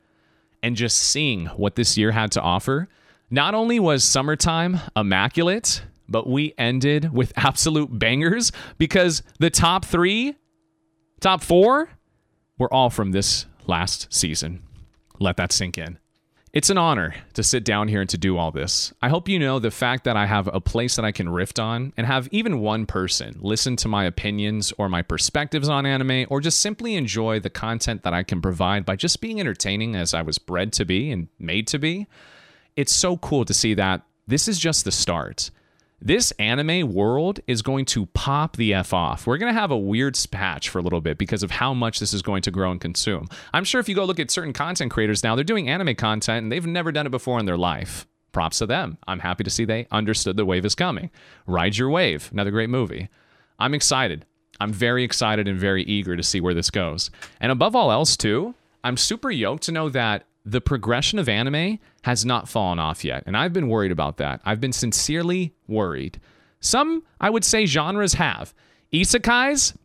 [0.64, 2.88] and just seeing what this year had to offer,
[3.30, 10.36] not only was summertime immaculate, but we ended with absolute bangers because the top three,
[11.20, 11.90] top four,
[12.58, 14.64] were all from this last season.
[15.20, 16.00] Let that sink in.
[16.52, 18.92] It's an honor to sit down here and to do all this.
[19.04, 21.60] I hope you know the fact that I have a place that I can riff
[21.60, 26.26] on and have even one person listen to my opinions or my perspectives on anime
[26.28, 30.16] or just simply enjoy the content that I can provide by just being entertaining as
[30.16, 32.08] I was bred to be and made to be.
[32.76, 35.52] It's so cool to see that this is just the start.
[36.02, 39.28] This anime world is going to pop the F off.
[39.28, 42.00] We're going to have a weird patch for a little bit because of how much
[42.00, 43.28] this is going to grow and consume.
[43.54, 46.44] I'm sure if you go look at certain content creators now, they're doing anime content
[46.44, 48.08] and they've never done it before in their life.
[48.32, 48.98] Props to them.
[49.08, 51.12] I'm happy to see they understood the wave is coming.
[51.46, 53.10] Ride Your Wave, another great movie.
[53.58, 54.26] I'm excited.
[54.62, 57.12] I'm very excited and very eager to see where this goes.
[57.42, 58.56] And above all else, too,
[58.86, 63.24] I'm super yoked to know that the progression of anime has not fallen off yet.
[63.26, 64.42] And I've been worried about that.
[64.46, 66.20] I've been sincerely worried.
[66.60, 68.54] Some, I would say, genres have.
[68.92, 69.76] Isekais,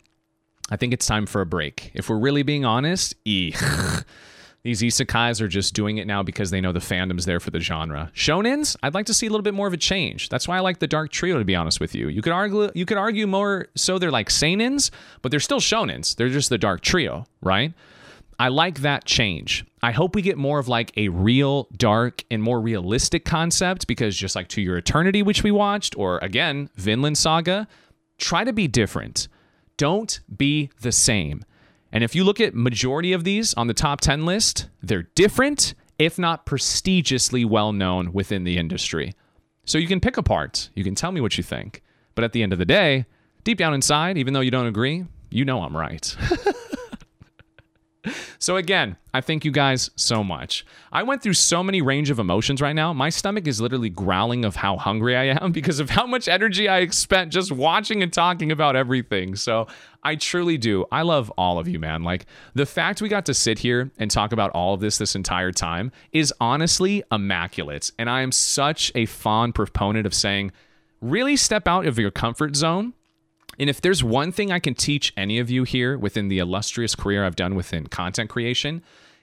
[0.70, 1.90] I think it's time for a break.
[1.94, 3.56] If we're really being honest, eek.
[4.64, 7.60] These isekais are just doing it now because they know the fandom's there for the
[7.60, 8.10] genre.
[8.14, 10.30] Shonens, I'd like to see a little bit more of a change.
[10.30, 12.08] That's why I like the Dark Trio, to be honest with you.
[12.08, 14.90] You could argue, you could argue more so they're like seinens,
[15.20, 16.16] but they're still shonens.
[16.16, 17.74] They're just the Dark Trio, right?
[18.38, 19.64] I like that change.
[19.82, 24.16] I hope we get more of like a real dark and more realistic concept because
[24.16, 27.68] just like To Your Eternity, which we watched, or again, Vinland Saga,
[28.18, 29.28] try to be different.
[29.76, 31.44] Don't be the same.
[31.92, 35.74] And if you look at majority of these on the top 10 list, they're different,
[35.98, 39.14] if not prestigiously well known within the industry.
[39.64, 40.70] So you can pick apart.
[40.74, 41.82] You can tell me what you think.
[42.14, 43.06] But at the end of the day,
[43.44, 46.16] deep down inside, even though you don't agree, you know I'm right.
[48.38, 50.66] So again, I thank you guys so much.
[50.92, 52.92] I went through so many range of emotions right now.
[52.92, 56.68] My stomach is literally growling of how hungry I am because of how much energy
[56.68, 59.36] I spent just watching and talking about everything.
[59.36, 59.66] So
[60.02, 60.84] I truly do.
[60.92, 62.02] I love all of you, man.
[62.02, 65.14] Like the fact we got to sit here and talk about all of this this
[65.14, 67.90] entire time is honestly immaculate.
[67.98, 70.52] And I am such a fond proponent of saying,
[71.00, 72.94] really step out of your comfort zone
[73.58, 76.94] and if there's one thing I can teach any of you here within the illustrious
[76.94, 78.82] career I've done within content creation,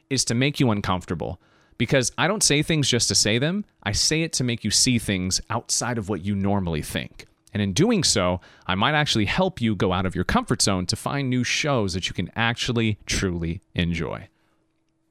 [0.09, 1.41] is to make you uncomfortable.
[1.77, 4.69] Because I don't say things just to say them, I say it to make you
[4.69, 7.25] see things outside of what you normally think.
[7.53, 10.85] And in doing so, I might actually help you go out of your comfort zone
[10.87, 14.27] to find new shows that you can actually truly enjoy.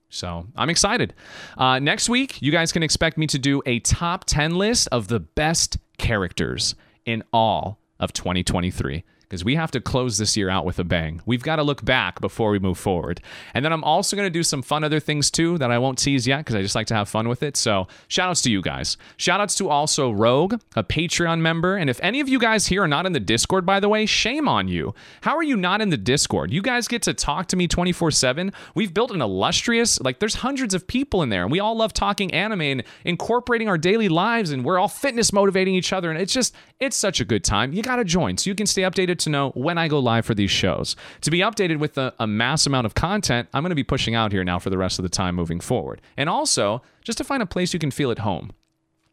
[0.09, 1.15] So I'm excited.
[1.57, 5.09] Uh, next week, you guys can expect me to do a top 10 list of
[5.09, 6.75] the best characters
[7.05, 11.23] in all of 2023 because we have to close this year out with a bang.
[11.25, 13.21] We've got to look back before we move forward.
[13.55, 15.99] And then I'm also going to do some fun other things too that I won't
[15.99, 17.57] tease yet because I just like to have fun with it.
[17.57, 18.97] So shout outs to you guys.
[19.19, 21.77] Shout outs to also Rogue, a Patreon member.
[21.77, 24.05] And if any of you guys here are not in the Discord, by the way,
[24.05, 24.95] shame on you.
[25.21, 26.53] How are you not in the Discord?
[26.53, 28.53] You guys get to talk to me 24 7.
[28.75, 31.93] We've built an illustrious, like, there's hundreds of people in there, and we all love
[31.93, 36.11] talking anime and incorporating our daily lives, and we're all fitness motivating each other.
[36.11, 37.73] And it's just, it's such a good time.
[37.73, 40.27] You got to join so you can stay updated to know when I go live
[40.27, 40.97] for these shows.
[41.23, 44.15] To be updated with a, a mass amount of content, I'm going to be pushing
[44.15, 46.01] out here now for the rest of the time moving forward.
[46.17, 48.53] And also, just to find a place you can feel at home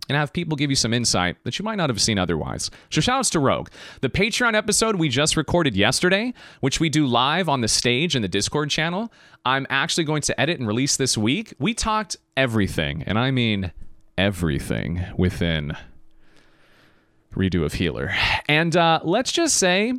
[0.09, 2.71] and have people give you some insight that you might not have seen otherwise.
[2.89, 3.69] So shout outs to Rogue.
[4.01, 8.21] The Patreon episode we just recorded yesterday, which we do live on the stage in
[8.21, 9.11] the Discord channel,
[9.45, 11.53] I'm actually going to edit and release this week.
[11.59, 13.71] We talked everything, and I mean
[14.17, 15.75] everything within
[17.35, 18.13] redo of Healer.
[18.47, 19.93] And uh, let's just say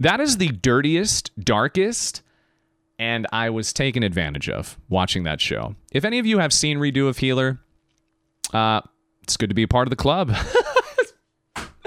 [0.00, 2.22] that is the dirtiest, darkest,
[2.98, 5.74] and I was taken advantage of watching that show.
[5.90, 7.58] If any of you have seen Redo of Healer,
[8.52, 8.82] uh,
[9.22, 10.32] it's good to be a part of the club.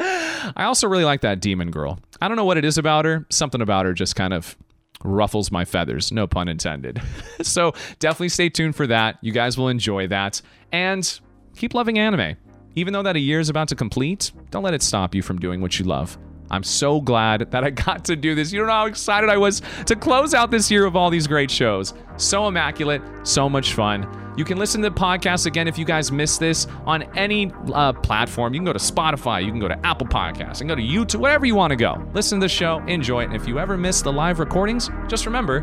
[0.56, 2.00] I also really like that demon girl.
[2.22, 3.26] I don't know what it is about her.
[3.30, 4.58] Something about her just kind of
[5.04, 7.02] ruffles my feathers, no pun intended.
[7.42, 9.18] so definitely stay tuned for that.
[9.22, 10.42] You guys will enjoy that.
[10.72, 11.20] And
[11.56, 12.38] keep loving anime.
[12.76, 15.38] Even though that a year is about to complete, don't let it stop you from
[15.40, 16.18] doing what you love.
[16.50, 18.52] I'm so glad that I got to do this.
[18.52, 21.28] You don't know how excited I was to close out this year of all these
[21.28, 21.94] great shows.
[22.18, 24.08] So immaculate, so much fun.
[24.36, 27.94] You can listen to the podcast again if you guys missed this on any uh,
[27.94, 28.54] platform.
[28.54, 31.20] You can go to Spotify, you can go to Apple Podcasts, and go to YouTube,
[31.20, 32.04] wherever you want to go.
[32.14, 33.26] Listen to the show, enjoy it.
[33.26, 35.60] And if you ever miss the live recordings, just remember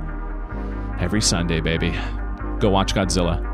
[1.00, 1.92] every Sunday, baby,
[2.60, 3.49] go watch Godzilla.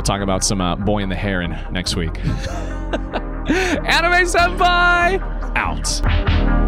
[0.00, 2.18] We'll talk about some uh, Boy in the Heron next week.
[2.24, 5.20] Anime Senpai
[5.54, 6.59] out.